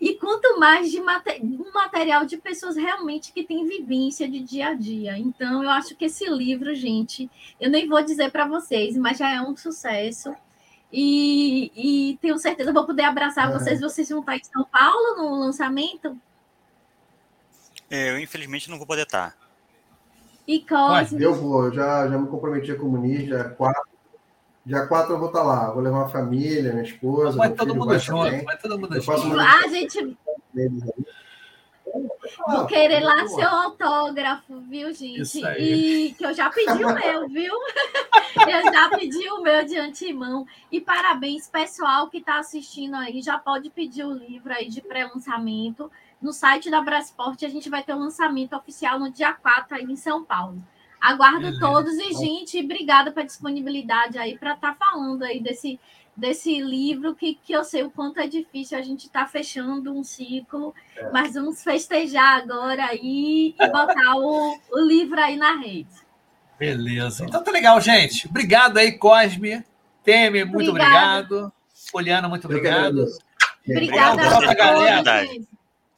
E 0.00 0.14
quanto 0.14 0.60
mais 0.60 0.88
de 0.92 1.00
mate, 1.00 1.40
um 1.42 1.72
material 1.74 2.24
de 2.24 2.36
pessoas 2.36 2.76
realmente 2.76 3.32
que 3.32 3.42
têm 3.42 3.66
vivência 3.66 4.30
de 4.30 4.38
dia 4.38 4.68
a 4.68 4.74
dia. 4.74 5.18
Então, 5.18 5.64
eu 5.64 5.70
acho 5.70 5.96
que 5.96 6.04
esse 6.04 6.26
livro, 6.30 6.72
gente, 6.76 7.28
eu 7.60 7.68
nem 7.68 7.88
vou 7.88 8.04
dizer 8.04 8.30
para 8.30 8.46
vocês, 8.46 8.96
mas 8.96 9.18
já 9.18 9.30
é 9.34 9.40
um 9.42 9.56
sucesso. 9.56 10.32
E, 10.92 11.72
e 11.76 12.16
tenho 12.18 12.38
certeza, 12.38 12.72
vou 12.72 12.86
poder 12.86 13.02
abraçar 13.02 13.50
vocês. 13.52 13.80
Vocês 13.80 14.10
vão 14.10 14.20
estar 14.20 14.36
em 14.36 14.44
São 14.44 14.62
Paulo 14.64 15.16
no 15.16 15.40
lançamento? 15.40 16.16
É, 17.94 18.10
eu, 18.10 18.18
infelizmente, 18.18 18.68
não 18.68 18.76
vou 18.76 18.88
poder 18.88 19.02
estar. 19.04 19.36
E 20.48 20.58
Cosme? 20.62 21.22
Eu 21.22 21.32
vou, 21.32 21.70
já, 21.72 22.08
já 22.08 22.18
me 22.18 22.26
comprometi 22.26 22.74
com 22.74 22.86
o 22.86 22.90
Muniz, 22.90 23.28
já 23.28 23.38
é 23.38 23.44
quatro. 23.44 23.82
Dia 24.66 24.78
é 24.78 24.86
4 24.86 25.12
eu 25.12 25.18
vou 25.18 25.28
estar 25.28 25.42
lá, 25.42 25.70
vou 25.70 25.82
levar 25.82 26.06
a 26.06 26.08
família, 26.08 26.72
minha 26.72 26.82
esposa. 26.82 27.36
Vai 27.36 27.52
todo 27.52 27.74
mundo 27.74 27.98
junto, 27.98 28.44
vai 28.44 28.56
todo 28.56 28.78
mundo 28.78 28.98
junto. 28.98 29.38
Ah, 29.38 29.68
gente. 29.68 30.16
vou 32.46 32.64
querer 32.66 33.00
lá 33.00 33.24
boa. 33.24 33.28
seu 33.28 33.46
autógrafo, 33.46 34.58
viu, 34.62 34.90
gente? 34.94 35.38
E 35.58 36.14
que 36.14 36.24
eu 36.24 36.32
já 36.32 36.48
pedi 36.48 36.82
o 36.82 36.94
meu, 36.94 37.28
viu? 37.28 37.52
eu 38.64 38.72
já 38.72 38.88
pedi 38.88 39.28
o 39.32 39.42
meu 39.42 39.66
de 39.66 39.76
antemão. 39.76 40.46
E 40.72 40.80
parabéns, 40.80 41.46
pessoal 41.46 42.08
que 42.08 42.16
está 42.16 42.38
assistindo 42.38 42.96
aí. 42.96 43.20
Já 43.20 43.38
pode 43.38 43.68
pedir 43.68 44.04
o 44.04 44.12
livro 44.14 44.50
aí 44.50 44.70
de 44.70 44.80
pré-lançamento. 44.80 45.90
No 46.20 46.32
site 46.32 46.70
da 46.70 46.80
Brasport 46.80 47.42
a 47.44 47.48
gente 47.48 47.68
vai 47.68 47.82
ter 47.82 47.92
o 47.92 47.96
um 47.96 48.00
lançamento 48.00 48.54
oficial 48.56 48.98
no 48.98 49.10
dia 49.10 49.32
4 49.32 49.76
aí 49.76 49.84
em 49.84 49.96
São 49.96 50.24
Paulo. 50.24 50.62
Aguardo 51.00 51.40
Beleza. 51.40 51.66
Uhum. 51.68 51.72
todos 51.74 51.94
e, 51.94 52.12
gente, 52.14 52.60
obrigada 52.62 53.10
pela 53.12 53.26
disponibilidade 53.26 54.18
aí 54.18 54.38
para 54.38 54.54
estar 54.54 54.74
tá 54.74 54.86
falando 54.86 55.22
aí 55.22 55.38
desse, 55.38 55.78
desse 56.16 56.60
livro 56.62 57.14
que, 57.14 57.34
que 57.34 57.52
eu 57.52 57.62
sei 57.62 57.82
o 57.82 57.90
quanto 57.90 58.18
é 58.20 58.26
difícil 58.26 58.78
a 58.78 58.82
gente 58.82 59.06
estar 59.06 59.24
tá 59.24 59.26
fechando 59.26 59.92
um 59.94 60.02
ciclo, 60.02 60.74
é. 60.96 61.10
mas 61.10 61.34
vamos 61.34 61.62
festejar 61.62 62.38
agora 62.38 62.86
aí 62.86 63.54
e 63.58 63.66
botar 63.68 64.14
o, 64.16 64.58
o 64.72 64.80
livro 64.80 65.20
aí 65.20 65.36
na 65.36 65.56
rede. 65.58 65.90
Beleza. 66.58 67.26
Então 67.26 67.42
tá 67.44 67.50
legal, 67.50 67.78
gente. 67.82 68.26
Obrigado 68.26 68.78
aí, 68.78 68.92
Cosme. 68.92 69.62
Temer, 70.02 70.46
muito 70.46 70.70
obrigado. 70.70 71.22
obrigado. 71.26 71.52
Poliana, 71.92 72.28
muito 72.28 72.46
obrigado. 72.46 73.04
Obrigada, 73.66 74.36
Obrigada 74.38 75.00
a 75.00 75.22
todos. 75.26 75.46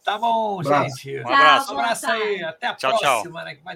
Tá 0.07 0.17
bom, 0.19 0.63
gente. 0.63 1.19
Um 1.19 1.23
abraço. 1.27 1.75
Um 1.75 1.79
abraço 1.81 2.07
aí. 2.07 2.41
Até 2.45 2.69
a 2.69 2.75
tchau, 2.77 2.97
próxima, 2.97 3.41
tchau. 3.41 3.45
né? 3.45 3.67